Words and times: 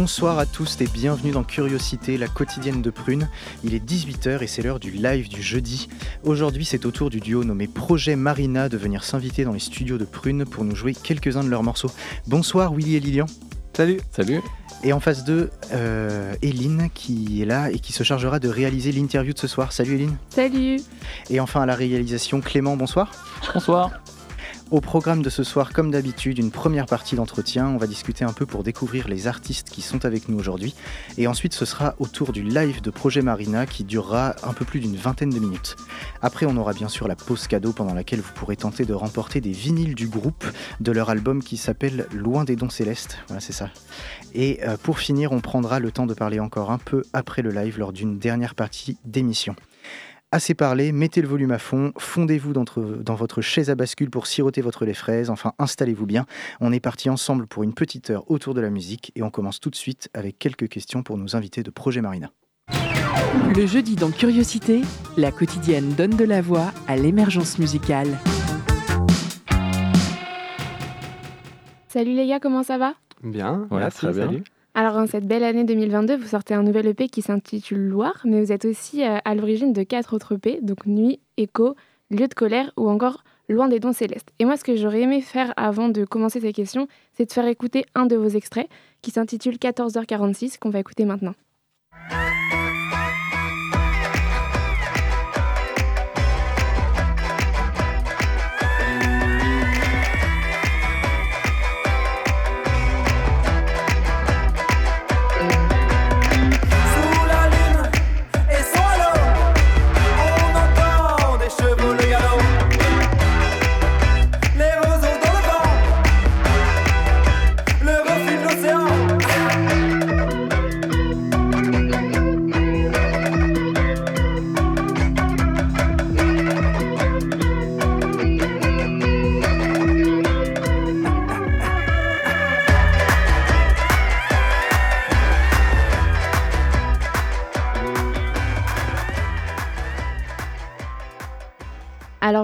Bonsoir 0.00 0.38
à 0.38 0.46
tous 0.46 0.80
et 0.80 0.86
bienvenue 0.86 1.30
dans 1.30 1.44
Curiosité, 1.44 2.16
la 2.16 2.26
quotidienne 2.26 2.80
de 2.80 2.88
Prune. 2.88 3.28
Il 3.64 3.74
est 3.74 3.86
18h 3.86 4.42
et 4.42 4.46
c'est 4.46 4.62
l'heure 4.62 4.80
du 4.80 4.92
live 4.92 5.28
du 5.28 5.42
jeudi. 5.42 5.90
Aujourd'hui, 6.24 6.64
c'est 6.64 6.86
au 6.86 6.90
tour 6.90 7.10
du 7.10 7.20
duo 7.20 7.44
nommé 7.44 7.66
Projet 7.66 8.16
Marina 8.16 8.70
de 8.70 8.78
venir 8.78 9.04
s'inviter 9.04 9.44
dans 9.44 9.52
les 9.52 9.58
studios 9.58 9.98
de 9.98 10.06
Prune 10.06 10.46
pour 10.46 10.64
nous 10.64 10.74
jouer 10.74 10.94
quelques-uns 10.94 11.44
de 11.44 11.50
leurs 11.50 11.62
morceaux. 11.62 11.90
Bonsoir 12.26 12.72
Willy 12.72 12.96
et 12.96 13.00
Lilian. 13.00 13.26
Salut. 13.74 14.00
Salut. 14.10 14.40
Et 14.84 14.94
en 14.94 15.00
face 15.00 15.22
d'eux, 15.22 15.50
euh, 15.74 16.32
Eline 16.40 16.88
qui 16.94 17.42
est 17.42 17.46
là 17.46 17.70
et 17.70 17.78
qui 17.78 17.92
se 17.92 18.02
chargera 18.02 18.38
de 18.38 18.48
réaliser 18.48 18.92
l'interview 18.92 19.34
de 19.34 19.38
ce 19.38 19.48
soir. 19.48 19.70
Salut 19.70 19.96
Eline. 19.96 20.16
Salut. 20.30 20.80
Et 21.28 21.40
enfin 21.40 21.60
à 21.60 21.66
la 21.66 21.74
réalisation, 21.74 22.40
Clément, 22.40 22.74
bonsoir. 22.74 23.12
Bonsoir. 23.52 23.90
Au 24.70 24.80
programme 24.80 25.20
de 25.20 25.30
ce 25.30 25.42
soir, 25.42 25.72
comme 25.72 25.90
d'habitude, 25.90 26.38
une 26.38 26.52
première 26.52 26.86
partie 26.86 27.16
d'entretien. 27.16 27.66
On 27.66 27.76
va 27.76 27.88
discuter 27.88 28.24
un 28.24 28.32
peu 28.32 28.46
pour 28.46 28.62
découvrir 28.62 29.08
les 29.08 29.26
artistes 29.26 29.68
qui 29.68 29.82
sont 29.82 30.04
avec 30.04 30.28
nous 30.28 30.38
aujourd'hui. 30.38 30.76
Et 31.18 31.26
ensuite, 31.26 31.54
ce 31.54 31.64
sera 31.64 31.96
au 31.98 32.06
tour 32.06 32.30
du 32.30 32.44
live 32.44 32.80
de 32.80 32.90
Projet 32.90 33.20
Marina 33.20 33.66
qui 33.66 33.82
durera 33.82 34.36
un 34.44 34.52
peu 34.52 34.64
plus 34.64 34.78
d'une 34.78 34.94
vingtaine 34.94 35.30
de 35.30 35.40
minutes. 35.40 35.74
Après, 36.22 36.46
on 36.46 36.56
aura 36.56 36.72
bien 36.72 36.88
sûr 36.88 37.08
la 37.08 37.16
pause 37.16 37.48
cadeau 37.48 37.72
pendant 37.72 37.94
laquelle 37.94 38.20
vous 38.20 38.32
pourrez 38.32 38.54
tenter 38.54 38.84
de 38.84 38.94
remporter 38.94 39.40
des 39.40 39.50
vinyles 39.50 39.96
du 39.96 40.06
groupe 40.06 40.44
de 40.78 40.92
leur 40.92 41.10
album 41.10 41.42
qui 41.42 41.56
s'appelle 41.56 42.06
Loin 42.12 42.44
des 42.44 42.54
dons 42.54 42.70
célestes. 42.70 43.18
Voilà, 43.26 43.40
c'est 43.40 43.52
ça. 43.52 43.70
Et 44.34 44.60
euh, 44.62 44.76
pour 44.80 45.00
finir, 45.00 45.32
on 45.32 45.40
prendra 45.40 45.80
le 45.80 45.90
temps 45.90 46.06
de 46.06 46.14
parler 46.14 46.38
encore 46.38 46.70
un 46.70 46.78
peu 46.78 47.02
après 47.12 47.42
le 47.42 47.50
live 47.50 47.76
lors 47.76 47.92
d'une 47.92 48.20
dernière 48.20 48.54
partie 48.54 48.98
d'émission. 49.04 49.56
Assez 50.32 50.54
parlé, 50.54 50.92
mettez 50.92 51.22
le 51.22 51.26
volume 51.28 51.50
à 51.50 51.58
fond, 51.58 51.92
fondez-vous 51.98 52.52
dans, 52.52 52.64
dans 53.00 53.14
votre 53.16 53.40
chaise 53.40 53.68
à 53.68 53.74
bascule 53.74 54.10
pour 54.10 54.28
siroter 54.28 54.60
votre 54.60 54.84
lait 54.84 54.94
fraise, 54.94 55.28
enfin 55.28 55.54
installez-vous 55.58 56.06
bien. 56.06 56.24
On 56.60 56.72
est 56.72 56.78
parti 56.78 57.10
ensemble 57.10 57.48
pour 57.48 57.64
une 57.64 57.74
petite 57.74 58.10
heure 58.10 58.30
autour 58.30 58.54
de 58.54 58.60
la 58.60 58.70
musique 58.70 59.10
et 59.16 59.24
on 59.24 59.30
commence 59.30 59.58
tout 59.58 59.70
de 59.70 59.74
suite 59.74 60.08
avec 60.14 60.38
quelques 60.38 60.68
questions 60.68 61.02
pour 61.02 61.18
nos 61.18 61.34
invités 61.34 61.64
de 61.64 61.70
Projet 61.70 62.00
Marina. 62.00 62.30
Le 63.56 63.66
jeudi 63.66 63.96
dans 63.96 64.12
Curiosité, 64.12 64.82
la 65.16 65.32
quotidienne 65.32 65.94
donne 65.94 66.14
de 66.16 66.24
la 66.24 66.42
voix 66.42 66.70
à 66.86 66.94
l'émergence 66.96 67.58
musicale. 67.58 68.16
Salut 71.88 72.14
les 72.14 72.28
gars, 72.28 72.38
comment 72.38 72.62
ça 72.62 72.78
va? 72.78 72.94
Bien, 73.24 73.66
Ouais, 73.72 73.80
merci, 73.80 73.98
très 73.98 74.12
bien. 74.12 74.26
salut. 74.26 74.44
Alors 74.74 74.96
en 74.96 75.06
cette 75.08 75.26
belle 75.26 75.42
année 75.42 75.64
2022, 75.64 76.16
vous 76.16 76.28
sortez 76.28 76.54
un 76.54 76.62
nouvel 76.62 76.86
EP 76.86 77.08
qui 77.08 77.22
s'intitule 77.22 77.88
Loire, 77.88 78.20
mais 78.24 78.40
vous 78.40 78.52
êtes 78.52 78.64
aussi 78.64 79.04
euh, 79.04 79.18
à 79.24 79.34
l'origine 79.34 79.72
de 79.72 79.82
quatre 79.82 80.14
autres 80.14 80.36
EP, 80.36 80.60
donc 80.62 80.86
Nuit, 80.86 81.18
Écho, 81.36 81.74
Lieu 82.10 82.28
de 82.28 82.34
colère 82.34 82.72
ou 82.76 82.88
encore 82.88 83.24
Loin 83.48 83.66
des 83.66 83.80
dons 83.80 83.92
célestes. 83.92 84.30
Et 84.38 84.44
moi, 84.44 84.56
ce 84.56 84.62
que 84.62 84.76
j'aurais 84.76 85.00
aimé 85.00 85.22
faire 85.22 85.52
avant 85.56 85.88
de 85.88 86.04
commencer 86.04 86.40
ces 86.40 86.52
questions, 86.52 86.86
c'est 87.14 87.26
de 87.26 87.32
faire 87.32 87.46
écouter 87.46 87.84
un 87.96 88.06
de 88.06 88.14
vos 88.14 88.28
extraits 88.28 88.68
qui 89.02 89.10
s'intitule 89.10 89.56
14h46, 89.56 90.60
qu'on 90.60 90.70
va 90.70 90.78
écouter 90.78 91.04
maintenant. 91.04 91.34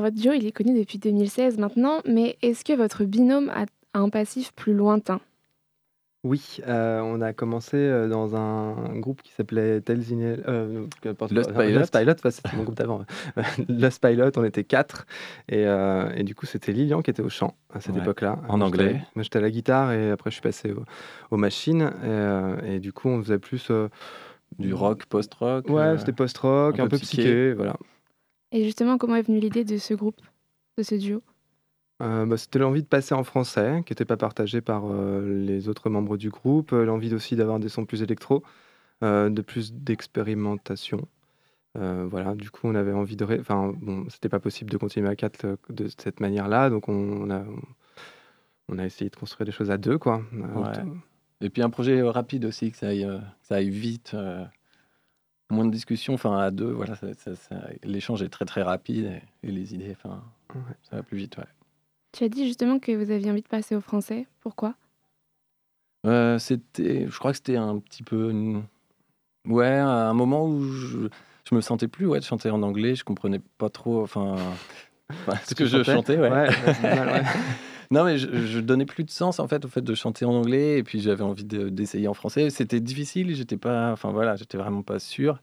Votre 0.07 0.17
duo, 0.23 0.33
il 0.33 0.47
est 0.47 0.53
connu 0.53 0.79
depuis 0.79 0.99
2016 0.99 1.59
maintenant, 1.59 2.01
mais 2.07 2.37
est-ce 2.43 2.65
que 2.65 2.73
votre 2.73 3.05
binôme 3.05 3.51
a 3.51 3.67
un 3.95 4.09
passif 4.09 4.53
plus 4.55 4.73
lointain? 4.75 5.21
Oui, 6.25 6.59
euh, 6.67 7.01
on 7.03 7.21
a 7.21 7.33
commencé 7.33 7.77
euh, 7.77 8.09
dans 8.09 8.35
un 8.35 8.99
groupe 8.99 9.23
qui 9.23 9.31
s'appelait 9.33 9.81
Tales 9.81 10.03
in 10.13 10.19
Hell- 10.21 10.45
euh, 10.49 10.87
Lost 11.31 11.53
quoi. 11.53 11.63
Pilot. 11.65 11.79
Lost 11.79 11.93
Pilot, 11.97 12.13
enfin, 12.15 12.31
c'était 12.31 12.57
mon 12.57 12.65
groupe 12.65 12.75
d'avant. 12.77 13.05
Lost 13.69 14.03
Pilot, 14.03 14.31
on 14.37 14.45
était 14.45 14.65
quatre. 14.65 15.07
Et, 15.49 15.67
euh, 15.67 16.11
et 16.17 16.25
du 16.25 16.35
coup, 16.35 16.47
c'était 16.47 16.73
Lilian 16.73 17.01
qui 17.03 17.11
était 17.11 17.23
au 17.23 17.29
chant 17.29 17.55
à 17.73 17.81
cette 17.81 17.95
Ouais, 17.95 18.01
époque-là. 18.03 18.41
en 18.49 18.59
Moi, 18.59 18.67
anglais. 18.67 19.03
Moi, 19.15 19.23
j'étais 19.23 19.39
à 19.39 19.43
la 19.43 19.51
guitare 19.51 19.93
et 19.93 20.11
après, 20.11 20.31
je 20.31 20.35
suis 20.37 20.43
passé 20.43 20.73
au- 20.73 20.85
aux 21.31 21.37
machines. 21.37 21.83
Et, 21.83 22.07
euh, 22.07 22.57
et 22.65 22.81
du 22.81 22.93
coup, 22.93 23.09
on 23.09 23.23
faisait 23.23 23.39
plus. 23.39 23.69
euh, 23.71 23.89
Du 24.59 24.73
rock, 24.75 25.07
post-rock. 25.07 25.69
Ouais, 25.69 25.81
euh, 25.83 25.99
c'était 25.99 26.13
post-rock, 26.13 26.79
un 26.81 26.85
un, 26.85 26.89
peu 26.89 26.97
peu 26.97 26.99
psyché, 26.99 27.23
psyché. 27.23 27.53
voilà. 27.55 27.77
Et 28.53 28.65
justement, 28.65 28.99
comment 28.99 29.17
est 29.17 29.23
venue 29.23 29.41
l'idée 29.41 29.65
de 29.65 29.77
ce 29.77 29.95
groupe, 29.95 30.21
de 30.79 30.83
ce 30.83 30.95
duo? 30.95 31.23
Euh, 32.03 32.27
bah, 32.27 32.37
c'était 32.37 32.59
l'envie 32.59 32.83
de 32.83 32.89
passer 32.89 33.15
en 33.15 33.25
français, 33.25 33.83
qui 33.87 33.93
n'était 33.93 34.05
pas 34.05 34.17
partagée 34.17 34.61
par 34.61 34.85
euh, 34.87 35.45
les 35.45 35.69
autres 35.69 35.89
membres 35.89 36.17
du 36.17 36.31
groupe, 36.31 36.73
euh, 36.73 36.85
l'envie 36.85 37.15
aussi 37.15 37.37
d'avoir 37.37 37.59
des 37.59 37.69
sons 37.69 37.87
plus 37.87 38.03
électro, 38.03 38.43
euh, 39.03 39.31
de 39.31 39.43
plus 39.43 39.73
d'expérimentation. 39.73 41.09
Euh, 41.79 42.07
voilà, 42.11 42.35
du 42.35 42.51
coup, 42.51 42.63
on 42.65 42.75
avait 42.75 42.93
envie 42.93 43.17
de. 43.17 43.25
ré- 43.25 43.41
Enfin, 43.41 43.75
bon, 43.81 44.07
c'était 44.09 44.29
pas 44.29 44.41
possible 44.41 44.71
de 44.71 44.77
continuer 44.79 45.09
à 45.09 45.17
quatre 45.17 45.59
de 45.69 45.89
cette 45.99 46.21
manière-là, 46.21 46.71
donc 46.71 46.89
on, 46.89 47.31
a, 47.31 47.45
on 48.69 48.79
a 48.79 48.85
essayé 48.87 49.11
de 49.11 49.17
construire 49.17 49.45
des 49.47 49.53
choses 49.53 49.71
à 49.71 49.77
deux, 49.77 49.99
quoi. 49.99 50.23
Ouais. 50.33 50.73
Et 51.43 51.51
puis 51.51 51.63
un 51.63 51.69
projet 51.71 52.01
rapide 52.03 52.47
aussi, 52.47 52.71
que 52.71 52.79
ça 52.79 52.89
aille, 52.89 53.03
que 53.07 53.19
ça 53.43 53.57
aille 53.57 53.71
vite. 53.71 54.17
Moins 55.51 55.65
de 55.65 55.71
discussions, 55.71 56.15
enfin 56.15 56.37
à 56.39 56.51
deux, 56.51 56.71
voilà, 56.73 56.97
ça- 56.97 57.15
ça- 57.15 57.35
ça- 57.37 57.61
l'échange 57.85 58.23
est 58.23 58.29
très 58.29 58.45
très 58.45 58.63
rapide 58.63 59.21
et, 59.43 59.49
et 59.49 59.53
les 59.53 59.75
idées, 59.75 59.95
enfin, 59.97 60.23
Ouais. 60.55 60.61
ça 60.91 60.97
va 60.97 61.03
plus 61.03 61.19
vite, 61.19 61.37
ouais. 61.39 61.45
Tu 62.13 62.25
as 62.25 62.29
dit 62.29 62.47
justement 62.47 62.79
que 62.79 62.93
vous 62.93 63.11
aviez 63.11 63.31
envie 63.31 63.43
de 63.43 63.49
passer 63.49 63.77
au 63.77 63.81
français. 63.81 64.27
Pourquoi? 64.41 64.75
Euh, 66.07 66.39
c'était, 66.39 67.07
je 67.09 67.19
crois 67.19 67.33
que 67.33 67.37
c'était 67.39 67.57
un 67.57 67.79
petit 67.79 68.03
peu, 68.03 68.31
une- 68.31 68.63
ouais, 69.47 69.67
un 69.69 70.15
moment 70.15 70.47
où 70.47 70.63
je, 70.63 71.09
je 71.49 71.55
me 71.55 71.61
sentais 71.61 71.89
plus, 71.89 72.07
ouais, 72.07 72.21
de 72.21 72.25
chanter 72.25 72.51
en 72.51 72.63
anglais, 72.63 72.95
je 72.95 73.05
comprenais 73.05 73.41
pas 73.59 73.69
trop, 73.69 74.03
enfin, 74.03 74.37
ce 75.45 75.55
que 75.55 75.65
je 75.67 75.83
chantais 75.83 75.93
chantais, 75.93 76.19
ouais. 76.19 76.31
Ouais, 76.31 76.49
Non, 77.91 78.05
mais 78.05 78.19
je, 78.19 78.59
donnais 78.61 78.87
plus 78.87 79.05
de 79.05 79.11
sens 79.11 79.39
en 79.39 79.49
fait 79.49 79.65
au 79.65 79.69
fait 79.69 79.81
de 79.83 79.95
chanter 79.95 80.25
en 80.25 80.33
anglais 80.35 80.79
et 80.79 80.83
puis 80.83 81.01
j'avais 81.01 81.23
envie 81.23 81.45
de- 81.45 81.69
d'essayer 81.69 82.09
en 82.09 82.15
français. 82.15 82.51
C'était 82.51 82.81
difficile, 82.81 83.35
j'étais 83.35 83.57
pas, 83.57 83.93
enfin 83.93 84.11
voilà, 84.13 84.37
j'étais 84.37 84.59
vraiment 84.59 84.83
pas 84.83 84.99
sûr. 84.99 85.41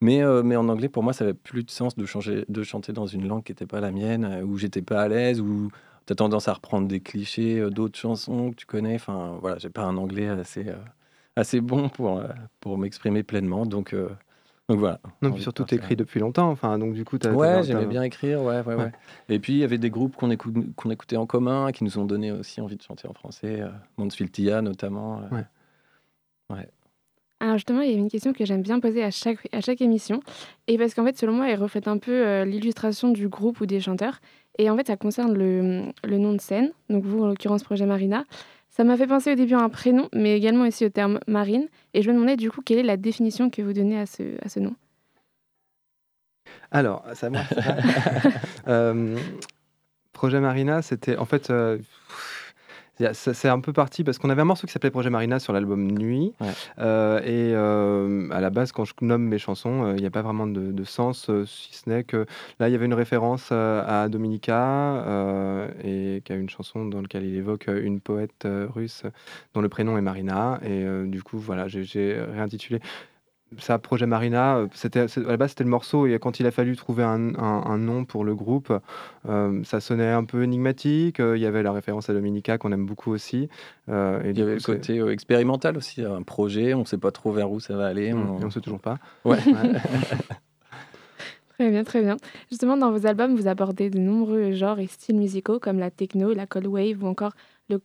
Mais, 0.00 0.22
euh, 0.22 0.42
mais 0.44 0.56
en 0.56 0.68
anglais, 0.68 0.88
pour 0.88 1.02
moi, 1.04 1.12
ça 1.14 1.24
avait 1.24 1.34
plus 1.34 1.64
de 1.64 1.70
sens 1.70 1.96
de, 1.96 2.06
changer, 2.06 2.44
de 2.48 2.62
chanter 2.64 2.92
dans 2.92 3.06
une 3.06 3.28
langue 3.28 3.44
qui 3.44 3.52
n'était 3.52 3.66
pas 3.66 3.80
la 3.80 3.92
mienne, 3.92 4.24
euh, 4.24 4.42
où 4.44 4.58
j'étais 4.58 4.82
pas 4.82 5.02
à 5.02 5.08
l'aise, 5.08 5.40
où 5.40 5.70
tu 6.06 6.12
as 6.12 6.16
tendance 6.16 6.48
à 6.48 6.54
reprendre 6.54 6.88
des 6.88 7.00
clichés 7.00 7.60
euh, 7.60 7.70
d'autres 7.70 7.98
chansons 7.98 8.50
que 8.52 8.56
tu 8.56 8.66
connais. 8.66 8.96
Enfin 8.96 9.38
voilà, 9.40 9.58
j'ai 9.58 9.70
pas 9.70 9.84
un 9.84 9.96
anglais 9.96 10.28
assez, 10.28 10.66
assez 11.36 11.60
bon 11.60 11.88
pour, 11.88 12.22
pour 12.60 12.78
m'exprimer 12.78 13.22
pleinement. 13.22 13.66
Donc, 13.66 13.94
donc 14.72 14.80
voilà. 14.80 15.00
Non, 15.22 15.32
puis 15.32 15.42
surtout, 15.42 15.62
partir. 15.62 15.78
t'écris 15.80 15.96
depuis 15.96 16.20
longtemps, 16.20 16.50
enfin, 16.50 16.78
donc 16.78 16.94
du 16.94 17.04
coup, 17.04 17.18
t'as. 17.18 17.32
Ouais, 17.32 17.46
t'as- 17.46 17.62
j'aimais 17.62 17.80
t'as- 17.82 17.86
bien 17.86 18.02
écrire, 18.02 18.42
ouais, 18.42 18.60
ouais, 18.60 18.74
ouais, 18.74 18.84
Ouais. 18.84 18.92
Et 19.28 19.38
puis, 19.38 19.52
il 19.54 19.58
y 19.58 19.64
avait 19.64 19.78
des 19.78 19.90
groupes 19.90 20.16
qu'on 20.16 20.30
écoute, 20.30 20.54
qu'on 20.76 20.90
écoutait 20.90 21.16
en 21.16 21.26
commun, 21.26 21.70
qui 21.72 21.84
nous 21.84 21.98
ont 21.98 22.04
donné 22.04 22.32
aussi 22.32 22.60
envie 22.60 22.76
de 22.76 22.82
chanter 22.82 23.06
en 23.08 23.12
français. 23.12 23.60
Euh, 23.60 23.68
Mansfield 23.98 24.32
Tia, 24.32 24.62
notamment. 24.62 25.18
euh. 25.18 25.36
Ouais. 25.36 25.44
Alors 26.50 26.66
Alors 27.40 27.56
justement, 27.56 27.80
il 27.80 27.90
y 27.90 27.94
a 27.94 27.98
une 27.98 28.10
question 28.10 28.32
que 28.32 28.44
j'aime 28.44 28.62
bien 28.62 28.78
poser 28.78 29.02
à 29.02 29.10
chaque, 29.10 29.48
à 29.52 29.60
chaque 29.60 29.80
émission. 29.80 30.20
Et 30.68 30.78
parce 30.78 30.94
qu'en 30.94 31.04
fait, 31.04 31.16
selon 31.18 31.32
moi, 31.32 31.50
elle 31.50 31.58
reflète 31.60 31.88
un 31.88 31.98
peu 31.98 32.12
euh, 32.26 32.44
l'illustration 32.44 33.08
du 33.10 33.28
groupe 33.28 33.60
ou 33.60 33.66
des 33.66 33.80
chanteurs. 33.80 34.20
Et 34.58 34.70
en 34.70 34.76
fait, 34.76 34.86
ça 34.86 34.96
concerne 34.96 35.34
le, 35.34 35.86
le 36.04 36.18
nom 36.18 36.34
de 36.34 36.40
scène. 36.40 36.70
Donc 36.88 37.04
vous, 37.04 37.22
en 37.24 37.26
l'occurrence, 37.26 37.62
Projet 37.64 37.86
Marina. 37.86 38.24
Ça 38.74 38.84
m'a 38.84 38.96
fait 38.96 39.06
penser 39.06 39.30
au 39.30 39.34
début 39.34 39.52
à 39.52 39.60
un 39.60 39.68
prénom, 39.68 40.08
mais 40.14 40.34
également 40.34 40.66
aussi 40.66 40.86
au 40.86 40.88
terme 40.88 41.20
marine. 41.26 41.68
Et 41.92 42.00
je 42.00 42.08
me 42.10 42.14
demandais 42.14 42.36
du 42.36 42.50
coup, 42.50 42.62
quelle 42.62 42.78
est 42.78 42.82
la 42.82 42.96
définition 42.96 43.50
que 43.50 43.60
vous 43.60 43.74
donnez 43.74 43.98
à 44.00 44.06
ce, 44.06 44.22
à 44.42 44.48
ce 44.48 44.60
nom? 44.60 44.74
Alors, 46.70 47.04
ça 47.14 47.28
moi. 47.30 47.42
Euh, 48.68 49.18
Projet 50.12 50.40
Marina, 50.40 50.82
c'était 50.82 51.16
en 51.16 51.24
fait. 51.24 51.50
euh, 51.50 51.78
c'est 53.12 53.48
un 53.48 53.60
peu 53.60 53.72
parti 53.72 54.04
parce 54.04 54.18
qu'on 54.18 54.30
avait 54.30 54.42
un 54.42 54.46
morceau 54.46 54.66
qui 54.66 54.72
s'appelait 54.72 54.90
Projet 54.90 55.10
Marina 55.10 55.38
sur 55.38 55.52
l'album 55.52 55.90
Nuit. 55.90 56.34
Ouais. 56.40 56.48
Euh, 56.78 57.20
et 57.20 57.54
euh, 57.54 58.28
à 58.30 58.40
la 58.40 58.50
base, 58.50 58.72
quand 58.72 58.84
je 58.84 58.92
nomme 59.00 59.24
mes 59.24 59.38
chansons, 59.38 59.84
euh, 59.84 59.94
il 59.96 60.00
n'y 60.00 60.06
a 60.06 60.10
pas 60.10 60.22
vraiment 60.22 60.46
de, 60.46 60.72
de 60.72 60.84
sens, 60.84 61.28
euh, 61.30 61.44
si 61.46 61.74
ce 61.74 61.88
n'est 61.88 62.04
que 62.04 62.26
là, 62.60 62.68
il 62.68 62.72
y 62.72 62.74
avait 62.74 62.86
une 62.86 62.94
référence 62.94 63.48
euh, 63.50 63.82
à 63.86 64.08
Dominika, 64.08 65.04
euh, 65.06 65.68
et 65.82 66.22
qui 66.22 66.32
a 66.32 66.36
une 66.36 66.50
chanson 66.50 66.84
dans 66.84 67.00
laquelle 67.00 67.24
il 67.24 67.36
évoque 67.36 67.68
euh, 67.68 67.82
une 67.82 68.00
poète 68.00 68.44
euh, 68.44 68.66
russe 68.72 69.04
dont 69.54 69.60
le 69.60 69.68
prénom 69.68 69.96
est 69.96 70.02
Marina. 70.02 70.60
Et 70.62 70.84
euh, 70.84 71.06
du 71.06 71.22
coup, 71.22 71.38
voilà, 71.38 71.68
j'ai 71.68 72.20
réintitulé 72.34 72.80
ça 73.58 73.78
Projet 73.78 74.06
Marina. 74.06 74.56
euh, 74.58 74.66
C'était, 74.74 75.00
à 75.00 75.06
la 75.26 75.36
base, 75.36 75.50
c'était 75.50 75.64
le 75.64 75.70
morceau, 75.70 76.06
et 76.06 76.18
quand 76.18 76.40
il 76.40 76.46
a 76.46 76.50
fallu 76.50 76.76
trouver 76.76 77.04
un, 77.04 77.34
un- 77.36 77.62
un 77.66 77.78
nom 77.78 78.04
pour 78.04 78.24
le 78.24 78.34
groupe, 78.34 78.72
euh, 79.28 79.62
ça 79.64 79.80
sonnait 79.80 80.10
un 80.10 80.24
peu 80.24 80.42
énigmatique. 80.42 81.20
euh, 81.20 81.36
Il 81.36 81.42
y 81.42 81.46
avait 81.46 81.62
la 81.62 81.72
référence 81.72 82.10
à 82.10 82.14
Dominika 82.14 82.58
qu'on 82.58 82.72
aime 82.72 82.86
beaucoup 82.86 83.12
aussi. 83.12 83.48
euh, 83.88 84.22
et 84.24 84.30
Il 84.30 84.38
y 84.38 84.42
avait 84.42 84.56
coup, 84.58 84.70
le 84.70 84.76
côté 84.76 84.98
euh, 84.98 85.12
expérimental 85.12 85.76
aussi, 85.76 86.02
un 86.04 86.22
projet, 86.22 86.74
on 86.74 86.80
ne 86.80 86.84
sait 86.84 86.98
pas 86.98 87.10
trop 87.10 87.32
vers 87.32 87.50
où 87.50 87.60
ça 87.60 87.76
va 87.76 87.86
aller. 87.86 88.12
Mm, 88.12 88.30
on- 88.40 88.46
on 88.46 88.50
sait 88.50 88.60
toujours 88.60 88.80
pas. 88.80 88.98
Ouais. 89.24 89.38
Très 91.58 91.70
bien, 91.70 91.84
très 91.84 92.00
bien. 92.02 92.16
Justement, 92.50 92.76
dans 92.76 92.90
vos 92.90 93.06
albums, 93.06 93.36
vous 93.36 93.46
abordez 93.46 93.90
de 93.90 93.98
nombreux 93.98 94.52
genres 94.52 94.80
et 94.80 94.86
styles 94.86 95.16
musicaux 95.16 95.60
comme 95.60 95.78
la 95.78 95.90
techno, 95.90 96.32
la 96.32 96.46
cold 96.46 96.66
wave 96.66 97.04
ou 97.04 97.06
encore 97.06 97.32
le 97.68 97.78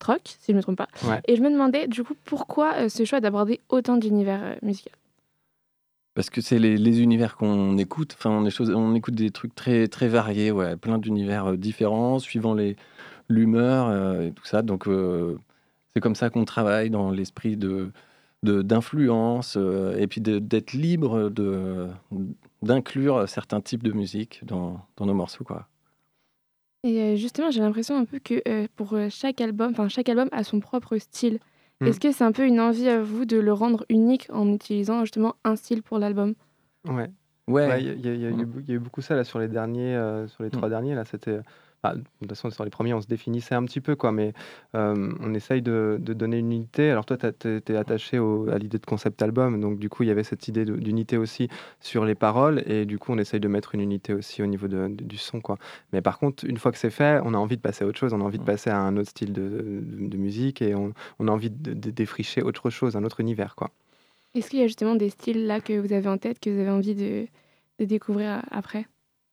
krautrock, 0.00 0.22
si 0.24 0.46
je 0.48 0.52
ne 0.52 0.56
me 0.56 0.62
trompe 0.62 0.78
pas. 0.78 0.88
Ouais. 1.04 1.20
Et 1.28 1.36
je 1.36 1.42
me 1.42 1.50
demandais 1.50 1.86
du 1.86 2.02
coup 2.02 2.14
pourquoi 2.24 2.74
euh, 2.74 2.88
ce 2.88 3.04
choix 3.04 3.20
d'aborder 3.20 3.60
autant 3.68 3.96
d'univers 3.96 4.40
euh, 4.42 4.54
musicaux. 4.62 4.90
Parce 6.14 6.28
que 6.30 6.40
c'est 6.40 6.58
les, 6.58 6.76
les 6.76 7.00
univers 7.00 7.36
qu'on 7.36 7.78
écoute. 7.78 8.14
Enfin, 8.18 8.30
on, 8.30 8.44
est 8.44 8.50
choses- 8.50 8.70
on 8.70 8.94
écoute 8.94 9.14
des 9.14 9.30
trucs 9.30 9.54
très, 9.54 9.86
très 9.88 10.08
variés, 10.08 10.50
ouais, 10.50 10.76
plein 10.76 10.98
d'univers 10.98 11.50
euh, 11.52 11.56
différents, 11.56 12.18
suivant 12.18 12.54
les- 12.54 12.76
l'humeur 13.28 13.86
euh, 13.88 14.26
et 14.26 14.32
tout 14.32 14.44
ça. 14.44 14.62
Donc, 14.62 14.88
euh, 14.88 15.38
c'est 15.94 16.00
comme 16.00 16.16
ça 16.16 16.28
qu'on 16.30 16.44
travaille 16.44 16.90
dans 16.90 17.10
l'esprit 17.10 17.56
de 17.56 17.90
de- 18.42 18.62
d'influence 18.62 19.56
euh, 19.58 19.94
et 19.98 20.06
puis 20.06 20.22
de- 20.22 20.38
d'être 20.38 20.72
libre 20.72 21.28
de 21.28 21.88
d'inclure 22.62 23.28
certains 23.28 23.60
types 23.60 23.82
de 23.82 23.92
musique 23.92 24.40
dans, 24.46 24.80
dans 24.96 25.04
nos 25.04 25.12
morceaux 25.14 25.44
quoi. 25.44 25.68
Et 26.82 27.00
euh, 27.00 27.16
justement, 27.16 27.50
j'ai 27.50 27.60
l'impression 27.60 27.96
un 27.98 28.04
peu 28.04 28.18
que 28.18 28.42
euh, 28.48 28.66
pour 28.76 28.94
euh, 28.94 29.08
chaque 29.10 29.40
album, 29.40 29.70
enfin 29.72 29.88
chaque 29.88 30.08
album 30.08 30.28
a 30.32 30.44
son 30.44 30.60
propre 30.60 30.96
style. 30.98 31.38
Mm. 31.80 31.86
Est-ce 31.86 32.00
que 32.00 32.10
c'est 32.12 32.24
un 32.24 32.32
peu 32.32 32.46
une 32.46 32.60
envie 32.60 32.88
à 32.88 33.02
vous 33.02 33.24
de 33.26 33.38
le 33.38 33.52
rendre 33.52 33.84
unique 33.90 34.28
en 34.32 34.50
utilisant 34.52 35.00
justement 35.00 35.34
un 35.44 35.56
style 35.56 35.82
pour 35.82 35.98
l'album? 35.98 36.34
Ouais. 36.88 37.10
Ouais, 37.48 37.66
Ouais, 37.68 37.82
il 37.82 38.00
y, 38.06 38.08
a- 38.08 38.14
y 38.14 38.18
y 38.20 38.24
eu 38.26 38.32
Mm. 38.32 38.44
beau- 38.44 38.60
il 38.60 38.68
y 38.68 38.72
a 38.72 38.74
eu 38.76 38.78
beaucoup 38.78 39.02
ça 39.02 39.14
là 39.16 39.24
sur 39.24 39.38
les 39.40 39.48
derniers, 39.48 39.94
euh, 39.96 40.26
sur 40.28 40.42
les 40.42 40.50
trois 40.50 40.68
derniers 40.68 40.94
là, 40.94 41.04
c'était. 41.04 41.40
Bah, 41.82 41.94
de 41.94 42.02
toute 42.20 42.28
façon, 42.28 42.50
sur 42.50 42.64
les 42.64 42.70
premiers, 42.70 42.92
on 42.94 43.00
se 43.00 43.06
définissait 43.06 43.54
un 43.54 43.64
petit 43.64 43.80
peu, 43.80 43.96
quoi, 43.96 44.12
mais 44.12 44.32
euh, 44.74 45.12
on 45.20 45.32
essaye 45.34 45.62
de, 45.62 45.96
de 46.00 46.12
donner 46.12 46.38
une 46.38 46.52
unité. 46.52 46.90
Alors, 46.90 47.06
toi, 47.06 47.16
tu 47.16 47.48
es 47.48 47.76
attaché 47.76 48.18
au- 48.18 48.48
à 48.50 48.58
l'idée 48.58 48.78
de 48.78 48.84
concept 48.84 49.22
album, 49.22 49.60
donc 49.60 49.78
du 49.78 49.88
coup, 49.88 50.02
il 50.02 50.08
y 50.08 50.10
avait 50.12 50.22
cette 50.24 50.46
idée 50.48 50.64
d'unité 50.64 51.16
aussi 51.16 51.48
sur 51.80 52.04
les 52.04 52.14
paroles, 52.14 52.62
et 52.66 52.84
du 52.84 52.98
coup, 52.98 53.12
on 53.12 53.18
essaye 53.18 53.40
de 53.40 53.48
mettre 53.48 53.74
une 53.74 53.80
unité 53.80 54.12
aussi 54.12 54.42
au 54.42 54.46
niveau 54.46 54.68
de- 54.68 54.88
de- 54.88 55.04
du 55.04 55.16
son, 55.16 55.40
quoi. 55.40 55.56
Mais 55.92 56.02
par 56.02 56.18
contre, 56.18 56.44
une 56.44 56.58
fois 56.58 56.70
que 56.72 56.78
c'est 56.78 56.90
fait, 56.90 57.20
on 57.24 57.32
a 57.34 57.38
envie 57.38 57.56
de 57.56 57.62
passer 57.62 57.84
à 57.84 57.86
autre 57.86 57.98
chose, 57.98 58.12
on 58.12 58.20
a 58.20 58.24
envie 58.24 58.38
de 58.38 58.44
passer 58.44 58.68
à 58.70 58.78
un 58.78 58.96
autre 58.98 59.08
style 59.10 59.32
de, 59.32 59.42
de- 59.48 60.06
de 60.08 60.16
musique, 60.18 60.60
et 60.62 60.74
on, 60.74 60.92
on 61.18 61.28
a 61.28 61.30
envie 61.30 61.50
de, 61.50 61.72
de 61.72 61.90
défricher 61.90 62.42
autre 62.42 62.68
chose, 62.70 62.96
un 62.96 63.04
autre 63.04 63.20
univers, 63.20 63.54
quoi. 63.54 63.70
Est-ce 64.34 64.50
qu'il 64.50 64.60
y 64.60 64.62
a 64.62 64.66
justement 64.66 64.94
des 64.94 65.10
styles 65.10 65.46
là 65.46 65.60
que 65.60 65.72
vous 65.80 65.92
avez 65.92 66.08
en 66.08 66.18
tête, 66.18 66.38
que 66.38 66.50
vous 66.50 66.60
avez 66.60 66.70
envie 66.70 66.94
de, 66.94 67.26
de 67.80 67.84
découvrir 67.84 68.30
a- 68.30 68.42
après? 68.50 68.86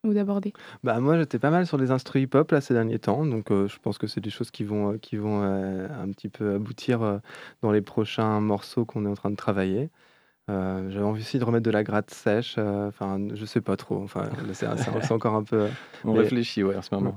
Ou 0.04 0.14
d'aborder? 0.14 0.54
Bah 0.84 1.00
moi 1.00 1.18
j'étais 1.18 1.40
pas 1.40 1.50
mal 1.50 1.66
sur 1.66 1.78
les 1.78 1.92
instruments 1.92 2.24
hip-hop 2.24 2.52
là 2.52 2.62
ces 2.62 2.74
derniers 2.74 3.00
temps, 3.00 3.26
donc 3.26 3.52
euh, 3.52 3.68
je 3.68 3.78
pense 3.80 3.98
que 3.98 4.08
c'est 4.08 4.22
des 4.22 4.30
choses 4.30 4.52
qui 4.52 4.64
vont, 4.64 4.94
euh, 4.94 4.98
qui 4.98 5.18
vont 5.18 5.44
euh, 5.44 5.88
un 6.02 6.10
petit 6.12 6.30
peu 6.30 6.56
aboutir 6.56 7.02
euh, 7.02 7.18
dans 7.62 7.72
les 7.72 7.82
prochains 7.82 8.40
morceaux 8.40 8.86
qu'on 8.86 9.06
est 9.06 9.10
en 9.10 9.16
train 9.16 9.32
de 9.32 9.36
travailler. 9.36 9.90
Euh, 10.50 10.90
J'avais 10.90 11.06
envie 11.06 11.22
aussi 11.22 11.40
de 11.40 11.44
remettre 11.44 11.66
de 11.66 11.72
la 11.72 11.84
gratte 11.84 12.12
sèche, 12.12 12.56
euh, 12.58 12.88
enfin 12.88 13.20
je 13.34 13.46
sais 13.46 13.62
pas 13.62 13.76
trop, 13.76 14.02
enfin 14.02 14.30
c'est 14.54 15.12
encore 15.12 15.36
un 15.36 15.44
peu... 15.44 15.68
on 16.06 16.14
mais- 16.14 16.20
réfléchit 16.20 16.64
ouais, 16.64 16.76
en 16.76 16.82
ce 16.82 16.96
moment. 16.96 17.16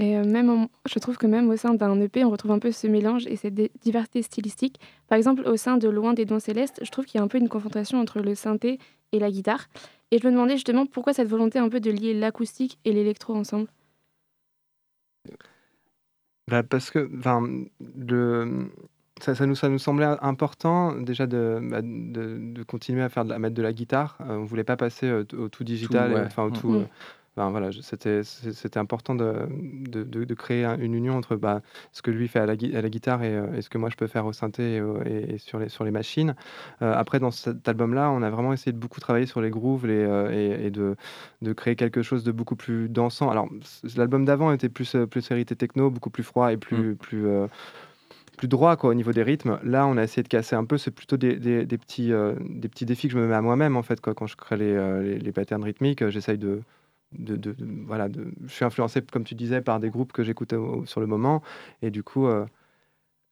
Et 0.00 0.16
euh, 0.16 0.24
même, 0.24 0.48
en- 0.50 0.70
je 0.88 0.98
trouve 0.98 1.16
que 1.16 1.26
même 1.26 1.48
au 1.50 1.56
sein 1.56 1.74
d'un 1.74 2.00
EP, 2.00 2.24
on 2.24 2.30
retrouve 2.30 2.52
un 2.52 2.58
peu 2.58 2.70
ce 2.72 2.86
mélange 2.86 3.26
et 3.26 3.36
cette 3.36 3.54
diversité 3.82 4.22
stylistique. 4.22 4.80
Par 5.08 5.16
exemple, 5.18 5.42
au 5.48 5.56
sein 5.56 5.76
de 5.76 5.88
Loin 5.88 6.12
des 6.14 6.24
Dons 6.24 6.40
Célestes, 6.40 6.80
je 6.82 6.90
trouve 6.90 7.04
qu'il 7.04 7.18
y 7.18 7.20
a 7.20 7.24
un 7.24 7.28
peu 7.28 7.38
une 7.38 7.48
confrontation 7.48 8.00
entre 8.00 8.20
le 8.20 8.34
synthé 8.34 8.78
et 9.12 9.18
la 9.18 9.30
guitare. 9.30 9.66
Et 10.10 10.18
je 10.18 10.26
me 10.26 10.32
demandais 10.32 10.54
justement 10.54 10.86
pourquoi 10.86 11.12
cette 11.12 11.28
volonté 11.28 11.58
un 11.58 11.68
peu 11.68 11.80
de 11.80 11.90
lier 11.90 12.14
l'acoustique 12.14 12.78
et 12.84 12.92
l'électro 12.92 13.34
ensemble. 13.34 13.68
Bah, 16.48 16.62
parce 16.62 16.90
que 16.90 17.10
enfin, 17.18 17.46
le, 17.96 18.68
ça, 19.20 19.34
ça 19.34 19.44
nous, 19.44 19.54
ça 19.54 19.68
nous 19.68 19.78
semblait 19.78 20.06
important 20.22 20.92
déjà 20.98 21.26
de, 21.26 21.58
bah, 21.62 21.82
de, 21.82 22.38
de 22.54 22.62
continuer 22.62 23.02
à, 23.02 23.10
faire 23.10 23.24
de 23.24 23.30
la, 23.30 23.36
à 23.36 23.38
mettre 23.38 23.54
de 23.54 23.62
la 23.62 23.72
guitare. 23.74 24.16
Euh, 24.22 24.36
on 24.38 24.44
voulait 24.44 24.64
pas 24.64 24.76
passer 24.78 25.06
euh, 25.06 25.24
au 25.36 25.48
tout 25.50 25.64
digital, 25.64 26.12
ouais. 26.14 26.20
et- 26.22 26.24
enfin 26.24 26.44
au 26.44 26.50
Mm. 26.50 26.52
tout. 26.58 26.70
Mm. 26.70 26.86
Enfin, 27.38 27.50
voilà, 27.50 27.70
c'était 27.80 28.78
important 28.78 29.14
de, 29.14 29.46
de, 29.88 30.02
de- 30.02 30.24
de 30.24 30.34
créer 30.34 30.64
un- 30.64 30.78
une 30.78 30.94
union 30.94 31.14
entre 31.16 31.36
bah, 31.36 31.62
ce 31.92 32.02
que 32.02 32.10
lui 32.10 32.26
fait 32.28 32.40
à 32.40 32.46
la, 32.46 32.52
à 32.54 32.82
la 32.82 32.88
guitare 32.90 33.22
et, 33.22 33.34
euh, 33.34 33.54
et 33.54 33.62
ce 33.62 33.70
que 33.70 33.78
moi 33.78 33.90
je 33.90 33.96
peux 33.96 34.08
faire 34.08 34.26
au 34.26 34.32
synthé 34.32 34.82
et, 35.06 35.38
sur, 35.38 35.58
les, 35.58 35.68
sur 35.68 35.84
les 35.84 35.90
machines. 35.90 36.34
Euh, 36.82 36.92
après, 36.94 37.20
dans 37.20 37.30
cet 37.30 37.68
album-là, 37.68 38.10
on 38.10 38.22
a 38.22 38.30
vraiment 38.30 38.52
essayé 38.52 38.72
de 38.72 38.78
beaucoup 38.78 39.00
travailler 39.00 39.26
sur 39.26 39.40
les 39.40 39.50
grooves 39.50 39.86
les, 39.86 39.94
euh, 40.04 40.30
et, 40.32 40.66
et 40.66 40.70
de, 40.70 40.96
de 41.42 41.52
créer 41.52 41.76
quelque 41.76 42.02
chose 42.02 42.24
de 42.24 42.32
beaucoup 42.32 42.56
plus 42.56 42.88
dansant. 42.88 43.30
Alors, 43.30 43.48
l'album 43.96 44.24
d'avant 44.24 44.52
était 44.52 44.68
plus, 44.68 44.96
plus 45.10 45.30
hérité 45.30 45.54
techno, 45.54 45.90
beaucoup 45.90 46.10
plus 46.10 46.24
froid 46.24 46.52
et 46.52 46.56
plus, 46.56 46.96
plus, 46.96 47.26
euh, 47.26 47.46
plus 48.36 48.48
droit 48.48 48.76
quoi, 48.76 48.90
au 48.90 48.94
niveau 48.94 49.12
des 49.12 49.22
rythmes. 49.22 49.58
Là, 49.62 49.86
on 49.86 49.96
a 49.96 50.02
essayé 50.04 50.22
de 50.22 50.28
casser 50.28 50.56
un 50.56 50.64
peu. 50.64 50.78
C'est 50.78 50.90
plutôt 50.90 51.16
des, 51.16 51.36
des- 51.36 51.66
des 51.66 51.78
petits, 51.78 52.12
euh, 52.12 52.34
des 52.48 52.68
petits 52.68 52.86
défis 52.86 53.08
que 53.08 53.14
je 53.14 53.18
me 53.18 53.26
mets 53.26 53.34
à 53.34 53.42
moi-même 53.42 53.76
en 53.76 53.82
fait. 53.82 54.00
Quoi. 54.00 54.14
Quand 54.14 54.26
je 54.26 54.36
crée 54.36 54.56
les, 54.56 54.72
euh, 54.72 55.02
les, 55.02 55.18
les 55.18 55.32
patterns 55.32 55.64
rythmiques, 55.64 56.06
j'essaye 56.08 56.38
de, 56.38 56.60
de, 57.12 57.36
de- 57.36 57.52
de- 57.52 57.66
voilà, 57.86 58.08
de- 58.08 58.32
je 58.44 58.52
suis 58.52 58.64
influencé, 58.64 59.00
comme 59.02 59.24
tu 59.24 59.34
disais, 59.34 59.60
par 59.60 59.80
des 59.80 59.90
groupes 59.90 60.12
que 60.12 60.22
j'écoutais 60.22 60.56
au- 60.56 60.84
sur 60.86 61.00
le 61.00 61.06
moment. 61.06 61.42
Et 61.82 61.90
du 61.90 62.02
coup, 62.02 62.26
euh, 62.26 62.44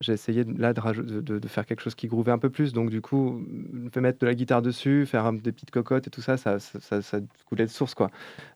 j'ai 0.03 0.13
essayé 0.13 0.45
de- 0.45 0.61
là 0.61 0.73
de, 0.75 1.49
faire 1.49 1.65
quelque 1.67 1.81
chose 1.81 1.95
qui 1.95 2.07
grouvait 2.07 2.33
un 2.33 2.39
peu 2.39 2.51
plus. 2.51 2.73
Donc, 2.75 2.91
du 2.91 3.01
coup, 3.01 3.43
mettre 3.97 4.19
de 4.19 4.27
la 4.27 4.35
guitare 4.35 4.61
dessus, 4.63 5.07
faire 5.07 5.33
des 5.33 5.53
petites 5.53 5.71
cocottes 5.71 6.07
et 6.07 6.11
tout 6.11 6.21
ça, 6.21 6.37
ça, 6.37 6.59
ça, 6.59 6.81
ça- 6.81 7.01
ça 7.03 7.19
coulait 7.47 7.65
de 7.65 7.71
source. 7.71 7.95
Quoi. 7.95 8.11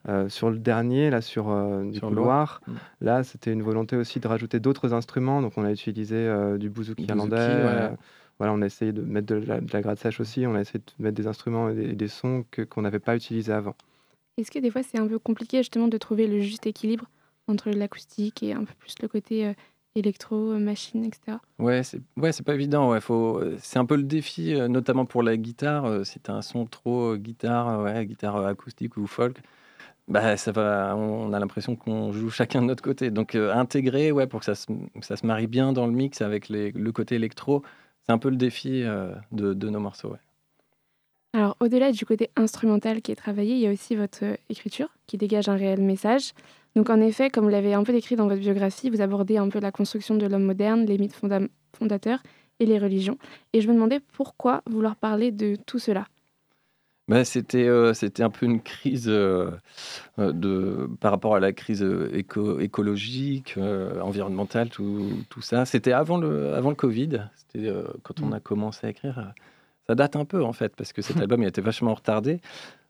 Euh, 0.09 0.29
sur 0.29 0.51
le 0.51 0.59
dernier, 0.59 1.09
là, 1.11 1.21
sur, 1.23 1.49
euh, 1.51 1.85
du 1.85 1.99
Sur 1.99 2.09
couloir, 2.09 2.61
Loire. 2.67 2.79
là, 3.01 3.25
c'était 3.25 3.53
une 3.53 3.63
volonté 3.63 3.97
aussi 3.97 4.21
de 4.21 4.29
rajouter 4.29 4.61
d'autres 4.61 4.93
instruments. 4.93 5.41
Donc, 5.43 5.55
on 5.57 5.65
a 5.65 5.73
utilisé 5.73 6.17
euh, 6.17 6.59
du 6.59 6.69
bouzouki 6.69 7.05
irlandais. 7.05 7.37
ouais. 7.37 7.97
voilà, 8.39 8.53
on 8.55 8.63
a 8.63 8.67
essayé 8.67 8.93
de 8.93 9.03
mettre 9.03 9.27
de 9.27 9.35
la, 9.35 9.61
de 9.61 9.71
la 9.73 9.81
gratte 9.83 9.99
sèche 9.99 10.19
aussi. 10.21 10.47
On 10.47 10.55
a 10.55 10.61
essayé 10.63 10.79
de 10.81 11.03
mettre 11.03 11.17
des 11.17 11.27
instruments 11.27 11.69
et 11.71 11.75
des, 11.75 11.93
des 11.95 12.09
sons 12.09 12.45
que- 12.51 12.63
qu'on 12.63 12.81
n'avait 12.83 12.99
pas 12.99 13.15
utilisés 13.17 13.53
avant. 13.53 13.75
Est-ce 14.41 14.51
que 14.51 14.59
des 14.59 14.71
fois 14.71 14.83
c'est 14.83 14.99
un 14.99 15.07
peu 15.07 15.19
compliqué 15.19 15.59
justement 15.59 15.89
de 15.89 15.99
trouver 15.99 16.27
le 16.27 16.41
juste 16.41 16.67
équilibre 16.67 17.07
entre 17.51 17.71
l'acoustique 17.71 18.43
et 18.43 18.53
un 18.53 18.65
peu 18.65 18.75
plus 18.79 18.95
le 19.03 19.09
côté 19.09 19.47
euh, 19.47 19.53
électro, 19.95 20.53
euh, 20.53 20.59
machine, 20.59 21.05
etc. 21.05 21.39
Ouais, 21.59 21.83
c'est 21.83 22.01
ouais, 22.17 22.31
pas 22.45 22.55
évident. 22.55 22.91
Ouais, 22.91 23.01
faut, 23.01 23.39
euh, 23.39 23.57
c'est 23.61 23.79
un 23.79 23.85
peu 23.85 23.97
le 23.97 24.05
défi, 24.05 24.55
notamment 24.69 25.05
pour 25.05 25.23
la 25.23 25.37
guitare. 25.37 26.07
Si 26.07 26.21
t'as 26.21 26.35
un 26.35 26.43
son 26.43 26.67
trop 26.67 27.17
guitare, 27.17 27.83
ouais, 27.83 28.07
guitare 28.07 28.47
acoustique 28.47 28.97
ou 28.97 29.07
folk, 29.07 29.39
bah 30.09 30.37
ça 30.37 30.53
va. 30.53 30.97
On 30.97 31.33
a 31.33 31.39
l'impression 31.39 31.77
qu'on 31.77 32.13
joue 32.13 32.31
chacun 32.31 32.63
de 32.63 32.67
notre 32.67 32.83
côté. 32.83 33.11
Donc 33.11 33.35
intégrer, 33.35 34.13
ouais, 34.13 34.27
pour 34.27 34.41
que 34.41 34.47
ça 34.47 34.55
se, 34.55 34.67
ça 35.03 35.17
se 35.17 35.27
marie 35.27 35.47
bien 35.47 35.73
dans 35.73 35.87
le 35.87 35.93
mix 35.93 36.23
avec 36.23 36.49
le 36.49 36.91
côté 36.93 37.17
électro, 37.17 37.63
c'est 38.07 38.13
un 38.13 38.19
peu 38.19 38.31
le 38.31 38.37
défi 38.37 38.85
de, 39.33 39.69
nos 39.69 39.81
morceaux. 39.81 40.17
Alors, 41.33 41.57
au-delà 41.61 41.93
du 41.93 42.05
côté 42.05 42.31
instrumental 42.37 43.03
qui 43.03 43.13
est 43.13 43.17
travaillé, 43.17 43.55
il 43.55 43.61
y 43.61 43.67
a 43.67 43.73
aussi 43.73 43.95
votre 43.95 44.25
euh, 44.25 44.35
écriture 44.49 44.89
qui 45.07 45.17
dégage 45.17 45.49
un 45.49 45.55
réel 45.55 45.81
message. 45.81 46.33
Donc, 46.75 46.91
en 46.91 47.01
effet, 47.01 47.31
comme 47.31 47.45
vous 47.45 47.51
l'avez 47.51 47.73
un 47.75 47.85
peu 47.85 47.93
décrit 47.93 48.17
dans 48.17 48.27
votre 48.27 48.41
biographie, 48.41 48.91
vous 48.91 49.01
abordez 49.01 49.37
un 49.37 49.49
peu 49.49 49.61
la 49.61 49.71
construction 49.71 50.17
de 50.17 50.27
l'homme 50.27 50.43
moderne, 50.45 50.85
les 50.87 50.99
mythes 50.99 51.15
fonda- 51.15 51.47
fondateurs 51.77 52.21
et 52.59 52.67
les 52.67 52.79
religions. 52.79 53.17
Et 53.53 53.61
je 53.61 53.69
me 53.69 53.75
demandais 53.75 54.01
pourquoi 54.13 54.63
vouloir 54.69 54.97
parler 54.97 55.31
de 55.31 55.57
tout 55.67 55.79
cela? 55.79 56.07
C'était, 57.25 57.67
euh, 57.67 57.93
c'était 57.93 58.23
un 58.23 58.31
peu 58.31 58.47
une 58.47 58.61
crise 58.61 59.09
euh, 59.09 59.51
de, 60.17 60.89
par 61.01 61.11
rapport 61.11 61.35
à 61.35 61.41
la 61.41 61.53
crise 61.53 61.83
éco- 62.13 62.61
écologique, 62.61 63.55
euh, 63.57 64.01
environnementale, 64.01 64.69
tout, 64.69 65.09
tout 65.29 65.41
ça. 65.43 65.65
C'était 65.65 65.91
avant 65.91 66.19
le, 66.19 66.55
avant 66.55 66.71
le 66.71 66.77
Covid. 66.77 67.23
C'était 67.35 67.73
quand 68.05 68.21
on 68.21 68.27
Mm. 68.27 68.35
a 68.35 68.41
commencé 68.41 68.87
à 68.87 68.91
écrire. 68.91 69.33
Ça 69.89 69.95
date 69.95 70.17
un 70.17 70.25
peu 70.25 70.45
en 70.45 70.53
fait, 70.53 70.75
parce 70.77 70.93
que 70.93 71.03
cet 71.03 71.17
album 71.21 71.43
il 71.43 71.49
était 71.49 71.61
vachement 71.61 71.95
retardé. 71.95 72.41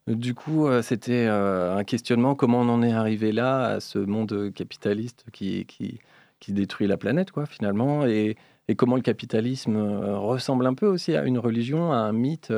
Du 0.07 0.35
coup, 0.35 0.67
euh, 0.67 0.83
c'était 0.83 1.27
euh, 1.29 1.77
un 1.77 1.85
questionnement 1.85 2.35
comment 2.35 2.61
on 2.61 2.69
en 2.69 2.83
est 2.83 2.93
arrivé 2.93 3.33
là, 3.33 3.67
à 3.67 3.81
ce 3.81 3.99
monde 3.99 4.53
capitaliste 4.55 5.27
qui, 5.33 5.67
qui, 5.67 6.01
qui 6.41 6.53
détruit 6.53 6.87
la 6.87 6.97
planète, 6.97 7.31
quoi, 7.31 7.47
finalement, 7.47 8.07
et, 8.07 8.37
et 8.69 8.75
comment 8.77 8.97
le 8.97 9.03
capitalisme 9.03 9.77
euh, 9.77 10.19
ressemble 10.19 10.67
un 10.67 10.75
peu 10.75 10.87
aussi 10.87 11.15
à 11.15 11.25
une 11.25 11.39
religion, 11.39 11.93
à 11.93 11.97
un 11.97 12.13
mythe 12.13 12.53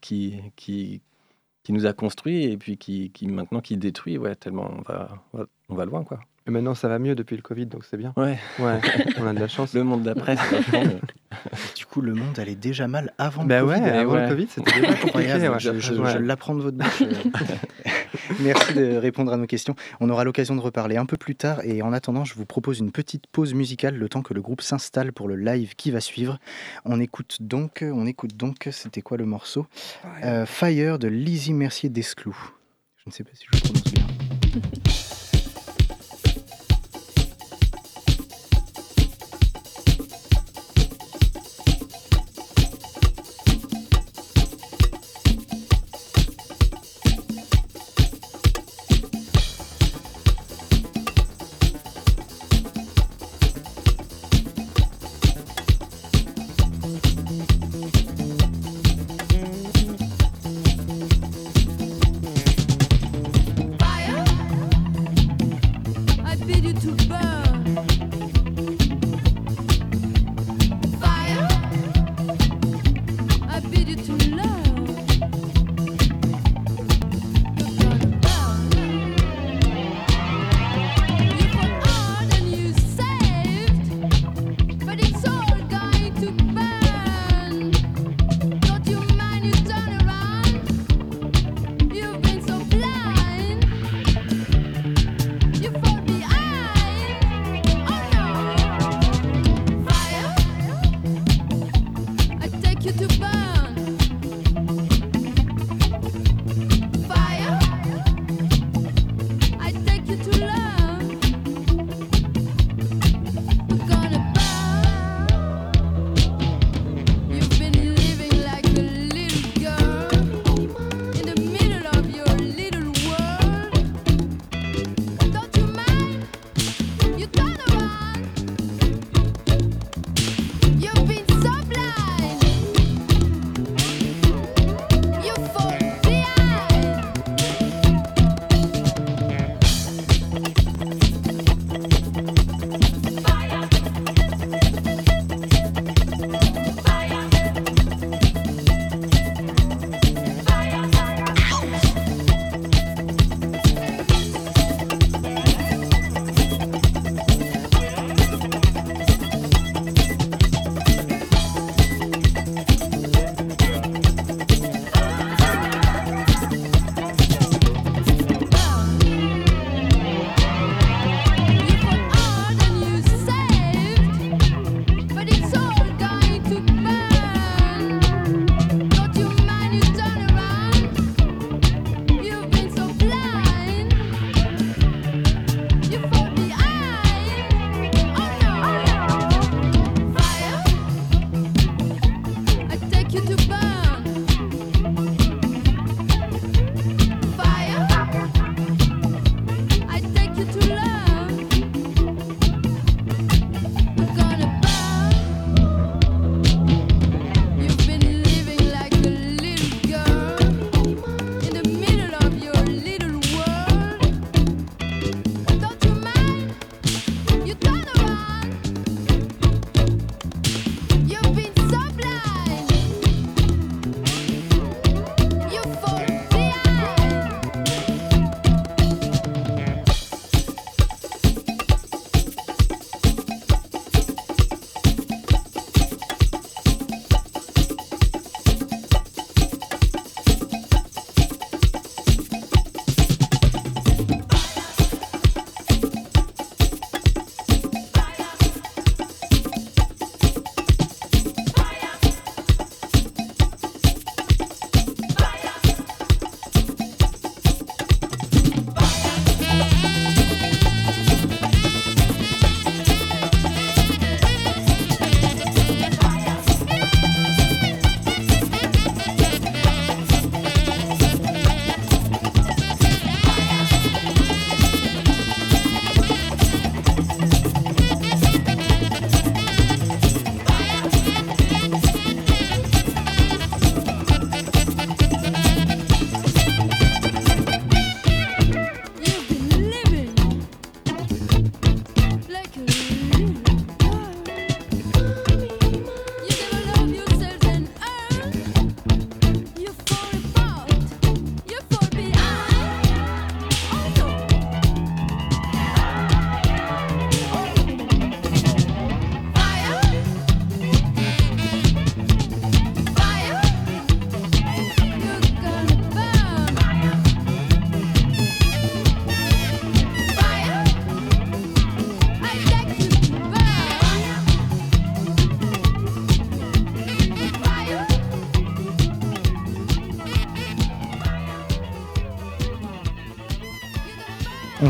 qui, 0.00 0.40
qui, 0.56 1.02
qui 1.62 1.72
nous 1.72 1.86
a 1.86 1.92
construit 1.92 2.44
et 2.44 2.56
puis 2.56 2.78
qui, 2.78 3.10
qui 3.10 3.28
maintenant 3.28 3.60
qui 3.60 3.76
détruit, 3.76 4.18
ouais, 4.18 4.34
tellement 4.34 4.70
on 4.78 4.82
va, 4.82 5.10
on 5.68 5.74
va 5.74 5.84
loin, 5.84 6.02
quoi. 6.02 6.20
Et 6.48 6.50
maintenant, 6.52 6.74
ça 6.74 6.86
va 6.88 6.98
mieux 7.00 7.14
depuis 7.16 7.34
le 7.36 7.42
Covid, 7.42 7.66
donc 7.66 7.84
c'est 7.84 7.96
bien. 7.96 8.12
Ouais, 8.16 8.38
Ouais, 8.60 8.80
on 9.18 9.26
a 9.26 9.32
de 9.34 9.40
la 9.40 9.48
chance. 9.48 9.74
le 9.74 9.82
monde 9.82 10.02
d'après, 10.04 10.36
c'est 10.36 10.56
vachement 10.56 10.84
mieux. 10.84 11.00
Du 11.76 11.84
coup, 11.84 12.00
le 12.00 12.14
monde 12.14 12.38
allait 12.38 12.54
déjà 12.54 12.88
mal 12.88 13.12
avant 13.18 13.44
Bah 13.44 13.60
le 13.60 13.66
ouais, 13.66 13.78
Covid. 13.78 13.90
avant 13.90 14.12
ouais. 14.14 14.22
le 14.22 14.28
Covid, 14.28 14.46
c'était 14.48 14.72
déjà. 14.80 14.90
Incroyable, 15.04 15.48
ouais. 15.48 15.60
je, 15.60 15.78
je- 15.80 15.94
Ouais. 15.94 16.12
je 16.12 16.18
l'apprends 16.18 16.54
de 16.54 16.62
votre 16.62 16.76
bouche. 16.78 17.02
euh. 17.02 17.30
Merci 18.40 18.74
de 18.74 18.96
répondre 18.96 19.32
à 19.32 19.36
nos 19.36 19.46
questions. 19.46 19.74
On 20.00 20.08
aura 20.08 20.24
l'occasion 20.24 20.56
de 20.56 20.60
reparler 20.60 20.96
un 20.96 21.04
peu 21.06 21.16
plus 21.16 21.34
tard 21.36 21.60
et 21.64 21.82
en 21.82 21.92
attendant, 21.92 22.24
je 22.24 22.34
vous 22.34 22.46
propose 22.46 22.78
une 22.78 22.90
petite 22.90 23.26
pause 23.26 23.52
musicale 23.54 23.96
le 23.96 24.08
temps 24.08 24.22
que 24.22 24.34
le 24.34 24.40
groupe 24.40 24.62
s'installe 24.62 25.12
pour 25.12 25.28
le 25.28 25.36
live 25.36 25.74
qui 25.76 25.90
va 25.90 26.00
suivre. 26.00 26.38
On 26.84 27.00
écoute 27.00 27.36
donc, 27.40 27.84
on 27.86 28.06
écoute 28.06 28.36
donc, 28.36 28.68
c'était 28.72 29.02
quoi 29.02 29.16
le 29.18 29.26
morceau? 29.26 29.66
Euh, 30.24 30.46
Fire 30.46 30.98
de 30.98 31.08
Lizzie 31.08 31.52
Mercier 31.52 31.88
d'Esclou. 31.90 32.36
Je 32.98 33.02
ne 33.06 33.12
sais 33.12 33.24
pas 33.24 33.30
si 33.34 33.44
je 33.52 33.56
le 33.58 33.62
prononce 33.62 33.92
bien. 33.92 34.06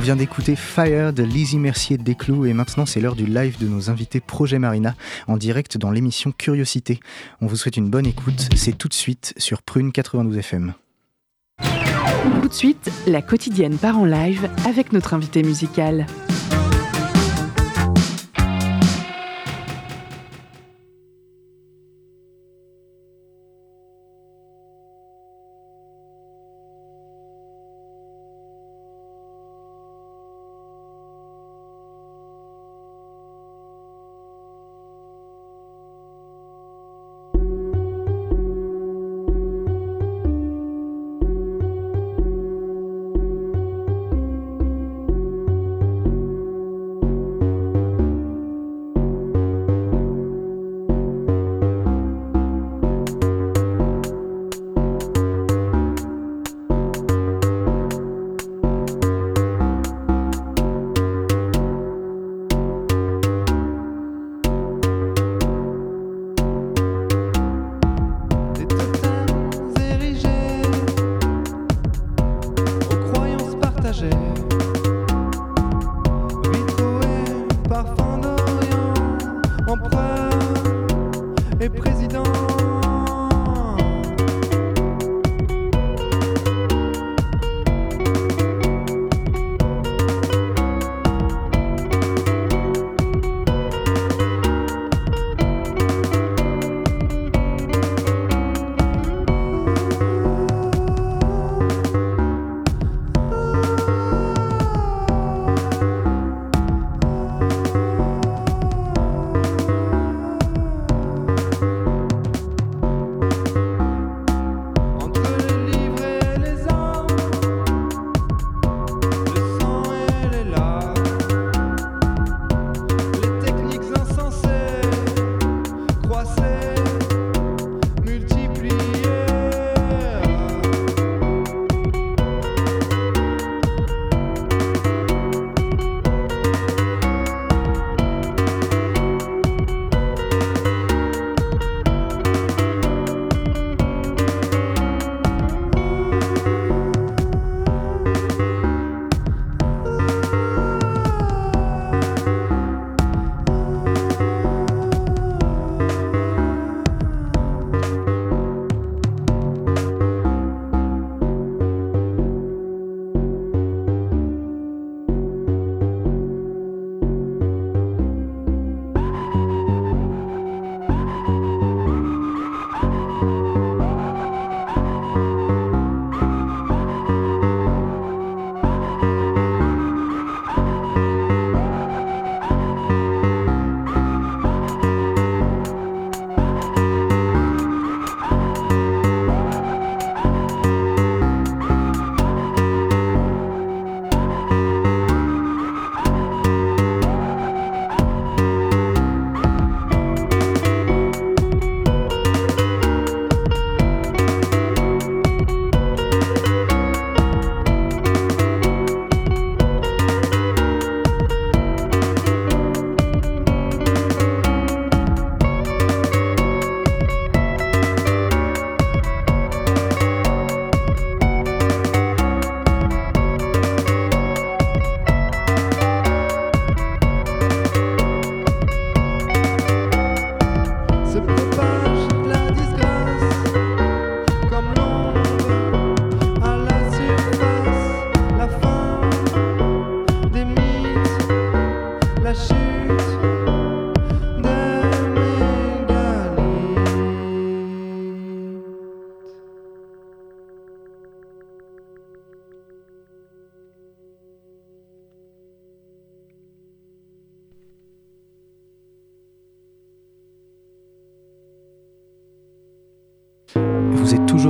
Vient 0.07 0.15
d'écouter 0.15 0.55
Fire 0.55 1.13
de 1.13 1.25
Lizzie 1.25 1.59
Mercier 1.59 1.99
de 1.99 2.05
Desclous 2.05 2.47
et 2.47 2.53
maintenant 2.53 2.87
c'est 2.87 3.01
l'heure 3.01 3.17
du 3.17 3.27
live 3.27 3.59
de 3.59 3.67
nos 3.67 3.91
invités 3.91 4.21
Projet 4.21 4.61
Marina 4.61 4.95
en 5.27 5.37
direct 5.37 5.79
dans 5.79 5.91
l'émission 5.91 6.31
Curiosité. 6.31 7.01
On 7.41 7.49
vous 7.49 7.57
souhaite 7.57 7.77
une 7.77 7.91
bonne 7.91 8.07
écoute, 8.07 8.49
c'est 8.55 8.79
tout 8.79 8.87
de 8.87 8.95
suite 8.95 9.35
sur 9.37 9.63
Prune 9.63 9.91
92 9.91 10.39
FM. 10.39 10.75
Tout 12.41 12.49
de 12.49 12.55
suite, 12.55 12.93
la 13.09 13.21
quotidienne 13.21 13.79
part 13.79 13.99
en 13.99 14.05
live 14.05 14.49
avec 14.65 14.93
notre 14.93 15.13
invité 15.13 15.43
musical. 15.43 16.07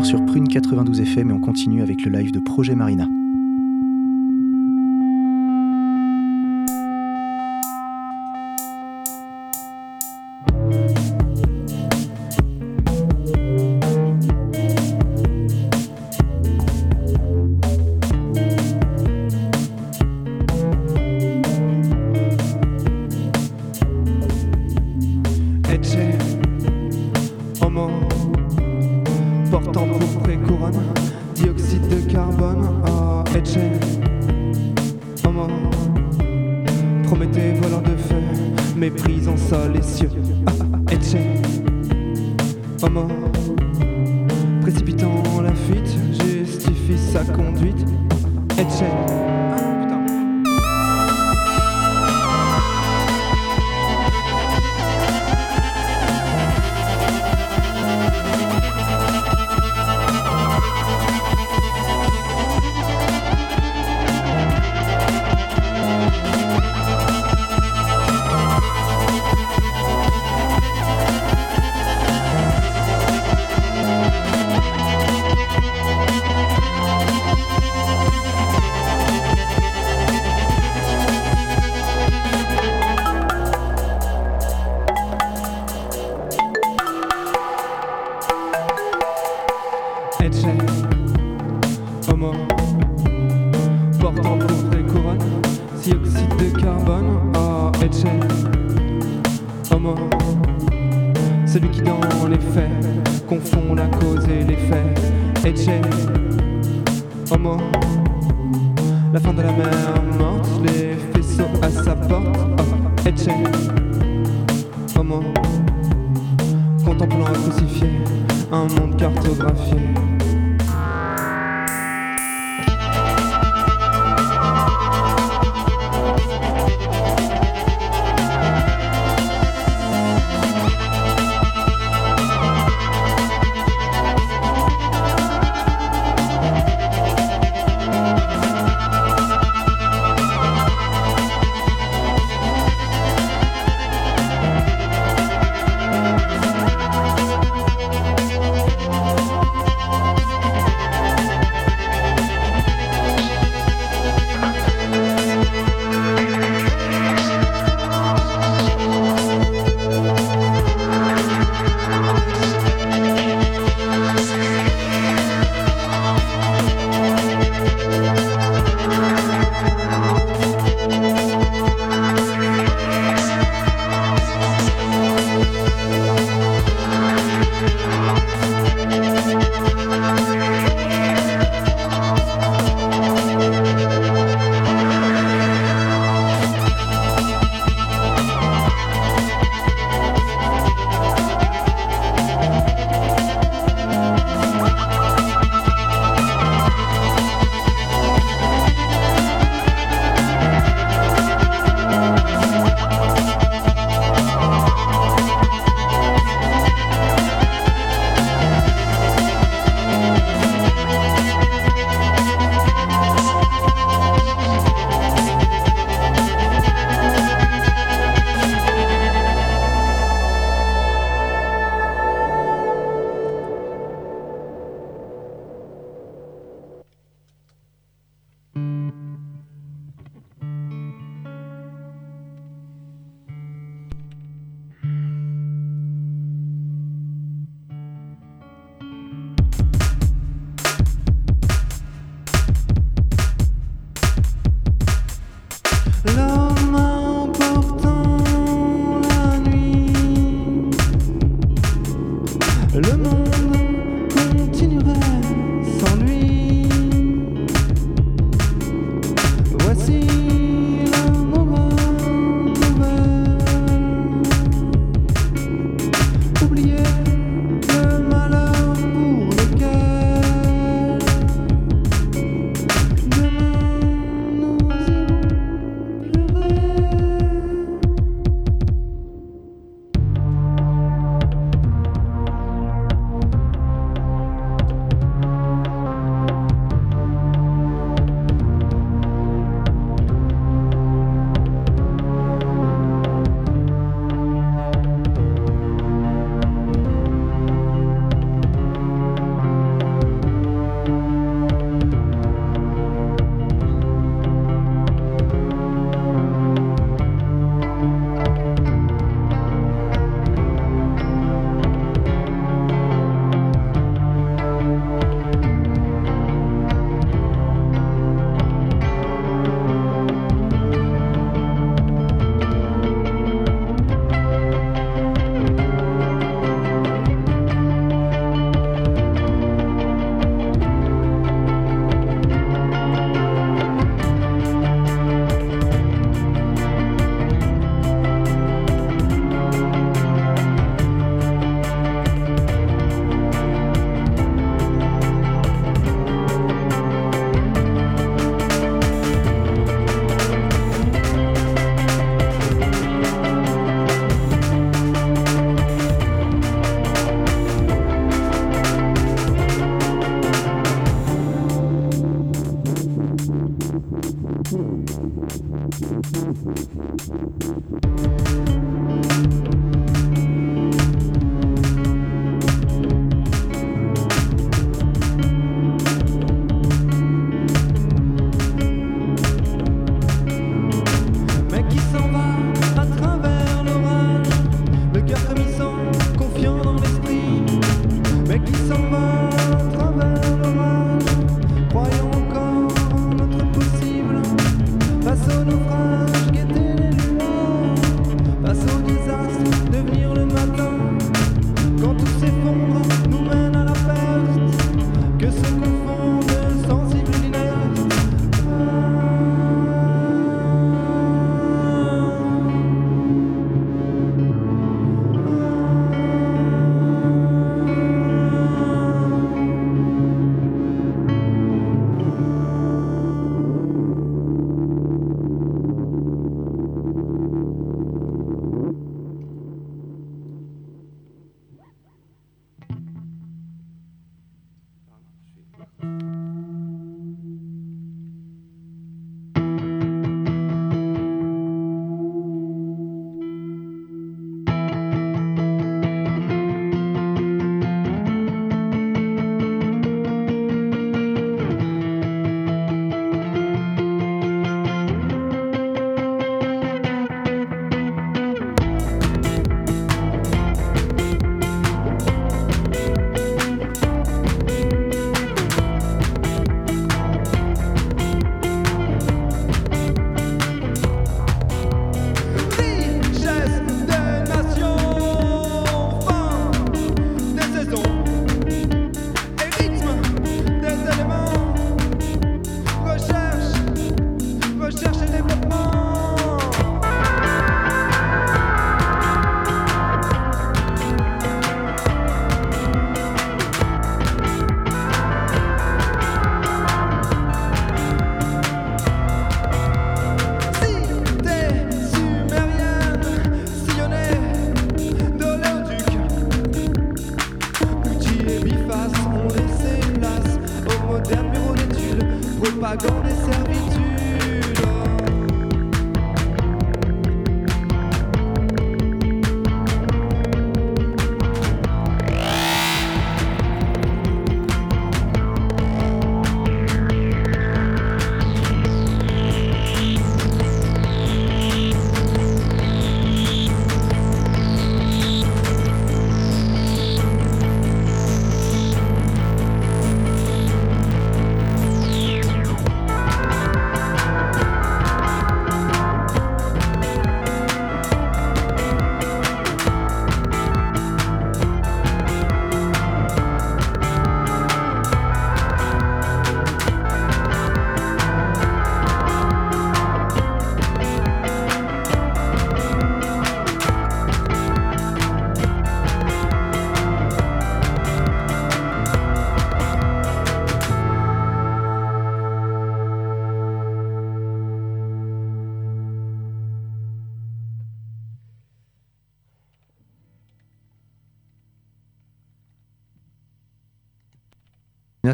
Sur 0.07 0.25
Prune 0.25 0.47
92 0.47 1.01
FM 1.01 1.31
et 1.31 1.33
on 1.33 1.40
continue 1.40 1.83
avec 1.83 2.05
le 2.05 2.16
live 2.16 2.31
de 2.31 2.38
Projet 2.38 2.77
Marina. 2.77 3.09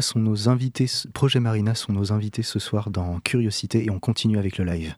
sont 0.03 0.19
nos 0.19 0.49
invités, 0.49 0.85
Projet 1.13 1.39
Marina 1.39 1.73
sont 1.73 1.93
nos 1.93 2.11
invités 2.11 2.43
ce 2.43 2.59
soir 2.59 2.91
dans 2.91 3.19
Curiosité 3.21 3.85
et 3.85 3.89
on 3.89 3.99
continue 3.99 4.37
avec 4.37 4.59
le 4.59 4.65
live. 4.65 4.95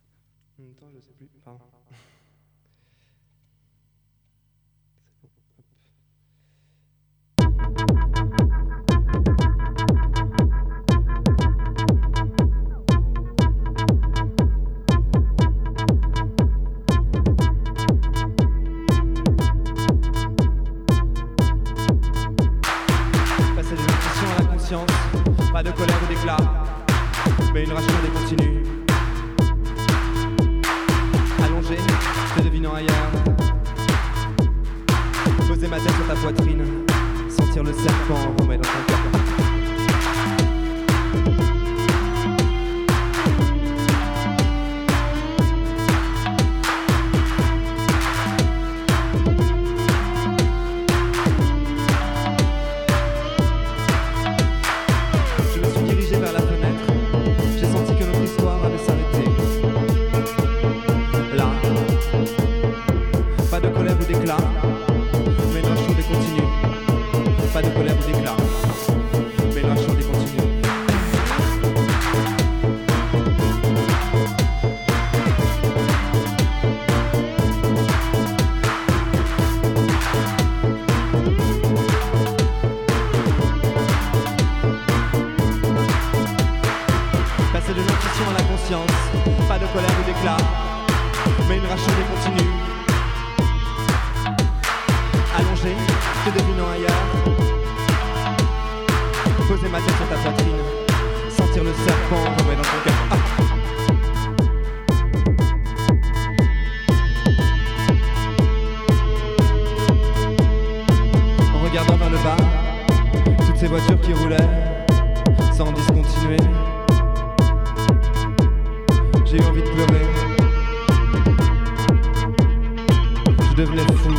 je 123.55 123.61
devenais 123.61 123.85
fou 123.95 124.09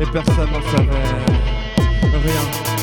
et 0.00 0.06
personne 0.06 0.50
n'en 0.50 0.62
savait 0.70 0.90
rien. 2.12 2.73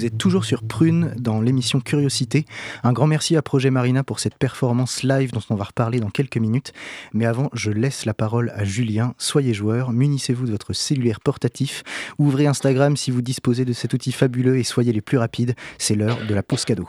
Vous 0.00 0.06
êtes 0.06 0.16
toujours 0.16 0.44
sur 0.46 0.62
Prune 0.80 1.12
dans 1.18 1.42
l'émission 1.42 1.78
Curiosité. 1.78 2.46
Un 2.84 2.94
grand 2.94 3.06
merci 3.06 3.36
à 3.36 3.42
Projet 3.42 3.68
Marina 3.68 4.02
pour 4.02 4.18
cette 4.18 4.38
performance 4.38 5.02
live 5.02 5.30
dont 5.30 5.42
on 5.50 5.54
va 5.54 5.64
reparler 5.64 6.00
dans 6.00 6.08
quelques 6.08 6.38
minutes. 6.38 6.72
Mais 7.12 7.26
avant, 7.26 7.50
je 7.52 7.70
laisse 7.70 8.06
la 8.06 8.14
parole 8.14 8.50
à 8.56 8.64
Julien. 8.64 9.12
Soyez 9.18 9.52
joueur, 9.52 9.92
munissez-vous 9.92 10.46
de 10.46 10.52
votre 10.52 10.72
cellulaire 10.72 11.20
portatif, 11.20 11.82
ouvrez 12.18 12.46
Instagram 12.46 12.96
si 12.96 13.10
vous 13.10 13.20
disposez 13.20 13.66
de 13.66 13.74
cet 13.74 13.92
outil 13.92 14.10
fabuleux 14.10 14.56
et 14.56 14.62
soyez 14.62 14.94
les 14.94 15.02
plus 15.02 15.18
rapides. 15.18 15.54
C'est 15.76 15.96
l'heure 15.96 16.16
de 16.26 16.34
la 16.34 16.42
pause 16.42 16.64
cadeau. 16.64 16.88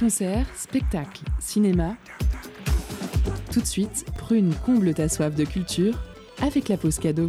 Concert, 0.00 0.48
spectacle, 0.56 1.22
cinéma. 1.38 1.94
Tout 3.52 3.60
de 3.60 3.66
suite, 3.66 4.04
Prune 4.18 4.52
comble 4.64 4.94
ta 4.94 5.08
soif 5.08 5.36
de 5.36 5.44
culture 5.44 5.94
avec 6.42 6.68
la 6.68 6.76
pause 6.76 6.98
cadeau. 6.98 7.28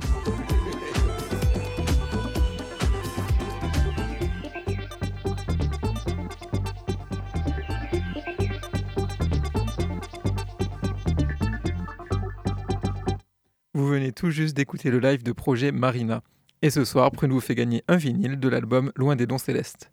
Vous 13.78 13.86
venez 13.86 14.12
tout 14.12 14.32
juste 14.32 14.58
d'écouter 14.58 14.90
le 14.90 14.98
live 14.98 15.22
de 15.22 15.32
projet 15.32 15.72
Marina. 15.72 16.24
Et 16.64 16.72
ce 16.72 16.84
soir, 16.84 17.12
Prune 17.12 17.32
vous 17.32 17.40
fait 17.40 17.54
gagner 17.54 17.84
un 17.88 17.96
vinyle 17.96 18.40
de 18.40 18.50
l'album 18.50 18.92
Loin 18.96 19.16
des 19.16 19.28
dons 19.28 19.38
célestes. 19.38 19.92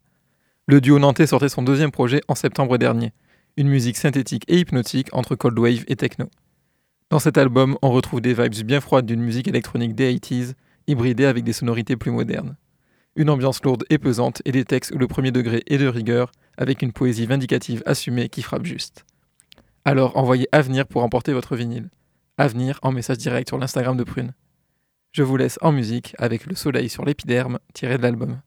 Le 0.66 0.80
duo 0.80 0.98
nantais 0.98 1.26
sortait 1.26 1.50
son 1.50 1.60
deuxième 1.60 1.90
projet 1.90 2.22
en 2.26 2.34
septembre 2.34 2.78
dernier, 2.78 3.12
une 3.58 3.68
musique 3.68 3.98
synthétique 3.98 4.46
et 4.48 4.58
hypnotique 4.58 5.10
entre 5.12 5.36
cold 5.36 5.58
wave 5.58 5.84
et 5.86 5.96
techno. 5.96 6.30
Dans 7.10 7.18
cet 7.18 7.36
album, 7.36 7.76
on 7.82 7.90
retrouve 7.90 8.22
des 8.22 8.32
vibes 8.32 8.64
bien 8.64 8.80
froides 8.80 9.04
d'une 9.04 9.20
musique 9.20 9.48
électronique 9.48 9.94
des 9.94 10.14
80s, 10.14 10.54
hybridée 10.86 11.26
avec 11.26 11.44
des 11.44 11.52
sonorités 11.52 11.96
plus 11.96 12.10
modernes. 12.10 12.56
Une 13.16 13.28
ambiance 13.28 13.62
lourde 13.62 13.84
et 13.90 13.98
pesante 13.98 14.40
et 14.46 14.52
des 14.52 14.64
textes 14.64 14.92
où 14.94 14.98
le 14.98 15.08
premier 15.08 15.30
degré 15.30 15.62
est 15.66 15.76
de 15.76 15.88
rigueur, 15.88 16.32
avec 16.56 16.80
une 16.80 16.94
poésie 16.94 17.26
vindicative 17.26 17.82
assumée 17.84 18.30
qui 18.30 18.40
frappe 18.40 18.64
juste. 18.64 19.04
Alors 19.84 20.16
envoyez 20.16 20.48
Avenir 20.52 20.86
pour 20.86 21.02
emporter 21.02 21.34
votre 21.34 21.54
vinyle. 21.54 21.90
Avenir 22.36 22.80
en 22.82 22.90
message 22.90 23.18
direct 23.18 23.48
sur 23.48 23.58
l'Instagram 23.58 23.96
de 23.96 24.02
Prune. 24.02 24.34
Je 25.12 25.22
vous 25.22 25.36
laisse 25.36 25.56
en 25.62 25.70
musique 25.70 26.16
avec 26.18 26.46
Le 26.46 26.56
soleil 26.56 26.88
sur 26.88 27.04
l'épiderme 27.04 27.60
tiré 27.74 27.96
de 27.96 28.02
l'album. 28.02 28.40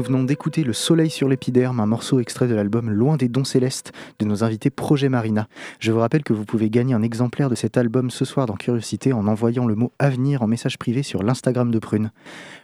Nous 0.00 0.06
venons 0.06 0.24
d'écouter 0.24 0.64
Le 0.64 0.72
Soleil 0.72 1.10
sur 1.10 1.28
l'épiderme, 1.28 1.78
un 1.78 1.84
morceau 1.84 2.20
extrait 2.20 2.48
de 2.48 2.54
l'album 2.54 2.88
Loin 2.88 3.18
des 3.18 3.28
dons 3.28 3.44
célestes 3.44 3.92
de 4.18 4.24
nos 4.24 4.42
invités 4.42 4.70
Projet 4.70 5.10
Marina. 5.10 5.46
Je 5.78 5.92
vous 5.92 5.98
rappelle 5.98 6.22
que 6.22 6.32
vous 6.32 6.46
pouvez 6.46 6.70
gagner 6.70 6.94
un 6.94 7.02
exemplaire 7.02 7.50
de 7.50 7.54
cet 7.54 7.76
album 7.76 8.08
ce 8.08 8.24
soir 8.24 8.46
dans 8.46 8.54
Curiosité 8.54 9.12
en 9.12 9.26
envoyant 9.26 9.66
le 9.66 9.74
mot 9.74 9.92
Avenir 9.98 10.40
en 10.40 10.46
message 10.46 10.78
privé 10.78 11.02
sur 11.02 11.22
l'Instagram 11.22 11.70
de 11.70 11.78
Prune. 11.78 12.12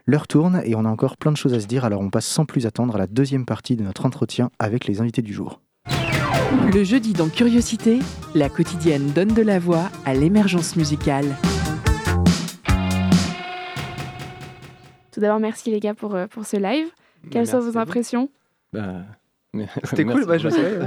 L'heure 0.06 0.26
tourne 0.26 0.62
et 0.64 0.74
on 0.74 0.86
a 0.86 0.88
encore 0.88 1.18
plein 1.18 1.30
de 1.30 1.36
choses 1.36 1.52
à 1.52 1.60
se 1.60 1.66
dire, 1.66 1.84
alors 1.84 2.00
on 2.00 2.08
passe 2.08 2.24
sans 2.24 2.46
plus 2.46 2.64
attendre 2.64 2.94
à 2.94 2.98
la 2.98 3.06
deuxième 3.06 3.44
partie 3.44 3.76
de 3.76 3.82
notre 3.82 4.06
entretien 4.06 4.50
avec 4.58 4.86
les 4.86 5.02
invités 5.02 5.20
du 5.20 5.34
jour. 5.34 5.60
Le 6.72 6.84
jeudi 6.84 7.12
dans 7.12 7.28
Curiosité, 7.28 7.98
la 8.34 8.48
quotidienne 8.48 9.10
donne 9.14 9.34
de 9.34 9.42
la 9.42 9.58
voix 9.58 9.90
à 10.06 10.14
l'émergence 10.14 10.74
musicale. 10.74 11.36
Tout 15.12 15.20
d'abord, 15.20 15.38
merci 15.38 15.70
les 15.70 15.80
gars 15.80 15.92
pour, 15.92 16.14
euh, 16.14 16.26
pour 16.28 16.46
ce 16.46 16.56
live. 16.56 16.88
Quelles 17.30 17.46
sont 17.46 17.60
vos 17.60 17.78
impressions? 17.78 18.30
Bah, 18.72 19.04
C'était 19.84 20.04
cool, 20.12 20.24
ouais, 20.28 20.38
je 20.38 20.48
sais. 20.48 20.78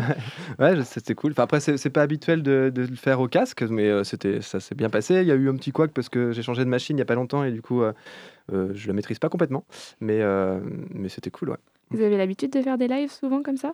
ouais, 0.59 0.83
c'était 0.83 1.15
cool. 1.15 1.31
Enfin, 1.31 1.43
après, 1.43 1.59
c'est 1.59 1.89
pas 1.89 2.01
habituel 2.01 2.43
de, 2.43 2.71
de 2.73 2.81
le 2.83 2.95
faire 2.95 3.19
au 3.19 3.27
casque, 3.27 3.63
mais 3.63 3.87
euh, 3.87 4.03
c'était, 4.03 4.41
ça 4.41 4.59
s'est 4.59 4.75
bien 4.75 4.89
passé. 4.89 5.15
Il 5.21 5.27
y 5.27 5.31
a 5.31 5.35
eu 5.35 5.49
un 5.49 5.55
petit 5.55 5.71
couac 5.71 5.91
parce 5.91 6.09
que 6.09 6.31
j'ai 6.31 6.41
changé 6.41 6.63
de 6.65 6.69
machine 6.69 6.97
il 6.97 6.99
y 6.99 7.03
a 7.03 7.05
pas 7.05 7.15
longtemps 7.15 7.43
et 7.43 7.51
du 7.51 7.61
coup, 7.61 7.81
euh, 7.81 7.93
euh, 8.53 8.71
je 8.73 8.87
la 8.87 8.93
maîtrise 8.93 9.19
pas 9.19 9.29
complètement. 9.29 9.65
Mais, 10.01 10.21
euh, 10.21 10.59
mais 10.93 11.09
c'était 11.09 11.31
cool, 11.31 11.49
ouais. 11.51 11.57
Vous 11.91 12.01
avez 12.01 12.17
l'habitude 12.17 12.51
de 12.51 12.61
faire 12.61 12.77
des 12.77 12.87
lives 12.87 13.11
souvent 13.11 13.41
comme 13.41 13.57
ça? 13.57 13.71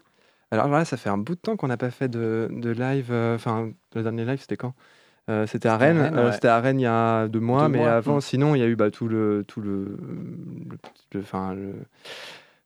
Alors 0.51 0.67
voilà, 0.69 0.85
ça 0.85 0.95
fait 0.95 1.09
un 1.09 1.17
bout 1.17 1.35
de 1.35 1.39
temps 1.41 1.57
qu'on 1.57 1.67
n'a 1.67 1.77
pas 1.77 1.89
fait 1.91 2.07
de, 2.07 2.47
de 2.51 2.69
live. 2.69 3.07
euh, 3.11 3.35
Enfin, 3.35 3.71
le 3.95 4.03
dernier 4.03 4.25
live, 4.25 4.39
c'était 4.39 4.57
quand? 4.57 4.73
Euh, 5.29 5.47
C'était 5.47 5.67
à 5.69 5.75
Rennes. 5.77 5.99
Rennes, 5.99 6.15
ouais. 6.25 6.31
C'était 6.33 6.47
à 6.47 6.59
Rennes 6.61 6.79
il 6.79 6.83
y 6.83 6.87
a 6.87 7.27
deux 7.27 7.39
mois, 7.39 7.63
Deux 7.63 7.73
mais 7.73 7.79
mois, 7.79 7.93
avant, 7.93 8.21
sinon, 8.21 8.53
il 8.55 8.59
y 8.59 8.61
a 8.61 8.67
eu 8.67 8.75
bah, 8.75 8.91
tout 8.91 9.07
le, 9.07 9.43
tout 9.47 9.59
le, 9.59 9.97
le, 11.13 11.19
le, 11.19 11.73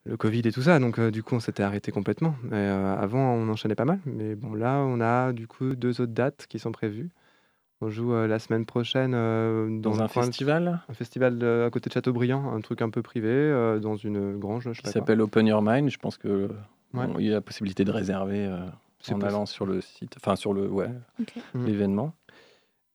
le 0.10 0.18
Covid 0.18 0.41
et 0.45 0.51
tout 0.51 0.62
ça. 0.64 0.80
Donc, 0.80 0.99
euh, 0.99 1.12
du 1.12 1.24
coup, 1.24 1.36
on 1.36 1.39
s'était 1.39 1.64
arrêté 1.64 1.91
complètement. 1.91 2.36
Mais, 2.43 2.57
euh, 2.57 2.95
avant, 2.97 3.34
on 3.34 3.47
enchaînait 3.49 3.76
pas 3.76 3.86
mal. 3.86 3.99
Mais 4.05 4.36
bon, 4.36 4.53
là, 4.53 4.78
on 4.80 4.99
a 5.01 5.32
du 5.34 5.47
coup 5.47 5.76
deux 5.76 6.01
autres 6.01 6.14
dates 6.14 6.45
qui 6.49 6.60
sont 6.60 6.72
prévues. 6.72 7.10
On 7.82 7.89
joue 7.89 8.14
euh, 8.14 8.28
la 8.28 8.39
semaine 8.39 8.66
prochaine 8.66 9.14
euh, 9.16 9.70
dans, 9.80 10.01
un 10.01 10.07
festival? 10.10 10.82
Un 10.89 10.93
festival 10.93 11.38
de- 11.38 11.64
à 11.66 11.70
côté 11.70 11.89
de 11.89 11.93
Châteaubriand, 11.93 12.51
un 12.53 12.60
truc 12.60 12.82
un 12.82 12.89
peu 12.89 13.01
privé, 13.01 13.30
euh, 13.30 13.80
dans 13.80 13.95
une 13.95 14.38
grange, 14.38 14.64
je 14.66 14.70
sais 14.72 14.76
qui 14.78 14.82
pas 14.82 14.91
quoi. 14.91 15.01
s'appelle 15.01 15.22
Open 15.22 15.47
Your 15.47 15.62
Mind. 15.62 15.89
Je 15.89 15.97
pense 15.97 16.18
que 16.18 16.49
Ouais. 16.93 17.05
bon, 17.07 17.16
il 17.20 17.28
y 17.28 17.30
a 17.30 17.36
la 17.36 17.41
possibilité 17.41 17.86
de 17.86 17.91
réserver. 17.91 18.45
euh, 18.45 18.57
en 18.66 18.72
possible. 19.14 19.26
allant 19.28 19.45
sur 19.45 19.66
le 19.66 19.80
site, 19.80 20.16
enfin 20.18 20.36
sur 20.36 20.53
le 20.53 20.68
ouais, 20.68 20.89
Ok. 21.22 21.34
Mm. 21.53 21.66
l'événement. 21.66 22.14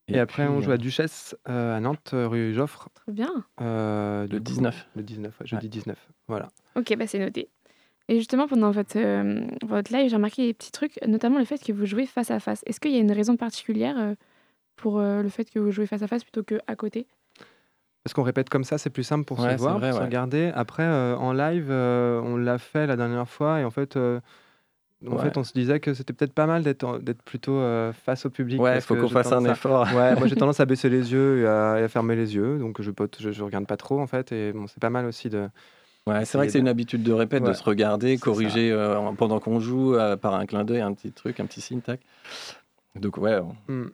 Et, 0.08 0.18
après, 0.18 0.46
on 0.46 0.60
joue 0.60 0.70
euh, 0.70 0.74
à 0.74 0.76
Duchesse 0.76 1.34
euh, 1.48 1.76
à 1.76 1.80
Nantes, 1.80 2.10
euh, 2.12 2.28
rue 2.28 2.52
Joffre. 2.52 2.88
Trop 2.94 3.12
bien. 3.12 3.30
euh, 3.60 4.22
Le 4.22 4.28
du 4.28 4.36
coup, 4.38 4.42
19. 4.42 4.88
Le 4.96 5.02
19, 5.02 5.40
ouais, 5.40 5.46
jeudi 5.46 5.68
19. 5.68 5.96
Voilà. 6.28 6.48
Ok, 6.76 6.94
bah 6.98 7.06
c'est 7.06 7.18
noté. 7.18 7.48
Et 8.08 8.18
justement, 8.18 8.46
pendant 8.46 8.70
votre, 8.70 8.98
euh, 8.98 9.46
votre 9.64 9.90
live, 9.92 10.10
j'ai 10.10 10.16
remarqué 10.16 10.46
des 10.46 10.52
petits 10.54 10.72
trucs, 10.72 10.98
notamment 11.06 11.38
le 11.38 11.46
fait 11.46 11.62
que 11.64 11.72
vous 11.72 11.86
jouez 11.86 12.04
face 12.04 12.30
à 12.30 12.38
face. 12.38 12.62
Est-ce 12.66 12.80
qu'il 12.80 12.90
y 12.92 12.96
a 12.96 13.00
une 13.00 13.12
raison 13.12 13.36
particulière 13.38 13.96
euh, 13.98 14.14
pour 14.76 14.98
euh, 14.98 15.22
le 15.22 15.30
fait 15.30 15.50
que 15.50 15.58
vous 15.58 15.70
jouez 15.70 15.86
face 15.86 16.02
à 16.02 16.06
face 16.06 16.22
plutôt 16.22 16.42
qu'à 16.42 16.76
côté? 16.76 17.06
Parce 18.02 18.12
qu'on 18.12 18.22
répète 18.22 18.50
comme 18.50 18.64
ça, 18.64 18.76
c'est 18.76 18.90
plus 18.90 19.04
simple 19.04 19.24
pour 19.24 19.38
Ouais, 19.38 19.44
se 19.46 19.50
c'est 19.52 19.56
voir, 19.56 19.78
vrai, 19.78 19.88
pour 19.88 19.94
se 19.96 20.00
ouais. 20.00 20.06
regarder. 20.06 20.52
Après, 20.54 20.82
euh, 20.82 21.16
en 21.16 21.32
live, 21.32 21.68
euh, 21.70 22.20
on 22.22 22.36
l'a 22.36 22.58
fait 22.58 22.86
la 22.86 22.96
dernière 22.96 23.26
fois 23.26 23.60
et 23.60 23.64
en 23.64 23.70
fait, 23.70 23.96
euh, 23.96 24.20
en 25.06 25.16
Ouais. 25.16 25.22
fait 25.22 25.36
on 25.36 25.44
se 25.44 25.52
disait 25.52 25.80
que 25.80 25.92
c'était 25.94 26.12
peut-être 26.12 26.32
pas 26.32 26.46
mal 26.46 26.62
d'être 26.62 27.22
plutôt 27.24 27.56
euh, 27.56 27.92
face 27.92 28.26
au 28.26 28.30
public. 28.30 28.60
Ouais, 28.60 28.70
il 28.70 28.74
parce 28.74 28.86
faut 28.86 28.96
qu'on 28.96 29.08
fasse 29.08 29.32
un 29.32 29.44
à- 29.44 29.52
effort. 29.52 29.86
Ouais, 29.94 30.14
moi 30.16 30.26
j'ai 30.26 30.36
tendance 30.36 30.60
à 30.60 30.66
baisser 30.66 30.88
les 30.88 31.12
yeux 31.12 31.42
et 31.42 31.46
à, 31.46 31.80
et 31.80 31.82
à 31.84 31.88
fermer 31.88 32.16
les 32.16 32.34
yeux, 32.34 32.58
donc 32.58 32.80
je, 32.82 32.90
je, 33.18 33.30
je 33.32 33.42
regarde 33.42 33.66
pas 33.66 33.76
trop 33.76 34.00
en 34.00 34.06
fait. 34.06 34.32
Et 34.32 34.52
bon, 34.52 34.66
c'est 34.66 34.80
pas 34.80 34.90
mal 34.90 35.06
aussi 35.06 35.28
de. 35.28 35.48
Ouais, 36.06 36.24
c'est 36.26 36.36
vrai 36.36 36.46
que 36.46 36.52
c'est 36.52 36.58
une 36.58 36.68
habitude 36.68 37.02
de 37.02 37.12
répète, 37.12 37.42
de 37.44 37.52
se 37.54 37.62
regarder, 37.62 38.18
corriger 38.18 38.70
euh, 38.70 38.98
en- 38.98 39.14
pendant 39.14 39.40
qu'on 39.40 39.58
joue 39.58 39.94
euh, 39.94 40.16
par 40.16 40.34
un 40.34 40.44
clin 40.44 40.62
d'œil, 40.64 40.80
un 40.82 40.92
petit 40.92 41.12
truc, 41.12 41.40
un 41.40 41.46
petit 41.46 41.62
signe, 41.62 41.80
tac. 41.80 42.00
Donc 42.94 43.16
ouais, 43.18 43.38
on- 43.38 43.72
Hmm. 43.72 43.88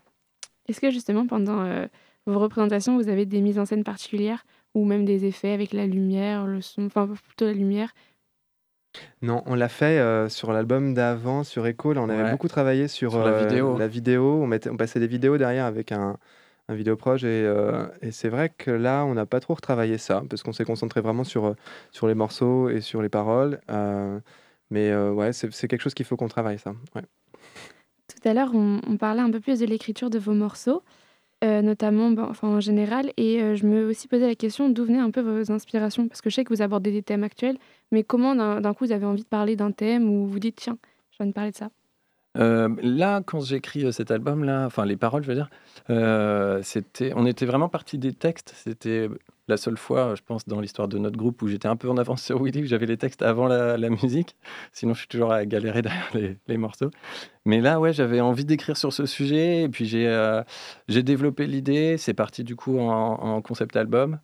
Est-ce 0.69 0.81
que 0.81 0.91
justement, 0.91 1.27
pendant 1.27 1.61
euh, 1.63 1.87
vos 2.27 2.39
représentations, 2.39 2.97
vous 2.97 3.09
avez 3.09 3.27
des 3.27 3.41
mises 3.41 3.59
en 3.59 3.65
scène 3.65 3.83
particulières 3.85 4.45
ou 4.75 4.85
même 4.85 5.05
des 5.05 5.25
effets 5.25 5.51
avec 5.53 5.73
la 5.73 5.87
lumière, 5.87 6.47
le 6.47 6.61
son, 6.61 6.87
enfin 6.87 7.09
plutôt 7.27 7.47
la 7.47 7.53
lumière 7.53 7.91
Non, 9.23 9.43
on 9.47 9.55
l'a 9.55 9.69
fait 9.69 9.99
euh, 9.99 10.29
sur 10.29 10.53
l'album 10.53 10.95
d'avant, 10.95 11.45
sur 11.45 11.67
Echo. 11.67 11.93
Là, 11.93 12.03
on 12.03 12.09
avait 12.09 12.25
Ouais. 12.25 12.31
beaucoup 12.33 12.49
travaillé 12.49 12.89
sur, 12.89 13.13
Sur 13.13 13.25
la 13.25 13.33
euh, 13.33 13.47
vidéo. 13.47 13.79
la 13.79 13.87
vidéo. 13.87 14.41
On, 14.43 14.47
mettait, 14.47 14.71
on 14.71 14.77
passait 14.77 14.99
des 15.01 15.07
vidéos 15.07 15.39
derrière 15.39 15.65
avec 15.67 15.93
un, 15.93 16.17
un 16.69 16.75
vidéoproche. 16.75 17.23
Et, 17.23 17.27
euh, 17.47 17.87
et 18.03 18.11
c'est 18.11 18.29
vrai 18.29 18.51
que 18.57 18.71
là, 18.71 19.05
on 19.05 19.15
n'a 19.15 19.27
pas 19.27 19.39
trop 19.41 19.55
retravaillé 19.55 19.97
ça, 19.99 20.23
parce 20.29 20.43
qu'on 20.43 20.53
s'est 20.53 20.65
concentré 20.65 21.01
vraiment 21.01 21.25
sur, 21.25 21.45
euh, 21.47 21.55
sur 21.93 22.09
les 22.09 22.15
morceaux 22.15 22.69
et 22.69 22.81
sur 22.81 23.01
les 23.03 23.09
paroles. 23.09 23.61
Euh, 23.71 24.19
mais 24.71 24.91
euh, 24.91 25.13
ouais, 25.13 25.33
c'est 25.33 25.53
c'est 25.53 25.69
quelque 25.69 25.83
chose 25.83 25.95
qu'il 25.95 26.07
faut 26.07 26.17
qu'on 26.17 26.29
travaille, 26.29 26.59
ça. 26.59 26.75
Ouais. 26.97 27.03
Tout 28.09 28.29
à 28.29 28.35
l'heure, 28.35 28.51
on, 28.55 28.81
on 28.89 28.97
parlait 28.97 29.21
un 29.23 29.31
peu 29.31 29.41
plus 29.41 29.61
de 29.61 29.67
l'écriture 29.67 30.11
de 30.11 30.19
vos 30.19 30.33
morceaux, 30.35 30.83
euh, 31.45 31.63
notamment 31.63 32.11
ben, 32.11 32.27
enfin, 32.29 32.49
en 32.49 32.61
général, 32.61 33.13
et 33.17 33.41
euh, 33.41 33.55
je 33.55 33.67
me 33.67 33.87
aussi 33.89 34.09
posé 34.09 34.27
la 34.27 34.35
question 34.35 34.69
d'où 34.69 34.85
venaient 34.85 34.99
un 34.99 35.11
peu 35.11 35.21
vos 35.21 35.51
inspirations, 35.53 36.09
parce 36.09 36.21
que 36.21 36.29
je 36.29 36.35
sais 36.35 36.45
que 36.45 36.53
vous 36.53 36.61
abordez 36.63 36.91
des 36.93 37.03
thèmes 37.03 37.23
actuels, 37.25 37.57
mais 37.91 38.05
comment 38.05 38.35
d'un 38.35 38.75
coup 38.75 38.85
vous 38.87 38.93
avez 38.93 39.07
envie 39.07 39.23
de 39.23 39.29
parler 39.29 39.57
d'un 39.57 39.73
thème 39.73 40.09
ou 40.09 40.27
vous 40.27 40.39
dites 40.39 40.57
tiens, 40.57 40.79
j'ai 41.11 41.23
envie 41.23 41.31
de 41.31 41.35
parler 41.35 41.51
de 41.51 41.57
ça? 41.57 41.71
Euh, 42.39 42.69
là, 42.83 43.23
quand 43.25 43.41
j'écris 43.41 43.85
euh, 43.85 43.93
cet 43.93 44.11
album-là, 44.11 44.65
enfin 44.67 44.85
les 44.85 44.97
paroles, 44.97 45.23
je 45.23 45.29
veux 45.29 45.35
dire, 45.35 45.51
euh, 45.91 46.61
c'était, 46.63 47.13
on 47.17 47.27
était 47.27 47.47
vraiment 47.47 47.69
parti 47.69 47.99
des 47.99 48.13
textes. 48.13 48.53
C'était 48.57 49.09
la 49.49 49.57
seule 49.57 49.77
fois, 49.77 50.15
je 50.15 50.23
pense, 50.25 50.47
dans 50.47 50.61
l'histoire 50.61 50.87
de 50.87 50.97
notre 50.99 51.17
groupe 51.17 51.43
où 51.43 51.49
j'étais 51.49 51.67
un 51.67 51.75
peu 51.75 51.89
en 51.91 51.97
avance 51.97 52.23
sur 52.23 52.41
Willy, 52.41 52.63
où 52.63 52.67
j'avais 52.67 52.87
les 52.87 52.97
textes 52.97 53.23
avant 53.23 53.49
la, 53.49 53.77
musique. 53.91 54.37
Sinon, 54.73 54.95
je 54.95 55.01
suis 55.01 55.09
toujours 55.09 55.33
à 55.33 55.45
galérer 55.45 55.83
derrière 55.83 56.37
les, 56.47 56.57
morceaux. 56.57 56.91
Mais 57.45 57.61
là, 57.61 57.81
ouais, 57.81 57.93
j'avais 57.93 58.21
envie 58.21 58.45
d'écrire 58.45 58.77
sur 58.77 58.93
ce 58.93 59.07
sujet, 59.07 59.63
et 59.63 59.69
puis 59.69 59.87
j'ai, 59.87 60.07
développé 61.03 61.49
l'idée. 61.49 61.97
C'est 61.99 62.15
parti 62.15 62.45
du 62.45 62.55
coup 62.55 62.79
en 62.79 63.43
concept 63.43 63.75
album. 63.77 64.21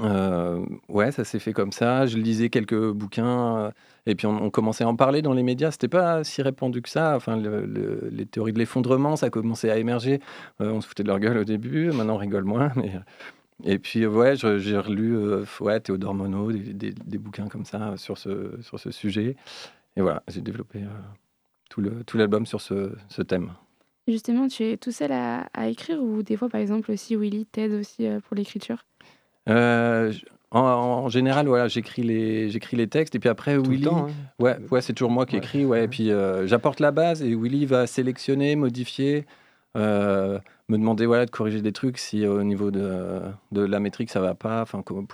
Euh, 0.00 0.64
ouais, 0.88 1.10
ça 1.10 1.24
s'est 1.24 1.38
fait 1.38 1.52
comme 1.52 1.72
ça. 1.72 2.06
Je 2.06 2.18
lisais 2.18 2.50
quelques 2.50 2.90
bouquins 2.92 3.56
euh, 3.58 3.70
et 4.06 4.14
puis 4.14 4.26
on, 4.26 4.50
commençait 4.50 4.84
à 4.84 4.88
en 4.88 4.96
parler 4.96 5.22
dans 5.22 5.32
les 5.32 5.42
médias. 5.42 5.70
C'était 5.70 5.88
pas 5.88 6.22
si 6.22 6.42
répandu 6.42 6.82
que 6.82 6.88
ça. 6.88 7.16
Enfin, 7.16 7.36
le- 7.36 7.64
le- 7.64 8.08
les 8.12 8.26
théories 8.26 8.52
de 8.52 8.58
l'effondrement, 8.58 9.16
ça 9.16 9.30
commençait 9.30 9.70
à 9.70 9.78
émerger. 9.78 10.20
Euh, 10.60 10.70
on 10.70 10.80
se 10.80 10.88
foutait 10.88 11.02
de 11.02 11.08
leur 11.08 11.18
gueule 11.18 11.38
au 11.38 11.44
début. 11.44 11.90
Maintenant, 11.92 12.14
on 12.14 12.18
rigole 12.18 12.44
moins. 12.44 12.72
Mais... 12.76 12.92
Et 13.64 13.78
puis, 13.78 14.06
ouais, 14.06 14.36
j'ai 14.36 14.76
relu 14.76 15.16
ouais, 15.60 15.80
Théodore 15.80 16.14
Monod, 16.14 16.54
des, 16.54 17.18
bouquins 17.18 17.48
comme 17.48 17.64
ça 17.64 17.96
sur 17.96 18.18
ce, 18.18 18.60
sur 18.60 18.78
ce 18.78 18.90
sujet. 18.90 19.34
Et 19.96 20.02
voilà, 20.02 20.22
j'ai 20.28 20.42
développé 20.42 20.80
tout 21.70 21.80
le- 21.80 22.04
tout 22.04 22.18
l'album 22.18 22.44
sur 22.44 22.60
ce, 22.60 22.92
ce 23.08 23.22
thème. 23.22 23.52
Justement, 24.06 24.46
tu 24.46 24.62
es 24.62 24.76
tout 24.76 24.92
seul 24.92 25.10
à, 25.10 25.48
à 25.54 25.68
écrire 25.68 26.02
ou 26.02 26.22
des 26.22 26.36
fois, 26.36 26.50
par 26.50 26.60
exemple, 26.60 26.92
aussi 26.92 27.16
Willy 27.16 27.46
t'aide 27.46 27.72
aussi 27.72 28.06
pour 28.28 28.36
l'écriture? 28.36 28.84
Euh, 29.48 30.12
en, 30.50 30.60
en 30.60 31.08
général, 31.08 31.46
voilà, 31.48 31.68
j'écris 31.68 32.02
les, 32.02 32.50
j'écris 32.50 32.76
les 32.76 32.86
textes 32.86 33.14
et 33.14 33.18
puis 33.18 33.28
après 33.28 33.56
Tout 33.56 33.64
Willy, 33.70 33.84
temps, 33.84 34.06
hein. 34.08 34.12
ouais, 34.38 34.56
ouais, 34.70 34.80
c'est 34.80 34.92
toujours 34.92 35.10
moi 35.10 35.26
qui 35.26 35.34
Ouais. 35.36 35.38
écris, 35.42 35.64
ouais, 35.64 35.84
et 35.84 35.88
puis 35.88 36.10
euh, 36.10 36.46
j'apporte 36.46 36.80
la 36.80 36.90
base 36.92 37.22
et 37.22 37.34
Willy 37.34 37.66
va 37.66 37.86
sélectionner, 37.86 38.56
modifier, 38.56 39.26
euh, 39.76 40.38
me 40.68 40.78
demander 40.78 41.04
voilà 41.06 41.26
de 41.26 41.30
corriger 41.30 41.62
des 41.62 41.72
trucs 41.72 41.98
si 41.98 42.26
au 42.26 42.42
niveau 42.42 42.70
de, 42.70 43.20
de 43.52 43.60
la 43.62 43.80
métrique 43.80 44.10
ça 44.10 44.20
va 44.20 44.34
pas, 44.34 44.62
enfin 44.62 44.82
pour 44.82 45.04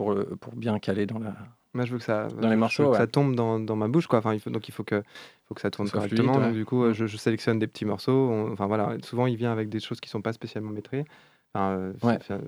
pour 0.41 0.55
bien 0.55 0.79
caler 0.79 1.07
dans 1.07 1.19
la. 1.19 1.35
Moi, 1.75 1.87
je 1.87 1.93
veux 1.93 1.99
que 1.99 2.05
ça, 2.05 2.29
Dans 2.39 2.51
les 2.51 2.57
morceaux, 2.57 2.91
ouais. 2.91 2.99
ça 2.99 3.07
tombe 3.07 3.35
dans, 3.35 3.59
dans 3.59 3.77
ma 3.77 3.89
bouche, 3.89 4.07
quoi. 4.07 4.19
Enfin, 4.19 4.35
il 4.35 4.41
faut, 4.41 4.51
donc 4.51 4.69
il 4.69 4.73
faut 4.73 4.85
que, 4.85 5.03
faut 5.49 5.55
que 5.55 5.61
ça 5.63 5.71
tourne 5.71 5.89
correctement. 5.89 6.35
fluide, 6.35 6.45
Donc 6.45 6.53
ouais. 6.53 6.59
du 6.59 6.67
coup, 6.67 6.85
euh, 6.85 6.93
je, 6.93 7.07
je 7.07 7.17
sélectionne 7.17 7.59
des 7.59 7.67
petits 7.67 7.87
morceaux. 7.87 8.13
On- 8.31 8.53
enfin 8.53 8.67
voilà, 8.67 8.95
souvent 9.03 9.27
il 9.27 9.37
vient 9.37 9.53
avec 9.53 9.71
des 9.71 9.81
choses 9.81 9.99
qui 9.99 10.11
sont 10.11 10.21
pas 10.21 10.35
spécialement 10.35 10.71
maîtrisées, 10.71 11.07
enfin, 11.55 11.71
euh, 11.77 11.93
Ouais. 12.03 12.19
euh, 12.31 12.39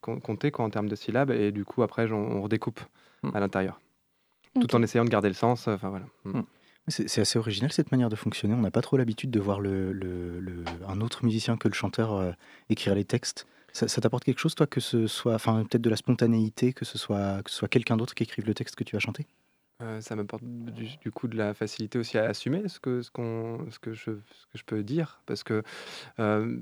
com- 0.00 0.20
comptées 0.20 0.50
quoi 0.50 0.64
en 0.64 0.70
termes 0.70 0.88
de 0.88 0.96
syllabes, 0.96 1.30
et 1.30 1.52
du 1.52 1.64
coup 1.64 1.82
après 1.82 2.10
on, 2.12 2.42
redécoupe 2.42 2.80
Mm. 3.22 3.30
à 3.34 3.40
l'intérieur, 3.40 3.80
tout 4.60 4.74
en 4.76 4.82
essayant 4.82 5.04
de 5.04 5.10
garder 5.10 5.28
le 5.28 5.34
sens. 5.34 5.66
Enfin 5.68 5.88
voilà. 5.88 6.06
Mm. 6.24 6.38
Mm. 6.38 6.44
C'est 6.88 7.08
c'est 7.08 7.20
assez 7.22 7.38
original 7.38 7.72
cette 7.72 7.90
manière 7.92 8.10
de 8.10 8.16
fonctionner. 8.16 8.52
On 8.54 8.60
n'a 8.60 8.70
pas 8.70 8.82
trop 8.82 8.96
l'habitude 8.98 9.30
de 9.30 9.40
voir 9.40 9.60
le, 9.60 9.92
le- 9.92 10.38
le- 10.40 10.64
un 10.86 11.00
autre 11.00 11.24
musicien 11.24 11.56
que 11.56 11.68
le 11.68 11.72
chanteur 11.74 12.12
euh, 12.12 12.32
écrire 12.68 12.94
les 12.94 13.04
textes. 13.06 13.46
Ça, 13.72 13.88
ça 13.88 14.00
t'apporte 14.02 14.22
quelque 14.24 14.38
chose, 14.38 14.54
toi, 14.54 14.66
que 14.68 14.78
ce 14.80 15.06
soit, 15.08 15.34
enfin, 15.34 15.64
peut-être 15.64 15.82
de 15.82 15.90
la 15.90 15.96
spontanéité, 15.96 16.72
que 16.74 16.84
ce 16.84 16.96
soit, 16.98 17.42
que 17.42 17.50
ce 17.50 17.56
soit 17.56 17.68
quelqu'un 17.68 17.96
d'autre 17.96 18.14
qui 18.14 18.22
écrive 18.22 18.46
le 18.46 18.54
texte 18.54 18.76
que 18.76 18.84
tu 18.84 18.94
vas 18.94 19.00
chanter? 19.00 19.26
Euh, 19.82 20.00
ça 20.00 20.14
m'apporte 20.14 20.44
du, 20.44 20.86
du 20.98 21.10
coup 21.10 21.26
de 21.26 21.36
la 21.36 21.54
facilité 21.54 21.98
aussi 21.98 22.16
à 22.16 22.24
assumer 22.26 22.68
ce 22.68 22.78
que, 22.78 23.02
ce 23.02 23.10
qu'on, 23.10 23.66
ce 23.70 23.80
que, 23.80 23.92
je, 23.92 24.12
ce 24.12 24.46
que 24.52 24.58
je 24.58 24.64
peux 24.64 24.84
dire, 24.84 25.20
parce 25.26 25.42
que 25.42 25.64
euh, 26.20 26.58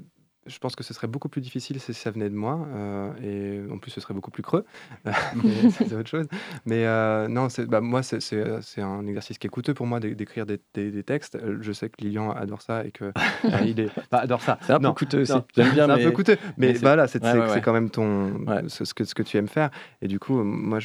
je 0.47 0.59
pense 0.59 0.75
que 0.75 0.83
ce 0.83 0.93
serait 0.93 1.07
beaucoup 1.07 1.29
plus 1.29 1.41
difficile 1.41 1.79
si 1.81 1.95
ça 1.95 2.11
venait 2.11 2.29
de 2.29 2.35
moi, 2.35 2.67
euh, 2.75 3.13
et 3.23 3.73
en 3.73 3.79
plus 3.79 3.91
ce 3.91 4.01
serait 4.01 4.15
beaucoup 4.15 4.31
plus 4.31 4.43
creux, 4.43 4.65
c'est 5.71 5.95
autre 5.95 6.09
chose. 6.09 6.27
Mais 6.67 6.85
euh, 6.87 7.29
non, 7.29 7.49
bah, 7.69 7.81
moi 7.81 8.03
c'est, 8.03 8.19
euh, 8.35 8.61
c'est 8.61 8.81
un 8.83 9.07
exercice 9.07 9.39
qui 9.39 9.47
est 9.47 9.51
coûteux 9.51 9.75
pour 9.75 9.87
moi 9.87 10.01
d'é- 10.01 10.15
d'écrire 10.15 10.45
des, 10.47 10.59
des- 10.75 10.91
des 10.91 11.03
textes. 11.05 11.39
Je 11.61 11.73
sais 11.73 11.89
que 11.89 12.03
Lilian 12.03 12.31
adore 12.33 12.63
ça 12.63 12.85
et 12.85 12.91
que 12.91 13.05
euh, 13.07 13.13
il 13.67 13.79
est, 13.81 13.91
bah, 14.11 14.19
adore 14.19 14.41
ça. 14.43 14.59
C'est 14.63 14.73
un 14.73 14.79
Non, 14.79 14.91
peu 14.91 14.99
coûteux 14.99 15.23
aussi. 15.23 15.33
J'aime 15.55 15.71
bien, 15.71 15.87
c'est 15.87 15.93
un 15.93 15.97
mais 15.97 16.05
peu 16.05 16.11
coûteux, 16.13 16.37
mais, 16.57 16.73
voilà, 16.75 17.07
c'est, 17.07 17.23
Ouais, 17.23 17.31
c'est- 17.31 17.39
ouais, 17.39 17.49
c'est 17.49 17.55
ouais. 17.55 17.61
quand 17.61 17.73
même 17.73 17.91
ton, 17.91 18.45
Ouais. 18.47 18.69
ce, 18.69 18.85
ce 18.85 18.95
que, 18.95 19.05
ce 19.05 19.15
que 19.15 19.23
tu 19.23 19.37
aimes 19.37 19.49
faire, 19.49 19.71
et 20.01 20.09
du 20.09 20.19
coup, 20.19 20.43
moi 20.43 20.79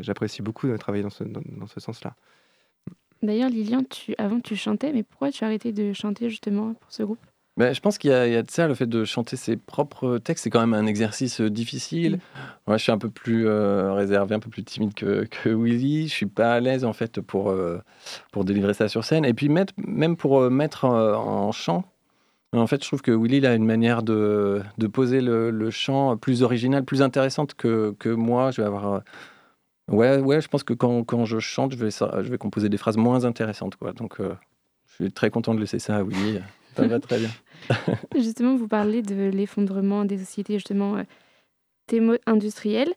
j'apprécie 0.00 0.42
beaucoup 0.42 0.66
de 0.66 0.76
travailler 0.76 1.02
dans 1.02 1.10
ce, 1.10 1.24
dans- 1.24 1.42
dans 1.46 1.66
ce 1.66 1.78
sens-là. 1.80 2.14
D'ailleurs, 3.22 3.48
Lilian, 3.48 3.82
tu, 3.88 4.14
avant 4.18 4.40
tu 4.40 4.54
chantais, 4.56 4.92
mais 4.92 5.02
pourquoi 5.02 5.30
tu 5.30 5.44
as 5.44 5.46
arrêté 5.46 5.72
de 5.72 5.92
chanter 5.94 6.28
justement 6.28 6.74
pour 6.74 6.90
ce 6.92 7.02
groupe? 7.02 7.18
Ben, 7.56 7.72
je 7.72 7.80
pense 7.80 7.98
qu'il 7.98 8.10
y, 8.10 8.12
a- 8.14 8.26
il 8.26 8.32
y 8.32 8.36
a 8.36 8.42
de 8.42 8.50
ça, 8.50 8.66
le 8.66 8.74
fait 8.74 8.88
de 8.88 9.04
chanter 9.04 9.36
ses 9.36 9.56
propres 9.56 10.18
textes, 10.18 10.42
c'est 10.42 10.50
quand 10.50 10.60
même 10.60 10.74
un 10.74 10.86
exercice 10.86 11.40
euh, 11.40 11.48
difficile. 11.50 12.18
Moi, 12.66 12.78
je 12.78 12.82
suis 12.82 12.90
un 12.90 12.98
peu 12.98 13.10
plus 13.10 13.46
euh, 13.46 13.92
réservé, 13.92 14.34
un 14.34 14.40
peu 14.40 14.50
plus 14.50 14.64
timide 14.64 14.92
que, 14.94 15.24
que 15.24 15.50
Willy. 15.50 16.08
Je 16.08 16.12
suis 16.12 16.26
pas 16.26 16.54
à 16.54 16.58
l'aise 16.60 16.84
en 16.84 16.92
fait 16.92 17.20
pour, 17.20 17.50
euh, 17.50 17.78
pour 18.32 18.44
délivrer 18.44 18.74
ça 18.74 18.88
sur 18.88 19.04
scène. 19.04 19.24
Et 19.24 19.34
puis 19.34 19.48
mettre, 19.48 19.72
même 19.76 20.16
pour 20.16 20.40
euh, 20.40 20.50
mettre 20.50 20.84
en 20.84 21.52
chant, 21.52 21.84
en 22.52 22.66
fait, 22.66 22.82
je 22.82 22.88
trouve 22.88 23.02
que 23.02 23.12
Willy 23.12 23.36
il 23.38 23.46
a 23.46 23.54
une 23.54 23.64
manière 23.66 24.02
de, 24.02 24.60
de 24.78 24.86
poser 24.88 25.20
le, 25.20 25.50
le 25.50 25.70
chant 25.70 26.16
plus 26.16 26.42
originale, 26.42 26.84
plus 26.84 27.02
intéressante 27.02 27.54
que, 27.54 27.94
que 28.00 28.08
moi. 28.08 28.50
Je 28.50 28.62
vais 28.62 28.66
avoir. 28.66 29.02
Ouais, 29.88 30.18
ouais, 30.18 30.40
je 30.40 30.48
pense 30.48 30.64
que 30.64 30.72
quand, 30.74 31.04
quand 31.04 31.24
je 31.24 31.38
chante, 31.38 31.72
je 31.72 31.76
vais, 31.76 31.90
je 31.90 32.28
vais 32.30 32.38
composer 32.38 32.68
des 32.68 32.78
phrases 32.78 32.96
moins 32.96 33.24
intéressantes. 33.24 33.76
Quoi. 33.76 33.92
Donc, 33.92 34.16
je 34.18 34.94
suis 35.04 35.12
très 35.12 35.30
content 35.30 35.54
de 35.54 35.60
laisser 35.60 35.78
ça 35.78 35.96
à 35.96 36.02
Willy. 36.02 36.40
Ça 36.76 36.86
va 36.86 37.00
très 37.00 37.18
bien. 37.18 37.30
Justement, 38.14 38.56
vous 38.56 38.68
parlez 38.68 39.02
de 39.02 39.30
l'effondrement 39.30 40.04
des 40.04 40.18
sociétés 40.18 40.54
justement 40.54 40.96
euh, 40.96 41.02
thémo-industrielles 41.86 42.94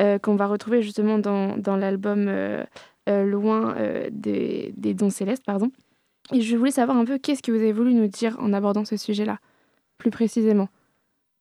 euh, 0.00 0.18
qu'on 0.18 0.36
va 0.36 0.46
retrouver 0.46 0.82
justement 0.82 1.18
dans, 1.18 1.58
dans 1.58 1.76
l'album 1.76 2.26
euh, 2.28 2.64
euh, 3.08 3.24
Loin 3.24 3.76
des, 4.10 4.72
des 4.76 4.94
dons 4.94 5.10
célestes. 5.10 5.44
Pardon. 5.44 5.70
Et 6.32 6.40
je 6.40 6.56
voulais 6.56 6.70
savoir 6.70 6.96
un 6.96 7.04
peu 7.04 7.18
qu'est-ce 7.18 7.42
que 7.42 7.52
vous 7.52 7.58
avez 7.58 7.72
voulu 7.72 7.92
nous 7.92 8.06
dire 8.06 8.36
en 8.38 8.52
abordant 8.52 8.84
ce 8.84 8.96
sujet-là, 8.96 9.38
plus 9.98 10.10
précisément? 10.10 10.68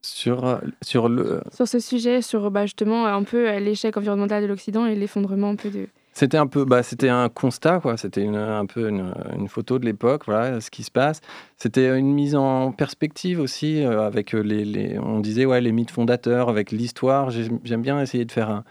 Sur, 0.01 0.61
sur 0.81 1.09
le, 1.09 1.41
Sur 1.53 1.67
ce 1.67 1.79
sujet, 1.79 2.21
sur 2.21 2.49
bah, 2.51 2.65
justement 2.65 3.05
un 3.05 3.23
peu 3.23 3.57
l'échec 3.57 3.95
environnemental 3.97 4.41
de 4.41 4.47
l'Occident 4.47 4.85
et 4.85 4.95
l'effondrement 4.95 5.49
un 5.49 5.55
peu 5.55 5.69
de... 5.69 5.87
C'était 6.13 6.37
un 6.37 6.47
peu, 6.47 6.65
bah, 6.65 6.83
c'était 6.83 7.09
un 7.09 7.29
constat, 7.29 7.79
quoi. 7.79 7.95
C'était 7.95 8.27
un 8.27 8.65
peu 8.65 8.89
une, 8.89 9.13
photo 9.47 9.79
de 9.79 9.85
l'époque, 9.85 10.23
voilà, 10.25 10.59
ce 10.59 10.69
qui 10.69 10.83
se 10.83 10.91
passe. 10.91 11.21
C'était 11.57 11.97
une 11.97 12.13
mise 12.13 12.35
en 12.35 12.71
perspective 12.71 13.39
aussi, 13.39 13.83
euh, 13.85 14.01
avec 14.05 14.33
les, 14.33 14.65
les- 14.65 14.99
on 14.99 15.19
disait, 15.21 15.45
ouais, 15.45 15.61
les 15.61 15.71
mythes 15.71 15.91
fondateurs, 15.91 16.49
avec 16.49 16.71
l'histoire. 16.71 17.29
J'ai- 17.29 17.47
J'aime 17.63 17.81
bien 17.81 18.01
essayer 18.01 18.25
de 18.25 18.31
faire 18.31 18.49
un, 18.49 18.63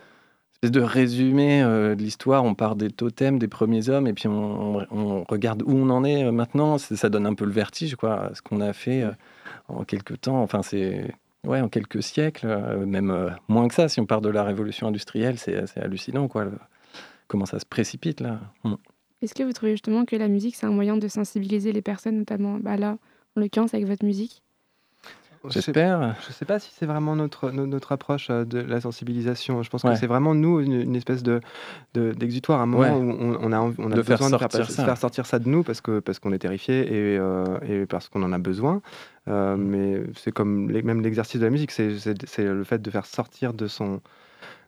c'est 0.62 0.70
de 0.70 0.80
résumer 0.80 1.62
euh, 1.62 1.94
l'histoire. 1.94 2.44
On 2.44 2.54
part 2.54 2.74
des 2.76 2.90
totems, 2.90 3.38
des 3.38 3.48
premiers 3.48 3.88
hommes, 3.88 4.06
et 4.08 4.12
puis 4.12 4.26
on, 4.28 5.24
regarde 5.28 5.62
où 5.62 5.70
on 5.72 5.88
en 5.90 6.04
est 6.04 6.24
euh, 6.24 6.32
maintenant. 6.32 6.78
Ça 6.78 7.08
donne 7.08 7.26
un 7.26 7.34
peu 7.34 7.44
le 7.44 7.52
vertige, 7.52 7.96
quoi, 7.96 8.30
ce 8.34 8.42
qu'on 8.42 8.60
a 8.60 8.72
fait 8.72 9.02
euh, 9.02 9.12
en 9.68 9.84
quelques 9.84 10.20
temps. 10.22 10.42
Enfin, 10.42 10.62
c'est 10.62 11.14
ouais, 11.46 11.60
en 11.60 11.68
quelques 11.68 12.02
siècles, 12.02 12.46
euh, 12.48 12.84
même 12.86 13.10
euh, 13.10 13.30
moins 13.48 13.68
que 13.68 13.74
ça. 13.74 13.88
Si 13.88 14.00
on 14.00 14.06
part 14.06 14.20
de 14.20 14.28
la 14.28 14.42
révolution 14.44 14.88
industrielle, 14.88 15.38
c'est 15.38 15.64
hallucinant, 15.78 16.28
quoi. 16.28 16.46
Comment 17.28 17.46
ça 17.46 17.58
se 17.60 17.66
précipite 17.66 18.20
là. 18.20 18.40
Mm. 18.64 18.74
Est-ce 19.22 19.34
que 19.34 19.42
vous 19.42 19.52
trouvez 19.52 19.72
justement 19.72 20.04
que 20.04 20.16
la 20.16 20.28
musique, 20.28 20.56
c'est 20.56 20.66
un 20.66 20.70
moyen 20.72 20.96
de 20.96 21.08
sensibiliser 21.08 21.72
les 21.72 21.82
personnes, 21.82 22.18
notamment 22.18 22.58
bah 22.58 22.76
là, 22.76 22.98
en 23.36 23.40
l'occurrence 23.40 23.74
avec 23.74 23.86
votre 23.86 24.04
musique? 24.04 24.42
J'espère. 25.50 26.16
Je 26.26 26.32
sais 26.32 26.44
pas 26.44 26.58
si 26.58 26.72
c'est 26.74 26.84
vraiment 26.84 27.14
notre, 27.14 27.52
no- 27.52 27.66
notre 27.66 27.92
approche 27.92 28.28
euh, 28.28 28.44
de 28.44 28.58
la 28.58 28.80
sensibilisation. 28.80 29.62
Je 29.62 29.70
pense 29.70 29.84
Ouais. 29.84 29.92
que 29.92 29.98
c'est 29.98 30.08
vraiment 30.08 30.34
nous 30.34 30.58
une, 30.60 30.72
une 30.72 30.96
espèce 30.96 31.22
de 31.22 31.40
de- 31.94 32.10
d'exutoire, 32.12 32.60
un 32.60 32.66
moment 32.66 32.82
Ouais. 32.82 32.90
où 32.90 33.16
on, 33.20 33.38
on 33.40 33.52
a, 33.52 33.58
envie- 33.58 33.76
on 33.78 33.90
a 33.92 33.94
De 33.94 34.02
faire 34.02 34.18
besoin 34.18 34.30
de 34.30 34.36
faire, 34.36 34.68
ça. 34.70 34.84
faire 34.84 34.96
sortir 34.98 35.26
ça 35.26 35.38
de 35.38 35.48
nous 35.48 35.62
parce 35.62 35.80
que 35.80 36.00
parce 36.00 36.18
qu'on 36.18 36.32
est 36.32 36.40
terrifié 36.40 36.80
et, 36.86 37.18
euh, 37.18 37.44
et 37.62 37.86
parce 37.86 38.08
qu'on 38.08 38.24
en 38.24 38.32
a 38.32 38.38
besoin. 38.38 38.82
Euh, 39.28 39.56
Mm. 39.56 39.62
mais 39.62 40.02
c'est 40.16 40.32
comme 40.32 40.70
les- 40.70 40.82
même 40.82 41.02
l'exercice 41.02 41.38
de 41.40 41.44
la 41.44 41.50
musique, 41.50 41.70
c'est 41.70 41.94
le 42.38 42.64
fait 42.64 42.82
de 42.82 42.90
faire 42.90 43.06
sortir 43.06 43.54
de 43.54 43.68
son 43.68 44.00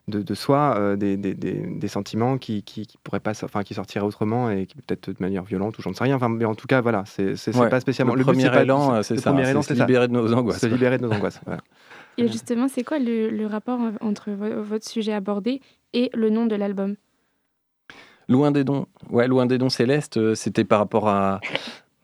de, 0.07 0.21
de 0.21 0.33
soi 0.33 0.75
euh, 0.77 0.95
des, 0.95 1.15
des, 1.17 1.33
des, 1.33 1.53
des 1.53 1.87
sentiments 1.87 2.37
qui, 2.37 2.63
qui, 2.63 2.85
qui 2.87 2.97
pourraient 2.97 3.19
pas, 3.19 3.31
enfin 3.43 3.63
qui 3.63 3.73
sortiraient 3.73 4.05
autrement 4.05 4.49
et 4.49 4.65
qui 4.65 4.75
peut-être 4.75 5.09
de 5.11 5.15
manière 5.19 5.43
violente 5.43 5.77
ou 5.77 5.81
j'en 5.81 5.93
sais 5.93 6.03
rien. 6.03 6.15
Enfin, 6.15 6.29
mais 6.29 6.45
en 6.45 6.55
tout 6.55 6.67
cas, 6.67 6.81
voilà, 6.81 7.03
c'est 7.05 7.35
Ouais. 7.55 7.69
pas 7.69 7.79
spécialement 7.79 8.13
le, 8.15 8.23
but, 8.23 8.31
premier 8.31 8.61
élan, 8.61 8.95
euh, 8.95 9.01
c'est 9.03 9.15
le 9.15 9.21
ça. 9.21 9.31
élan, 9.49 9.61
se 9.61 9.69
c'est 9.69 9.75
ça. 9.75 9.85
libérer 9.85 10.07
de 10.07 10.13
nos 10.13 10.33
angoisses. 10.33 10.59
se 10.59 10.65
libérer 10.67 10.97
de 10.97 11.05
nos 11.05 11.11
angoisses. 11.13 11.39
voilà. 11.45 11.61
Et 12.17 12.27
justement, 12.27 12.67
c'est 12.67 12.83
quoi 12.83 12.99
le, 12.99 13.29
le 13.29 13.45
rapport 13.45 13.79
en- 13.79 13.93
entre 14.01 14.31
vo- 14.31 14.61
votre 14.63 14.87
sujet 14.87 15.13
abordé 15.13 15.61
et 15.93 16.09
le 16.13 16.29
nom 16.29 16.45
de 16.45 16.55
l'album? 16.55 16.95
Loin 18.27 18.51
des 18.51 18.63
dons, 18.63 18.85
ouais, 19.09 19.27
loin 19.27 19.45
des 19.45 19.57
dons 19.57 19.69
célestes, 19.69 20.17
euh, 20.17 20.35
c'était 20.35 20.63
par 20.63 20.79
rapport 20.79 21.09
à 21.09 21.41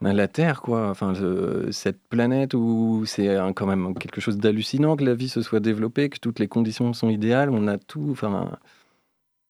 la 0.01 0.27
Terre, 0.27 0.61
quoi. 0.61 0.89
Enfin, 0.89 1.13
le- 1.13 1.71
cette 1.71 2.01
planète 2.07 2.53
où 2.53 3.03
c'est 3.05 3.35
quand 3.55 3.65
même 3.65 3.93
quelque 3.95 4.21
chose 4.21 4.37
d'hallucinant 4.37 4.95
que 4.95 5.03
la 5.03 5.13
vie 5.15 5.29
se 5.29 5.41
soit 5.41 5.59
développée, 5.59 6.09
que 6.09 6.19
toutes 6.19 6.39
les 6.39 6.47
conditions 6.47 6.93
sont 6.93 7.09
idéales, 7.09 7.49
on 7.49 7.67
a 7.67 7.77
tout. 7.77 8.09
Enfin, 8.11 8.57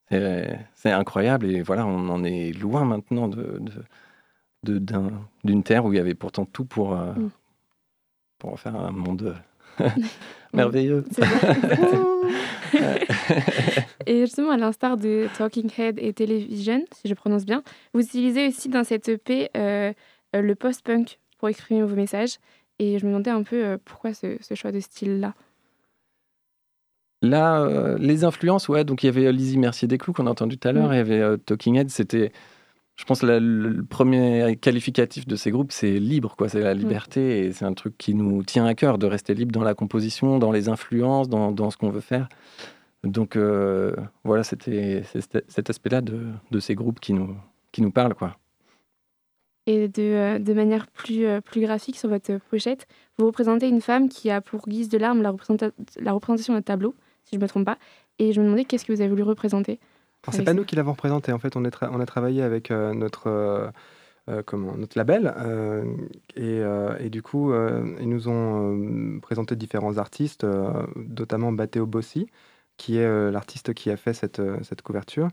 c'est 0.09 0.91
incroyable 0.91 1.47
et 1.47 1.61
voilà, 1.61 1.85
on 1.85 2.07
en 2.09 2.23
est 2.23 2.51
loin 2.53 2.85
maintenant 2.85 3.27
de 3.27 3.59
de- 4.63 4.79
de- 4.79 5.01
d'une 5.43 5.63
Terre 5.63 5.85
où 5.85 5.93
il 5.93 5.97
y 5.97 5.99
avait 5.99 6.15
pourtant 6.15 6.45
tout 6.45 6.65
pour 6.65 6.93
euh, 6.93 7.13
Mm. 7.13 7.29
pour 8.39 8.53
en 8.53 8.55
faire 8.57 8.75
un 8.75 8.91
monde 8.91 9.35
merveilleux. 10.53 11.03
C'est 11.11 11.23
vrai. 11.25 11.57
et 14.05 14.19
justement, 14.21 14.51
à 14.51 14.57
l'instar 14.57 14.97
de 14.97 15.27
Talking 15.37 15.69
Head 15.77 15.99
et 15.99 16.13
Television, 16.13 16.83
si 16.93 17.07
je 17.07 17.13
prononce 17.13 17.45
bien, 17.45 17.63
vous 17.93 18.01
utilisez 18.01 18.47
aussi 18.47 18.69
dans 18.69 18.83
cette 18.83 19.09
EP 19.09 19.49
euh, 19.55 19.57
euh, 19.57 19.93
le 20.34 20.55
post-punk 20.55 21.19
pour 21.38 21.49
exprimer 21.49 21.84
vos 21.84 21.95
messages. 21.95 22.38
Et 22.80 22.99
je 22.99 23.05
me 23.05 23.11
demandais 23.11 23.32
un 23.32 23.43
peu 23.43 23.63
euh, 23.65 23.78
pourquoi 23.84 24.13
ce, 24.13 24.38
ce 24.41 24.53
choix 24.55 24.71
de 24.71 24.80
style-là? 24.80 25.34
Là, 27.23 27.61
euh, 27.61 27.97
les 27.97 28.23
influences, 28.23 28.69
ouais, 28.69 28.84
donc 28.84 29.01
il 29.03 29.07
y 29.07 29.09
avait 29.09 29.25
euh, 29.25 29.32
Lizzie 29.32 29.57
Mercier 29.57 29.88
Desclous 29.88 30.13
qu'on 30.13 30.28
a 30.28 30.30
entendu 30.30 30.57
tout 30.59 30.67
à 30.67 30.71
l'heure, 30.71 30.89
Mm. 30.89 30.93
il 30.93 30.97
y 30.97 30.99
avait 30.99 31.19
euh, 31.19 31.38
Talking 31.38 31.75
Head, 31.78 31.89
c'était, 31.89 32.32
je 32.95 33.05
pense, 33.05 33.23
la- 33.23 33.39
le, 33.39 33.84
premier 33.84 34.55
qualificatif 34.61 35.25
de 35.25 35.36
ces 35.36 35.49
groupes, 35.49 35.71
c'est 35.71 35.97
libre, 35.97 36.36
quoi, 36.38 36.47
c'est 36.47 36.61
la 36.61 36.75
liberté, 36.75 37.39
et 37.45 37.53
c'est 37.53 37.65
un 37.65 37.73
truc 37.73 37.97
qui 37.97 38.13
nous 38.13 38.43
tient 38.43 38.65
à 38.67 38.75
cœur 38.75 38.99
de 38.99 39.07
rester 39.07 39.34
libre 39.34 39.51
dans 39.51 39.63
la 39.63 39.73
composition, 39.73 40.38
dans 40.38 40.51
les 40.51 40.69
influences, 40.69 41.28
dans, 41.28 41.51
dans 41.51 41.71
ce 41.71 41.78
qu'on 41.78 41.89
veut 41.89 42.01
faire. 42.01 42.30
Donc 43.03 43.36
euh, 43.36 43.95
voilà, 44.23 44.43
c'était 44.43 45.01
cet 45.47 45.69
aspect-là 45.71 46.01
de, 46.01 46.28
de 46.51 46.59
ces 46.59 46.75
groupes 46.75 46.99
qui 46.99 47.13
nous, 47.13 47.36
qui 47.71 47.82
nous 47.82 47.91
parle, 47.91 48.13
quoi. 48.13 48.38
Et 49.70 49.89
de, 49.89 50.01
euh, 50.01 50.39
de 50.39 50.53
manière 50.53 50.88
plus, 50.88 51.26
euh, 51.26 51.41
plus 51.41 51.59
graphique 51.61 51.97
sur 51.97 52.07
votre 52.09 52.38
pochette, 52.49 52.88
vous 53.18 53.26
représentez 53.26 53.68
une 53.68 53.82
femme 53.82 54.07
qui 54.07 54.32
a 54.32 54.39
pour 54.41 54.68
guise 54.68 54.88
de 54.88 54.97
l'arme 54.97 55.22
la, 55.22 55.32
représenta- 55.32 55.72
la 55.99 56.13
représentation 56.13 56.53
d'un 56.53 56.61
tableau, 56.61 56.95
si 57.26 57.32
je 57.34 57.38
ne 57.38 57.41
me 57.43 57.47
trompe 57.49 57.65
pas. 57.65 57.78
Et 58.18 58.32
je 58.32 58.39
me 58.39 58.45
demandais 58.45 58.63
qu'est-ce 58.63 58.86
que 58.86 58.93
vous 58.93 59.01
avez 59.01 59.09
voulu 59.09 59.24
représenter. 59.24 59.80
Alors, 60.24 60.34
c'est 60.36 60.43
pas 60.43 60.51
ça. 60.51 60.53
nous 60.55 60.63
qui 60.63 60.76
l'avons 60.78 60.93
représenté. 60.93 61.34
En 61.34 61.39
fait, 61.39 61.55
on, 61.57 61.65
est 61.65 61.70
tra- 61.76 61.89
on 61.91 61.99
a 61.99 62.05
travaillé 62.05 62.41
avec 62.43 62.72
euh, 62.72 62.93
notre, 62.93 63.28
euh, 63.28 63.68
euh, 64.30 64.41
comment, 64.45 64.76
notre 64.78 64.97
label. 64.97 65.34
euh, 65.38 65.84
et, 66.36 66.59
euh, 66.61 66.97
et 66.99 67.09
du 67.09 67.22
coup, 67.22 67.51
ils 67.53 68.07
nous 68.09 68.30
ont 68.30 69.20
présenté 69.22 69.57
différents 69.57 69.97
artistes, 69.97 70.45
notamment 70.95 71.51
Matteo 71.51 71.86
Bossi, 71.86 72.28
qui 72.78 72.97
est 72.97 73.32
l'artiste 73.32 73.74
qui 73.74 73.91
a 73.91 73.97
fait 73.97 74.13
cette, 74.13 74.41
cette 74.63 74.82
couverture. 74.82 75.28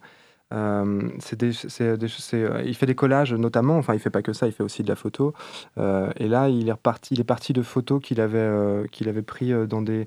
Euh, 0.54 1.02
c'est 1.18 1.38
des- 1.38 1.52
c'est 1.52 1.96
des- 1.98 2.08
c'est, 2.08 2.42
euh, 2.42 2.62
il 2.64 2.74
fait 2.76 2.86
des 2.86 2.94
collages 2.94 3.34
notamment, 3.34 3.76
enfin 3.76 3.92
il 3.94 3.98
fait 4.00 4.10
pas 4.10 4.22
que 4.22 4.32
ça, 4.32 4.46
il 4.46 4.52
fait 4.52 4.62
aussi 4.62 4.82
de 4.84 4.88
la 4.88 4.94
photo. 4.96 5.34
Euh, 5.78 6.10
et 6.16 6.28
là, 6.28 6.48
il 6.48 6.68
est 6.68 6.72
reparti, 6.72 7.14
il 7.14 7.20
est 7.20 7.24
parti 7.24 7.52
de 7.52 7.62
photos 7.62 8.00
qu'il 8.00 8.20
avait, 8.20 8.38
euh, 8.38 8.84
qu'il 8.92 9.08
avait 9.08 9.22
pris 9.22 9.52
dans 9.68 9.82
des, 9.82 10.04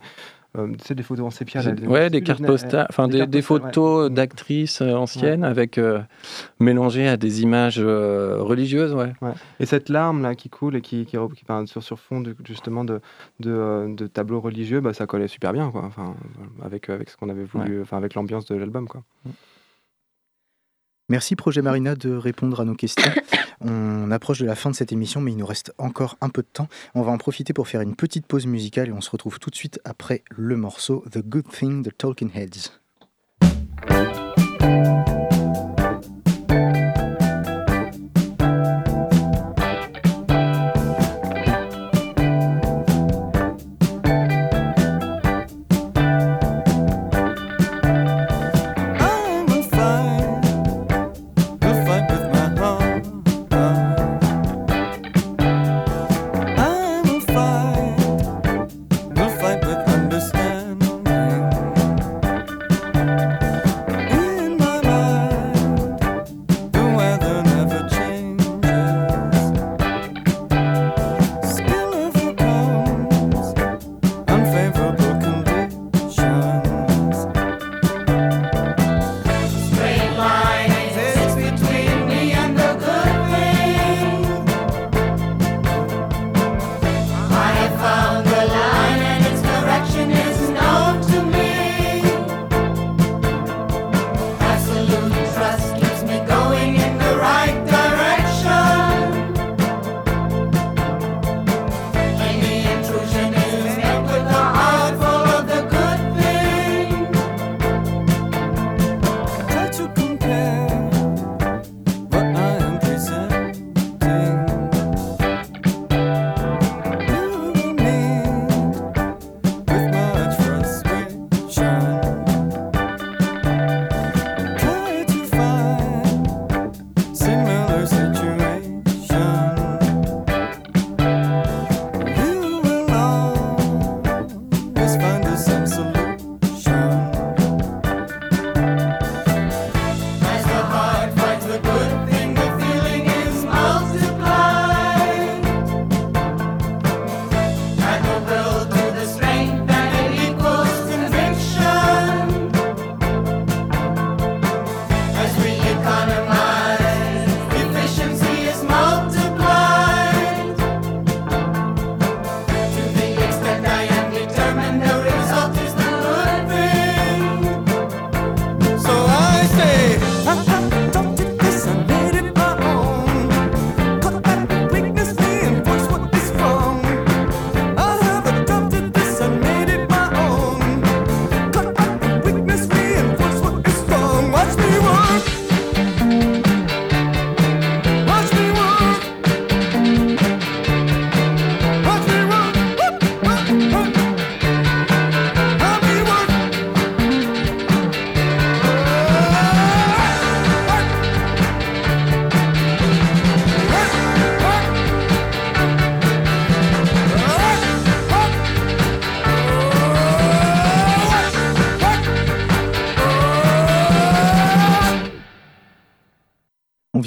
sais, 0.81 0.95
des 0.95 1.03
photos 1.03 1.25
en 1.25 1.29
sépia. 1.29 1.61
là, 1.61 1.71
ouais, 1.71 2.09
des 2.09 2.17
sais 2.17 2.21
plus 2.21 2.21
cartes 2.25 2.39
les- 2.39 2.47
postales, 2.47 2.87
enfin 2.89 3.07
des, 3.07 3.27
des 3.27 3.37
ouais. 3.39 3.41
photos 3.43 4.09
d'actrices 4.09 4.81
euh, 4.81 4.93
anciennes 4.93 5.43
avec 5.43 5.79
mélangées 6.59 7.07
à 7.07 7.17
des 7.17 7.41
images 7.41 7.79
religieuses, 7.79 8.93
ouais. 8.93 9.13
Ouais. 9.21 9.33
Et 9.59 9.65
cette 9.65 9.89
larme 9.89 10.21
là 10.21 10.33
qui 10.35 10.49
coule 10.49 10.75
et 10.75 10.81
qui, 10.81 11.05
qui, 11.05 11.17
sur, 11.65 11.83
sur 11.83 11.99
fond 11.99 12.21
de, 12.21 12.35
justement 12.45 12.83
de, 12.85 13.01
de, 13.39 13.93
de 13.95 14.07
tableaux 14.07 14.39
religieux, 14.39 14.79
bah, 14.79 14.93
ça 14.93 15.05
collait 15.05 15.27
super 15.27 15.51
bien 15.53 15.69
quoi. 15.71 15.83
Enfin, 15.85 16.15
avec, 16.63 16.89
avec 16.89 17.09
ce 17.09 17.17
qu'on 17.17 17.29
avait 17.29 17.43
voulu, 17.43 17.81
enfin 17.81 17.97
avec 17.97 18.13
l'ambiance 18.15 18.45
de 18.45 18.55
l'album 18.55 18.87
quoi. 18.87 19.03
Merci 21.09 21.37
Projet 21.37 21.61
Marina 21.61 21.95
de 21.95 22.13
répondre 22.13 22.59
à 22.59 22.65
nos 22.65 22.75
questions. 22.75 23.11
On 23.61 24.11
approche 24.11 24.39
de 24.39 24.45
la 24.45 24.55
fin 24.55 24.69
de 24.69 24.75
cette 24.75 24.91
émission, 24.91 25.21
mais 25.21 25.31
il 25.31 25.37
nous 25.37 25.45
reste 25.45 25.73
encore 25.77 26.17
un 26.19 26.29
peu 26.29 26.41
de 26.41 26.47
temps. 26.51 26.67
On 26.95 27.01
va 27.01 27.11
en 27.11 27.17
profiter 27.17 27.53
pour 27.53 27.67
faire 27.67 27.81
une 27.81 27.95
petite 27.95 28.25
pause 28.25 28.45
musicale 28.45 28.89
et 28.89 28.91
on 28.91 29.01
se 29.01 29.09
retrouve 29.09 29.39
tout 29.39 29.49
de 29.49 29.55
suite 29.55 29.79
après 29.85 30.23
le 30.29 30.57
morceau 30.57 31.05
The 31.09 31.19
Good 31.19 31.47
Thing 31.49 31.81
de 31.81 31.89
Talking 31.89 32.29
Heads. 32.35 32.71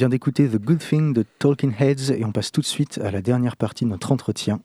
Vient 0.00 0.08
d'écouter 0.08 0.48
The 0.48 0.56
Good 0.56 0.78
Thing 0.78 1.12
de 1.12 1.26
Talking 1.38 1.74
Heads 1.78 2.10
et 2.10 2.24
on 2.24 2.32
passe 2.32 2.50
tout 2.50 2.62
de 2.62 2.66
suite 2.66 2.98
à 3.04 3.10
la 3.10 3.20
dernière 3.20 3.58
partie 3.58 3.84
de 3.84 3.90
notre 3.90 4.12
entretien. 4.12 4.60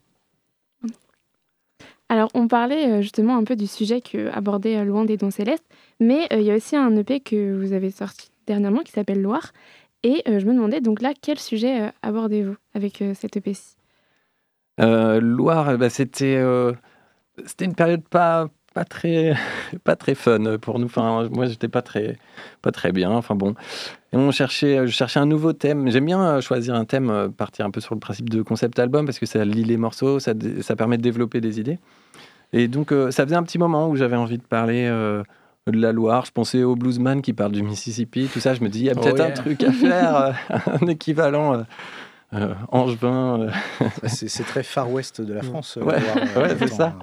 Alors, 2.07 2.29
on 2.33 2.47
parlait 2.47 2.89
euh, 2.89 3.01
justement 3.01 3.36
un 3.36 3.43
peu 3.43 3.57
du 3.57 3.67
sujet 3.67 3.99
que 3.99 4.29
abordait 4.29 4.77
euh, 4.77 4.86
Loin 4.86 5.03
des 5.03 5.17
Dons 5.17 5.31
Célestes, 5.31 5.65
mais 5.99 6.29
euh, 6.31 6.39
il 6.39 6.45
y 6.45 6.51
a 6.51 6.55
aussi 6.55 6.77
un 6.77 6.95
EP 6.95 7.19
que 7.19 7.53
vous 7.53 7.73
avez 7.73 7.91
sorti 7.91 8.31
dernièrement 8.47 8.79
qui 8.79 8.93
s'appelle 8.93 9.21
Loire. 9.21 9.51
Et 10.03 10.23
euh, 10.29 10.39
je 10.39 10.45
me 10.45 10.53
demandais 10.53 10.79
donc 10.79 11.01
là, 11.01 11.11
quel 11.21 11.38
sujet 11.38 11.81
euh, 11.81 11.91
abordez-vous 12.01 12.55
avec 12.73 13.01
euh, 13.01 13.13
cet 13.13 13.36
EP-ci 13.36 13.75
Euh, 14.79 15.19
Loire, 15.19 15.77
bah, 15.77 15.89
c'était 15.89 16.38
euh, 16.38 16.71
c'était 17.45 17.65
une 17.65 17.75
période 17.75 18.07
pas 18.07 18.47
pas 18.76 18.86
très 18.86 19.34
pas 19.84 19.95
très 19.95 20.13
fun 20.13 20.57
pour 20.61 20.78
nous. 20.78 20.86
Enfin, 20.86 21.28
moi, 21.32 21.47
j'étais 21.47 21.67
pas 21.67 21.82
très 21.82 22.17
pas 22.61 22.71
très 22.71 22.91
bien. 22.91 23.09
Enfin 23.09 23.34
bon, 23.34 23.55
et 24.13 24.17
on 24.17 24.30
cherchait 24.32 24.86
je 24.86 24.91
cherchais 24.91 25.19
un 25.19 25.26
nouveau 25.26 25.53
thème. 25.53 25.89
J'aime 25.89 26.05
bien 26.05 26.21
euh, 26.23 26.41
choisir 26.41 26.76
un 26.76 26.86
thème, 26.86 27.09
euh, 27.09 27.30
partir 27.30 27.65
un 27.65 27.71
peu 27.71 27.82
sur 27.82 27.95
le 27.95 27.99
principe 27.99 28.30
de 28.30 28.43
concept 28.43 28.78
album 28.78 29.05
parce 29.07 29.17
que 29.17 29.26
ça 29.26 29.43
lie 29.43 29.63
les 29.63 29.78
morceaux, 29.78 30.19
ça 30.19 30.34
ça 30.61 30.76
permet 30.76 30.97
de 30.97 31.01
développer 31.01 31.41
des 31.41 31.59
idées. 31.59 31.80
Et 32.53 32.67
donc, 32.67 32.91
euh, 32.91 33.09
ça 33.11 33.23
faisait 33.26 33.36
un 33.36 33.43
petit 33.43 33.57
moment 33.57 33.89
où 33.89 33.95
j'avais 33.95 34.15
envie 34.15 34.38
de 34.38 34.43
parler. 34.43 34.86
euh, 34.88 35.23
de 35.67 35.80
la 35.82 35.91
Loire, 35.91 36.26
je 36.28 36.32
pensais 36.32 36.61
au 36.61 36.76
bluesman 36.76 37.23
qui 37.23 37.34
parle 37.34 37.51
du 37.51 37.63
Mississippi, 37.63 38.30
tout 38.32 38.39
ça. 38.39 38.53
Je 38.53 38.61
me 38.61 38.69
dis, 38.69 38.82
il 38.82 38.86
y 38.86 38.89
a 38.91 38.93
Oh 38.95 38.99
peut-être 39.01 39.17
yeah. 39.17 39.28
un 39.30 39.32
truc 39.32 39.63
à 39.63 39.71
faire, 39.71 40.36
un 40.84 40.86
équivalent 40.86 41.65
euh, 42.36 42.53
angevin. 42.71 43.39
euh, 43.41 43.49
C'est 44.05 44.43
très 44.45 44.61
far 44.61 44.91
west 44.91 45.21
de 45.21 45.34
la 45.34 45.41
France. 45.41 45.78
euh, 45.82 45.84
Ouais, 45.86 45.95
euh, 46.38 46.41
ouais, 46.43 46.55
c'est 46.59 46.67
ça. 46.67 46.93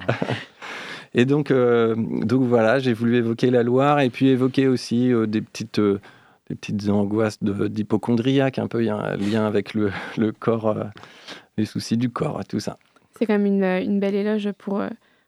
Et 1.15 1.25
donc, 1.25 1.51
euh, 1.51 1.95
donc 1.95 2.43
voilà, 2.43 2.79
j'ai 2.79 2.93
voulu 2.93 3.17
évoquer 3.17 3.51
la 3.51 3.63
Loire 3.63 3.99
et 3.99 4.09
puis 4.09 4.29
évoquer 4.29 4.67
aussi 4.67 5.11
euh, 5.13 5.27
des, 5.27 5.41
petites, 5.41 5.79
euh, 5.79 5.99
des 6.49 6.55
petites 6.55 6.89
angoisses 6.89 7.37
d'hypochondriaque, 7.41 8.57
un 8.59 8.67
peu, 8.67 8.81
il 8.81 8.87
y 8.87 8.89
a 8.89 8.95
un 8.95 9.15
lien 9.17 9.45
avec 9.45 9.73
le, 9.73 9.91
le 10.17 10.31
corps, 10.31 10.75
les 11.57 11.65
soucis 11.65 11.97
du 11.97 12.09
corps, 12.09 12.41
tout 12.47 12.59
ça. 12.59 12.77
C'est 13.17 13.25
quand 13.27 13.33
même 13.37 13.45
une, 13.45 13.63
une 13.63 13.99
belle 13.99 14.15
éloge 14.15 14.49
pour, 14.57 14.81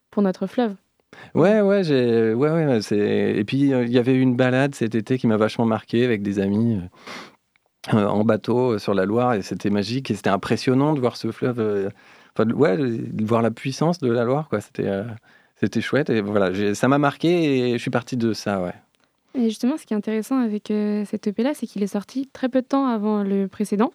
pour 0.09 0.23
notre 0.23 0.47
fleuve. 0.47 0.73
Ouais, 1.35 1.61
ouais, 1.61 1.83
j'ai, 1.83 2.33
ouais, 2.33 2.49
ouais, 2.49 2.81
c'est. 2.81 3.33
Et 3.37 3.43
puis 3.45 3.57
il 3.57 3.89
y 3.91 3.97
avait 3.97 4.15
une 4.15 4.35
balade 4.35 4.75
cet 4.75 4.95
été 4.95 5.17
qui 5.17 5.27
m'a 5.27 5.37
vachement 5.37 5.65
marqué 5.65 6.03
avec 6.03 6.21
des 6.23 6.39
amis 6.39 6.81
euh, 7.93 8.05
en 8.05 8.25
bateau 8.25 8.79
sur 8.79 8.93
la 8.93 9.05
Loire 9.05 9.33
et 9.35 9.41
c'était 9.43 9.69
magique 9.69 10.09
et 10.11 10.15
c'était 10.15 10.29
impressionnant 10.31 10.93
de 10.93 10.99
voir 10.99 11.15
ce 11.15 11.31
fleuve. 11.31 11.59
euh, 11.59 11.89
Enfin, 12.37 12.47
de- 12.47 12.53
ouais, 12.53 12.75
de 12.75 13.23
voir 13.25 13.41
la 13.41 13.49
puissance 13.51 13.99
de 13.99 14.11
la 14.11 14.25
Loire, 14.25 14.49
quoi. 14.49 14.59
C'était, 14.59 14.87
euh, 14.87 15.03
c'était 15.55 15.81
chouette 15.81 16.09
et 16.09 16.21
voilà, 16.21 16.73
ça 16.75 16.87
m'a 16.87 16.97
marqué 16.97 17.69
et 17.69 17.73
je 17.73 17.77
suis 17.77 17.91
parti 17.91 18.17
de 18.17 18.33
ça, 18.33 18.61
ouais. 18.61 18.73
Et 19.37 19.45
justement, 19.49 19.77
ce 19.77 19.85
qui 19.85 19.93
est 19.93 19.97
intéressant 19.97 20.39
avec 20.39 20.71
euh, 20.71 21.03
cet 21.05 21.27
EP-là, 21.27 21.51
c'est 21.53 21.67
qu'il 21.67 21.83
est 21.83 21.87
sorti 21.87 22.29
très 22.31 22.47
peu 22.49 22.61
de 22.61 22.67
temps 22.67 22.87
avant 22.87 23.21
le 23.23 23.47
précédent. 23.47 23.91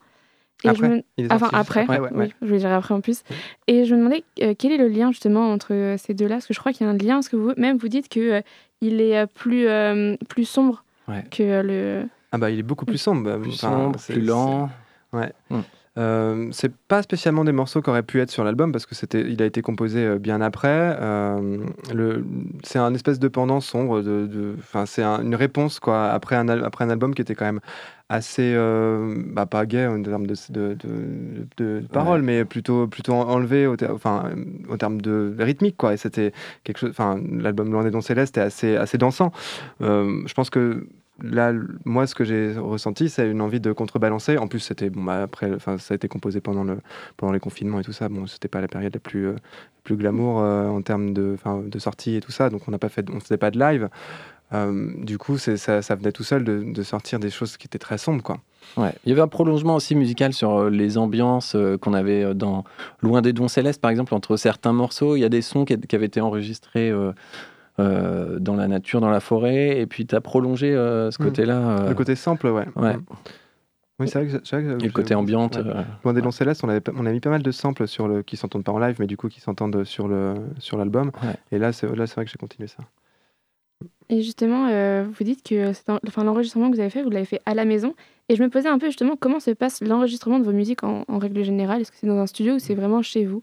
Et 0.64 0.68
Après, 0.68 0.86
je 0.88 0.92
me- 0.92 1.02
il 1.16 1.24
est 1.24 1.32
Enfin, 1.32 1.48
après, 1.54 1.80
après, 1.82 1.98
ouais, 1.98 2.10
oui, 2.12 2.32
je 2.42 2.46
voulais 2.46 2.58
dire 2.58 2.70
après 2.72 2.92
en 2.92 3.00
plus. 3.00 3.22
Et 3.66 3.86
je 3.86 3.94
me 3.94 4.00
demandais 4.00 4.22
euh, 4.42 4.54
quel 4.58 4.72
est 4.72 4.76
le 4.76 4.88
lien 4.88 5.10
justement 5.10 5.50
entre 5.50 5.72
euh, 5.72 5.96
ces 5.96 6.12
deux-là, 6.12 6.34
parce 6.36 6.46
que 6.46 6.52
je 6.52 6.60
crois 6.60 6.72
qu'il 6.72 6.86
y 6.86 6.90
a 6.90 6.92
un 6.92 6.96
lien, 6.98 7.14
parce 7.14 7.30
que 7.30 7.36
vous 7.36 7.52
même 7.56 7.78
vous 7.78 7.88
dites 7.88 8.10
que 8.10 8.20
euh, 8.20 8.40
il 8.82 9.00
est 9.00 9.26
plus, 9.26 9.66
euh, 9.68 10.16
plus 10.28 10.44
sombre 10.44 10.84
Ouais. 11.08 11.24
que 11.30 11.42
euh, 11.42 11.62
le... 11.62 12.08
Ah 12.32 12.38
bah 12.38 12.50
il 12.50 12.58
est 12.58 12.62
beaucoup 12.62 12.84
plus 12.84 12.98
sombre. 12.98 13.38
Plus 13.38 13.54
Enfin, 13.54 13.70
sombre, 13.72 13.98
c'est- 13.98 14.12
plus 14.12 14.22
lent. 14.22 14.68
Ouais. 15.14 15.32
Mm. 15.48 15.60
Euh, 15.98 16.48
c'est 16.52 16.72
pas 16.72 17.02
spécialement 17.02 17.42
des 17.44 17.50
morceaux 17.50 17.82
qui 17.82 17.90
auraient 17.90 18.04
pu 18.04 18.20
être 18.20 18.30
sur 18.30 18.44
l'album 18.44 18.70
parce 18.70 18.86
que 18.86 18.94
c'était, 18.94 19.22
il 19.22 19.42
a 19.42 19.44
été 19.44 19.60
composé 19.60 20.04
euh, 20.04 20.18
bien 20.18 20.40
après. 20.40 20.96
Euh, 21.00 21.58
le, 21.92 22.24
c'est 22.62 22.78
un 22.78 22.94
espèce 22.94 23.18
de 23.18 23.26
pendant 23.26 23.60
sombre. 23.60 24.00
De, 24.00 24.26
de- 24.26 24.54
enfin, 24.60 24.86
c'est 24.86 25.02
un- 25.02 25.20
une 25.22 25.34
réponse 25.34 25.80
quoi 25.80 26.10
après 26.10 26.36
un, 26.36 26.48
al- 26.48 26.64
après 26.64 26.84
un 26.84 26.90
album 26.90 27.12
qui 27.12 27.22
était 27.22 27.34
quand 27.34 27.44
même 27.44 27.60
assez, 28.08 28.52
euh, 28.54 29.14
bah, 29.34 29.46
pas 29.46 29.66
gay 29.66 29.86
en 29.86 30.00
termes 30.02 30.26
de, 30.28 30.34
de, 30.50 30.76
de, 30.84 31.80
de 31.80 31.86
paroles, 31.92 32.22
mais 32.22 32.44
plutôt 32.44 32.86
plutôt 32.86 33.14
en- 33.14 33.28
enlevé 33.28 33.66
au, 33.66 33.76
enfin, 33.92 34.30
au 34.68 34.76
terme 34.76 35.00
de 35.00 35.34
rythmique 35.40 35.76
quoi. 35.76 35.92
Et 35.94 35.96
c'était 35.96 36.32
quelque 36.62 36.78
chose. 36.78 36.90
Enfin, 36.90 37.20
l'album 37.32 37.70
Loin 37.72 37.82
des 37.82 37.90
Dons 37.90 38.00
Célestes 38.00 38.38
est 38.38 38.42
assez 38.42 38.76
assez 38.76 38.96
dansant. 38.98 39.32
Je 39.80 40.32
pense 40.34 40.50
que 40.50 40.86
là, 41.22 41.52
moi, 41.84 42.06
ce 42.06 42.14
que 42.14 42.24
j'ai 42.24 42.52
ressenti, 42.56 43.08
c'est 43.08 43.28
une 43.28 43.40
envie 43.40 43.60
de 43.60 43.72
contrebalancer. 43.72 44.38
En 44.38 44.48
plus, 44.48 44.60
c'était 44.60 44.90
bon, 44.90 45.04
bah, 45.04 45.22
après, 45.22 45.52
enfin, 45.54 45.78
ça 45.78 45.94
a 45.94 45.96
été 45.96 46.08
composé 46.08 46.40
pendant 46.40 46.64
le 46.64 46.78
pendant 47.16 47.32
les 47.32 47.40
confinements 47.40 47.80
et 47.80 47.84
tout 47.84 47.92
ça. 47.92 48.08
Bon, 48.08 48.26
c'était 48.26 48.48
pas 48.48 48.60
la 48.60 48.68
période 48.68 48.94
la 48.94 49.00
plus 49.00 49.28
euh, 49.28 49.36
glamour 49.90 50.40
euh, 50.40 50.68
en 50.68 50.82
termes 50.82 51.12
de 51.12 51.36
de 51.64 51.78
sortie 51.78 52.16
et 52.16 52.20
tout 52.20 52.32
ça. 52.32 52.50
Donc, 52.50 52.62
on 52.68 52.70
n'a 52.70 52.78
pas 52.78 52.88
fait, 52.88 53.08
on 53.10 53.20
faisait 53.20 53.36
pas 53.36 53.50
de 53.50 53.58
live. 53.58 53.88
Euh, 54.52 54.92
du 54.96 55.16
coup, 55.16 55.38
ça, 55.38 55.80
venait 55.94 56.12
tout 56.12 56.24
seul 56.24 56.44
de, 56.44 56.82
sortir 56.82 57.20
des 57.20 57.30
choses 57.30 57.56
qui 57.56 57.66
étaient 57.66 57.78
très 57.78 57.98
sombres, 57.98 58.22
quoi. 58.22 58.38
Ouais. 58.76 58.92
Il 59.04 59.10
y 59.10 59.12
avait 59.12 59.22
un 59.22 59.28
prolongement 59.28 59.76
aussi 59.76 59.94
musical 59.94 60.32
sur 60.32 60.68
les 60.70 60.98
ambiances 60.98 61.56
qu'on 61.80 61.94
avait 61.94 62.34
dans 62.34 62.64
Loin 63.00 63.22
des 63.22 63.32
Dons 63.32 63.48
Célestes, 63.48 63.80
par 63.80 63.92
exemple, 63.92 64.12
entre 64.14 64.36
certains 64.36 64.72
morceaux. 64.72 65.14
Il 65.16 65.20
y 65.20 65.24
a 65.24 65.28
des 65.28 65.42
sons 65.42 65.64
qui 65.64 65.94
avaient 65.94 66.06
été 66.06 66.20
enregistrés 66.20 66.92
euh, 67.80 68.38
dans 68.38 68.54
la 68.56 68.68
nature, 68.68 69.00
dans 69.00 69.10
la 69.10 69.20
forêt, 69.20 69.78
et 69.80 69.86
puis 69.86 70.06
tu 70.06 70.14
as 70.14 70.20
prolongé 70.20 70.74
euh, 70.74 71.10
ce 71.10 71.20
Mm. 71.22 71.24
côté-là. 71.26 71.58
euh, 71.80 71.88
Le 71.88 71.94
côté 71.94 72.14
simple, 72.14 72.46
ouais. 72.48 72.66
ouais. 72.76 72.96
Mm. 72.96 73.04
Oui, 73.98 74.08
c'est 74.08 74.18
vrai 74.24 74.28
que, 74.38 74.44
c'est 74.46 74.56
vrai 74.62 74.64
que 74.78 74.82
Et 74.82 74.86
le 74.86 74.92
côté 74.92 75.14
ambiante. 75.14 75.56
Ouais. 75.56 75.62
euh, 75.66 75.82
Loin 76.04 76.14
des 76.14 76.22
Dons 76.22 76.30
Célestes, 76.30 76.64
on, 76.64 76.68
avait, 76.70 76.80
on 76.96 77.04
a 77.04 77.12
mis 77.12 77.20
pas 77.20 77.28
mal 77.28 77.42
de 77.42 77.50
samples 77.50 77.86
sur 77.86 78.08
le, 78.08 78.22
qui 78.22 78.36
s'entendent 78.38 78.64
pas 78.64 78.72
en 78.72 78.78
live, 78.78 78.96
mais 78.98 79.06
du 79.06 79.16
coup 79.18 79.28
qui 79.28 79.40
s'entendent 79.40 79.84
sur 79.84 80.08
le 80.08 80.34
sur 80.58 80.78
l'album. 80.78 81.10
Ouais. 81.22 81.34
Et 81.52 81.58
là, 81.58 81.72
c'est 81.72 81.86
là, 81.94 82.06
c'est 82.06 82.14
vrai 82.14 82.24
que 82.24 82.30
j'ai 82.30 82.38
continué 82.38 82.66
ça. 82.66 82.78
Et 84.08 84.22
justement, 84.22 84.68
euh, 84.68 85.04
vous 85.06 85.24
dites 85.24 85.42
que 85.46 85.72
c'est 85.74 85.84
enfin, 86.06 86.24
l'enregistrement 86.24 86.70
que 86.70 86.74
vous 86.74 86.80
avez 86.80 86.90
fait, 86.90 87.02
vous 87.02 87.10
l'avez 87.10 87.24
fait 87.26 87.40
à 87.46 87.54
la 87.54 87.64
maison. 87.64 87.94
Et 88.28 88.36
je 88.36 88.42
me 88.42 88.48
posais 88.48 88.68
un 88.68 88.78
peu 88.78 88.86
justement 88.86 89.16
comment 89.18 89.38
se 89.38 89.50
passe 89.50 89.82
l'enregistrement 89.82 90.38
de 90.38 90.44
vos 90.44 90.52
musiques 90.52 90.82
en, 90.82 91.04
en 91.06 91.18
règle 91.18 91.42
générale? 91.42 91.82
Est-ce 91.82 91.90
que 91.92 91.98
c'est 91.98 92.06
dans 92.06 92.18
un 92.18 92.26
studio 92.26 92.54
ou 92.54 92.58
c'est 92.58 92.74
vraiment 92.74 93.02
chez 93.02 93.24
vous? 93.26 93.42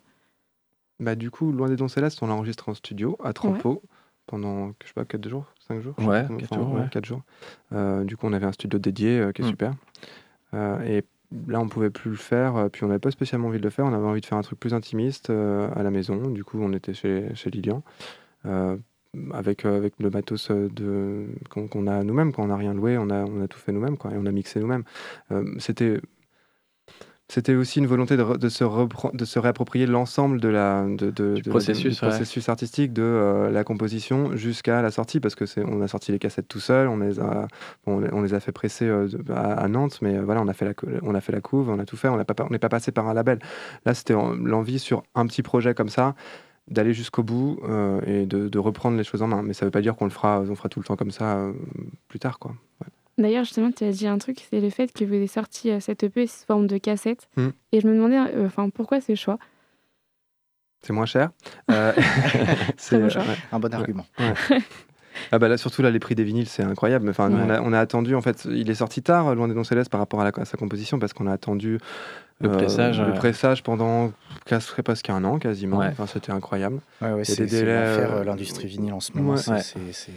Bah, 1.00 1.14
du 1.16 1.30
coup, 1.30 1.52
Loin 1.52 1.70
des 1.70 1.76
Dons 1.76 1.88
Célestes, 1.88 2.20
on 2.24 2.28
l'a 2.28 2.34
enregistré 2.34 2.72
en 2.72 2.76
studio, 2.76 3.16
à 3.24 3.32
Trampo, 3.34 3.84
pendant, 4.28 4.74
je 4.84 4.88
sais 4.88 4.94
pas, 4.94 5.06
4 5.06 5.28
jours 5.28 5.46
5 5.68 5.82
jours 5.82 5.96
Ouais, 6.00 6.22
pas 6.22 6.28
comment- 6.28 6.40
quatre 6.40 6.52
enfin, 6.54 6.62
jours, 6.62 6.74
ouais. 6.76 6.88
quatre 6.92 7.06
jours. 7.06 7.22
Euh, 7.74 8.04
du 8.04 8.16
coup, 8.16 8.28
on 8.28 8.34
avait 8.34 8.46
un 8.46 8.52
studio 8.52 8.78
dédié 8.80 9.20
euh, 9.20 9.32
qui 9.32 9.42
est 9.42 9.46
Mm. 9.46 9.50
super. 9.50 9.74
Euh, 10.54 10.80
et 10.84 11.04
là, 11.48 11.60
on 11.60 11.68
pouvait 11.68 11.90
plus 11.90 12.12
le 12.12 12.16
faire, 12.18 12.56
euh, 12.56 12.70
puis 12.70 12.84
on 12.84 12.88
n'avait 12.88 13.00
pas 13.00 13.12
spécialement 13.12 13.48
envie 13.48 13.58
de 13.60 13.64
le 13.64 13.70
faire, 13.70 13.86
on 13.86 13.94
avait 13.94 14.06
envie 14.06 14.22
de 14.22 14.26
faire 14.26 14.38
un 14.38 14.42
truc 14.44 14.60
plus 14.60 14.74
intimiste 14.74 15.30
euh, 15.30 15.70
à 15.76 15.84
la 15.84 15.92
maison. 15.92 16.16
Du 16.30 16.44
coup, 16.44 16.60
on 16.62 16.72
était 16.74 16.94
chez, 16.94 17.34
chez 17.36 17.50
Lilian. 17.50 17.84
euh, 18.46 18.78
avec, 19.34 19.66
euh, 19.66 19.76
avec 19.78 19.94
le 20.00 20.10
matos 20.12 20.52
euh, 20.52 20.70
de, 20.70 21.26
qu'on, 21.50 21.68
qu'on 21.68 21.88
a 21.88 22.04
nous-mêmes, 22.04 22.32
quand 22.34 22.44
on 22.44 22.48
n'a 22.48 22.56
rien 22.56 22.74
loué, 22.74 22.98
on 23.00 23.10
a, 23.10 23.24
on 23.26 23.42
a 23.42 23.48
tout 23.48 23.58
fait 23.58 23.72
nous-mêmes, 23.72 23.98
quoi, 23.98 24.12
et 24.12 24.18
on 24.18 24.26
a 24.28 24.32
mixé 24.32 24.60
nous-mêmes. 24.60 24.84
Euh, 25.32 25.44
c'était, 25.58 26.00
c'était 27.30 27.56
aussi 27.56 27.80
une 27.80 27.88
volonté 27.88 28.16
de, 28.16 28.50
se, 28.50 28.64
repren- 28.64 29.14
de 29.16 29.26
se 29.26 29.38
réapproprier 29.38 29.86
l'ensemble 29.86 30.40
de 30.40 30.48
la, 30.48 30.86
de, 30.88 31.12
de- 31.12 31.36
Du 31.36 31.50
processus, 31.50 32.00
du 32.00 32.06
ouais. 32.06 32.10
processus 32.10 32.48
artistique 32.48 32.94
de 32.94 33.02
euh, 33.04 33.50
la 33.52 33.64
composition 33.66 34.36
jusqu'à 34.38 34.82
la 34.82 34.92
sortie, 34.92 35.20
parce 35.20 35.36
que 35.36 35.44
on 35.66 35.82
a 35.82 35.88
sorti 35.90 36.14
les 36.14 36.20
cassettes 36.20 36.48
tout 36.48 36.62
seul, 36.62 36.88
on 36.88 36.98
les 36.98 37.20
a, 37.20 37.48
on 37.86 38.00
les- 38.00 38.14
on 38.14 38.22
les 38.22 38.34
a 38.34 38.40
fait 38.40 38.54
presser 38.54 38.86
euh, 38.86 39.08
à, 39.30 39.54
à 39.56 39.68
Nantes, 39.68 40.00
mais 40.02 40.16
euh, 40.18 40.22
voilà, 40.24 40.42
on 40.42 40.48
a 40.48 40.54
fait 40.54 40.66
la, 40.66 40.74
on 41.04 41.16
a 41.16 41.22
fait 41.22 41.34
la 41.34 41.42
couve, 41.42 41.70
on 41.70 41.80
a 41.80 41.86
tout 41.86 41.98
fait, 41.98 42.08
on 42.08 42.16
n'a 42.16 42.24
pas, 42.26 42.34
on 42.46 42.50
n'est 42.50 42.60
pas 42.60 42.70
passé 42.70 42.92
par 42.94 43.08
un 43.10 43.14
label. 43.14 43.40
Là, 43.86 43.94
c'était 43.94 44.14
en- 44.14 44.34
l'envie 44.34 44.80
sur 44.80 45.04
un 45.14 45.26
petit 45.28 45.44
projet 45.44 45.74
comme 45.74 45.90
ça 45.90 46.16
d'aller 46.70 46.94
jusqu'au 46.94 47.24
bout 47.24 47.60
euh, 47.68 48.00
et 48.06 48.26
de, 48.26 48.58
reprendre 48.60 48.98
les 48.98 49.04
choses 49.04 49.22
en 49.22 49.28
main. 49.28 49.42
Mais 49.42 49.54
ça 49.54 49.66
ne 49.66 49.68
veut 49.68 49.72
pas 49.72 49.82
dire 49.82 49.96
qu'on 49.96 50.06
le 50.06 50.12
fera, 50.12 50.42
on 50.42 50.56
fera 50.56 50.68
tout 50.70 50.80
le 50.80 50.86
temps 50.86 50.96
comme 50.98 51.12
ça 51.12 51.46
plus 52.08 52.20
tard, 52.20 52.40
quoi. 52.40 52.52
Ouais. 52.82 52.88
D'ailleurs, 53.18 53.44
justement, 53.46 53.72
tu 53.72 53.84
as 53.84 53.92
dit 53.92 54.08
un 54.08 54.18
truc, 54.20 54.46
c'est 54.50 54.60
le 54.62 54.70
fait 54.70 54.94
que 54.94 55.04
vous 55.04 55.14
avez 55.16 55.28
sorti 55.28 55.72
euh, 55.72 55.80
cette 55.80 56.04
EP 56.04 56.28
sous 56.28 56.46
forme 56.46 56.68
de 56.68 56.78
cassette. 56.78 57.28
Mm. 57.36 57.48
Et 57.72 57.82
je 57.82 57.88
me 57.88 57.96
demandais, 57.96 58.18
euh, 58.36 58.46
enfin, 58.46 58.70
pourquoi 58.70 59.02
ce 59.02 59.16
choix? 59.16 59.40
C'est 60.82 60.94
moins 60.94 61.06
cher. 61.08 61.32
Euh, 61.72 61.92
bon 62.92 63.10
choix. 63.10 63.24
ouais. 63.24 63.28
Un 63.52 63.60
bon 63.60 63.68
Ouais. 63.70 63.76
argument. 63.76 64.06
Ah 65.32 65.40
bah 65.40 65.48
là 65.48 65.58
surtout 65.58 65.82
là 65.82 65.90
les 65.90 65.98
prix 65.98 66.14
des 66.14 66.24
vinyles 66.24 66.48
c'est 66.48 66.62
incroyable. 66.62 67.10
Enfin 67.10 67.32
Ouais. 67.32 67.42
on, 67.44 67.50
a, 67.50 67.60
on 67.62 67.74
a 67.74 67.80
attendu 67.80 68.14
en 68.14 68.22
fait 68.22 68.46
il 68.46 68.70
est 68.70 68.76
sorti 68.76 69.02
tard 69.02 69.34
loin 69.34 69.48
des 69.48 69.56
dons 69.56 69.64
célestes 69.64 69.90
par 69.90 70.00
rapport 70.00 70.22
à, 70.22 70.24
la- 70.24 70.32
à 70.40 70.46
sa 70.46 70.58
composition 70.58 71.00
parce 71.00 71.12
qu'on 71.14 71.26
a 71.26 71.32
attendu 71.34 71.80
Le 72.40 72.52
pressage, 72.52 73.02
le 73.02 73.08
ouais. 73.08 73.14
pressage 73.18 73.64
pendant 73.64 74.14
presque 74.46 75.10
un 75.10 75.24
an 75.24 75.40
quasiment. 75.40 75.78
Ouais. 75.80 75.88
Enfin 75.88 76.06
c'était 76.06 76.32
incroyable. 76.32 76.82
Ouais, 77.02 77.14
ouais, 77.14 77.24
c'est 77.26 77.42
des 77.42 77.48
c'est 77.50 77.60
délais, 77.62 77.74
l'enfer, 77.96 78.14
euh, 78.14 78.20
euh, 78.20 78.24
l'industrie 78.26 78.68
vinyle 78.68 78.94
en 78.94 79.00
ce 79.00 79.12
moment. 79.14 79.32
ouais. 79.34 79.38
c'est- 79.40 80.12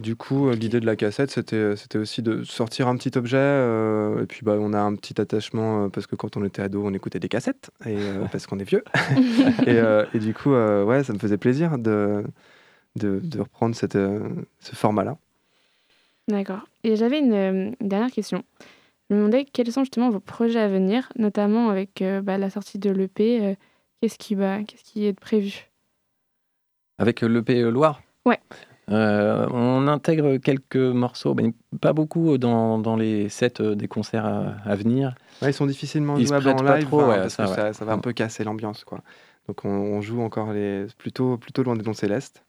Du 0.00 0.16
coup 0.16 0.48
euh, 0.48 0.54
l'idée 0.54 0.80
de 0.80 0.86
la 0.86 0.96
cassette 0.96 1.30
c'était 1.30 1.76
c'était 1.76 1.98
aussi 1.98 2.22
de 2.22 2.44
sortir 2.44 2.88
un 2.88 2.96
petit 2.96 3.16
objet 3.18 3.36
euh, 3.36 4.22
et 4.22 4.26
puis 4.26 4.40
bah 4.42 4.56
on 4.58 4.72
a 4.72 4.80
un 4.80 4.94
petit 4.94 5.20
attachement 5.20 5.84
euh, 5.84 5.88
parce 5.88 6.06
que 6.06 6.16
quand 6.16 6.36
on 6.36 6.44
était 6.44 6.62
ado 6.62 6.82
on 6.84 6.94
écoutait 6.94 7.18
des 7.20 7.28
cassettes 7.28 7.70
et 7.84 7.94
euh, 7.96 8.24
parce 8.32 8.46
qu'on 8.46 8.58
est 8.58 8.64
vieux 8.64 8.82
et, 9.66 9.78
euh, 9.78 10.06
et 10.14 10.18
du 10.18 10.32
coup 10.32 10.54
euh, 10.54 10.82
ouais 10.84 11.04
ça 11.04 11.12
me 11.12 11.18
faisait 11.18 11.36
plaisir 11.36 11.78
de 11.78 12.24
de, 12.96 13.20
de 13.22 13.40
reprendre 13.40 13.74
cette, 13.74 13.96
euh, 13.96 14.20
ce 14.60 14.74
format 14.74 15.02
là. 15.04 15.16
D'accord. 16.28 16.68
Et 16.84 16.94
j'avais 16.96 17.20
une, 17.20 17.32
euh, 17.32 17.70
une 17.80 17.88
dernière 17.88 18.10
question. 18.10 18.44
Je 19.08 19.14
me 19.14 19.20
demandais 19.20 19.46
quels 19.46 19.72
sont 19.72 19.82
justement 19.82 20.10
vos 20.10 20.20
projets 20.20 20.60
à 20.60 20.68
venir, 20.68 21.10
notamment 21.18 21.70
avec 21.70 22.02
euh, 22.02 22.20
bah, 22.20 22.36
la 22.36 22.50
sortie 22.50 22.78
de 22.78 22.90
l'EP. 22.90 23.40
euh, 23.42 23.54
qu'est-ce 24.00 24.18
qui, 24.18 24.34
va- 24.34 24.62
qu'est-ce 24.62 24.84
qui 24.84 25.06
est 25.06 25.18
prévu? 25.18 25.70
Avec 26.98 27.22
l'EP 27.22 27.62
Loire? 27.70 28.02
Ouais. 28.26 28.38
Euh, 28.90 29.46
on 29.52 29.86
intègre 29.86 30.36
quelques 30.38 30.76
morceaux, 30.76 31.34
mais 31.34 31.54
pas 31.80 31.92
beaucoup 31.92 32.36
dans, 32.36 32.78
dans 32.78 32.96
les 32.96 33.28
sets 33.28 33.60
euh, 33.60 33.74
des 33.76 33.86
concerts 33.88 34.26
à, 34.26 34.54
à 34.64 34.74
venir. 34.74 35.14
Ouais, 35.40 35.50
ils 35.50 35.54
sont 35.54 35.66
difficilement 35.66 36.16
Ils 36.16 36.26
jouables 36.26 36.48
en 36.48 36.62
live 36.62 36.86
trop, 36.86 37.00
hein, 37.00 37.08
ouais, 37.08 37.16
parce 37.16 37.34
ça, 37.34 37.44
que 37.44 37.48
ouais. 37.50 37.54
ça, 37.56 37.72
ça 37.72 37.84
va 37.84 37.92
un 37.92 37.98
peu 37.98 38.12
casser 38.12 38.42
l'ambiance. 38.44 38.84
quoi. 38.84 39.00
Donc 39.48 39.64
on, 39.64 39.68
on 39.70 40.00
joue 40.00 40.20
encore 40.20 40.52
les 40.52 40.86
plutôt, 40.98 41.36
plutôt 41.38 41.62
loin 41.62 41.76
des 41.76 41.82
dons 41.82 41.92
célestes. 41.94 42.44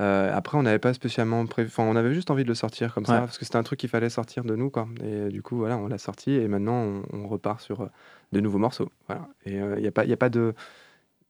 Euh, 0.00 0.30
après, 0.34 0.56
on 0.58 0.62
n'avait 0.62 0.78
pas 0.78 0.94
spécialement 0.94 1.44
prévu. 1.46 1.68
Enfin, 1.68 1.84
on 1.84 1.96
avait 1.96 2.14
juste 2.14 2.30
envie 2.30 2.44
de 2.44 2.48
le 2.48 2.54
sortir 2.54 2.94
comme 2.94 3.04
ça 3.04 3.18
parce 3.20 3.38
que 3.38 3.44
c'était 3.44 3.56
un 3.58 3.62
truc 3.62 3.78
qu'il 3.78 3.88
fallait 3.90 4.08
sortir 4.08 4.42
de 4.42 4.56
nous. 4.56 4.70
Quoi. 4.70 4.88
Et 5.04 5.28
du 5.28 5.42
coup, 5.42 5.56
voilà, 5.56 5.76
on 5.76 5.86
l'a 5.86 5.98
sorti 5.98 6.32
et 6.32 6.48
maintenant 6.48 6.74
on, 6.74 7.02
on 7.12 7.28
repart 7.28 7.60
sur 7.60 7.82
euh, 7.82 7.86
de 8.32 8.40
nouveaux 8.40 8.58
morceaux. 8.58 8.88
Voilà. 9.06 9.28
Et 9.44 9.56
il 9.56 9.80
n'y 9.82 9.86
a 9.86 9.92
pas, 9.92 10.04
y 10.06 10.12
a 10.12 10.16
pas 10.16 10.30
de, 10.30 10.54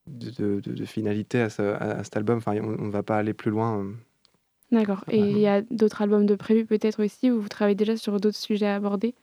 de, 0.06 0.30
de- 0.30 0.60
de- 0.60 0.72
de 0.74 0.84
finalité 0.84 1.40
à, 1.40 1.50
ce- 1.50 1.60
à- 1.74 1.98
à 1.98 2.04
cet 2.04 2.16
album. 2.16 2.38
Enfin, 2.38 2.54
on 2.62 2.86
ne 2.86 2.90
va 2.92 3.02
pas 3.02 3.16
aller 3.18 3.34
plus 3.34 3.50
loin. 3.50 3.84
D'accord. 4.72 5.04
Et 5.10 5.18
il 5.18 5.38
y 5.38 5.46
a 5.46 5.60
d'autres 5.62 6.02
albums 6.02 6.26
de 6.26 6.34
prévus 6.34 6.64
peut-être 6.66 7.04
aussi 7.04 7.30
où 7.30 7.40
vous 7.40 7.48
travaillez 7.48 7.74
déjà 7.76 7.96
sur 7.96 8.18
d'autres 8.18 8.38
sujets 8.38 8.66
à 8.66 8.74
aborder? 8.76 9.14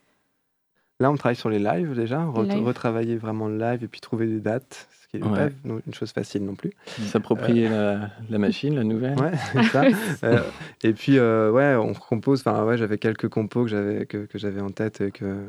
Là, 1.02 1.10
on 1.10 1.16
travaille 1.16 1.38
sur 1.38 1.50
les 1.50 1.60
lives 1.60 1.95
déjà, 1.95 2.26
re- 2.26 2.45
Live. 2.47 2.64
retravailler 2.66 3.16
vraiment 3.16 3.47
le 3.47 3.58
live 3.58 3.84
et 3.84 3.88
puis 3.88 4.02
trouver 4.02 4.28
des 4.28 4.41
dates, 4.41 4.89
ce 5.02 5.08
qui 5.08 5.18
n'est 5.24 5.30
Ouais. 5.30 5.50
pas 5.50 5.56
une 5.88 5.93
chose 5.93 6.12
facile 6.12 6.43
non 6.43 6.56
plus. 6.56 6.72
S'approprier 6.86 7.70
la, 7.70 8.10
la 8.30 8.38
machine, 8.38 8.76
la 8.76 8.84
nouvelle. 8.84 9.18
Ouais, 9.18 9.32
c'est 9.54 9.64
ça. 9.72 9.86
Euh, 10.26 10.41
et 10.84 10.93
puis, 10.93 11.18
euh, 11.18 11.52
ouais, 11.52 11.76
on 11.76 11.93
compose. 11.93 12.41
Enfin, 12.41 12.66
ouais, 12.66 12.78
j'avais 12.78 12.97
quelques 12.97 13.30
compos 13.30 13.64
que 13.64 13.70
j'avais 13.70 14.06
que, 14.06 14.26
que 14.26 14.38
j'avais 14.38 14.60
en 14.62 14.72
tête 14.72 15.00
et 15.02 15.12
que 15.12 15.45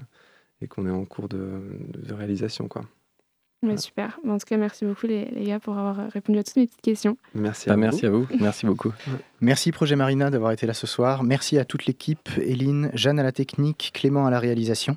et 0.62 0.68
qu'on 0.68 0.86
est 0.86 0.90
en 0.90 1.04
cours 1.04 1.28
de, 1.28 1.62
de 1.88 2.14
réalisation, 2.14 2.68
quoi. 2.68 2.82
Ouais, 3.62 3.76
Super. 3.76 4.18
Bon, 4.24 4.32
en 4.34 4.38
tout 4.38 4.46
cas, 4.46 4.56
merci 4.56 4.86
beaucoup 4.86 5.06
les, 5.06 5.26
les 5.26 5.44
gars 5.44 5.60
pour 5.60 5.76
avoir 5.76 6.10
répondu 6.10 6.38
à 6.38 6.42
toutes 6.42 6.56
mes 6.56 6.66
petites 6.66 6.80
questions. 6.80 7.18
Merci 7.34 7.66
Bah, 7.66 7.74
à 7.74 7.76
vous. 7.76 7.80
merci 7.82 8.06
à 8.06 8.10
vous, 8.10 8.26
merci 8.40 8.64
beaucoup. 8.64 8.90
Merci 9.42 9.70
Projet 9.70 9.96
Marina 9.96 10.30
d'avoir 10.30 10.52
été 10.52 10.66
là 10.66 10.72
ce 10.72 10.86
soir. 10.86 11.22
Merci 11.24 11.58
à 11.58 11.66
toute 11.66 11.84
l'équipe, 11.84 12.30
Eline, 12.38 12.90
Jeanne 12.94 13.18
à 13.18 13.22
la 13.22 13.32
technique, 13.32 13.90
Clément 13.92 14.24
à 14.24 14.30
la 14.30 14.38
réalisation. 14.38 14.96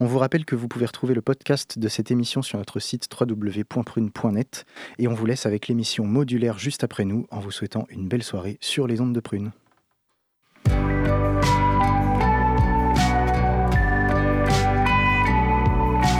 On 0.00 0.06
vous 0.06 0.18
rappelle 0.18 0.44
que 0.44 0.56
vous 0.56 0.66
pouvez 0.66 0.86
retrouver 0.86 1.14
le 1.14 1.22
podcast 1.22 1.78
de 1.78 1.86
cette 1.88 2.10
émission 2.10 2.42
sur 2.42 2.58
notre 2.58 2.80
site 2.80 3.08
www.prune.net 3.20 4.64
et 4.98 5.06
on 5.06 5.14
vous 5.14 5.26
laisse 5.26 5.46
avec 5.46 5.68
l'émission 5.68 6.04
modulaire 6.04 6.58
juste 6.58 6.82
après 6.82 7.04
nous 7.04 7.26
en 7.30 7.38
vous 7.38 7.52
souhaitant 7.52 7.86
une 7.90 8.08
belle 8.08 8.24
soirée 8.24 8.58
sur 8.60 8.88
les 8.88 9.00
ondes 9.00 9.12
de 9.14 9.20
Prune. 9.20 9.52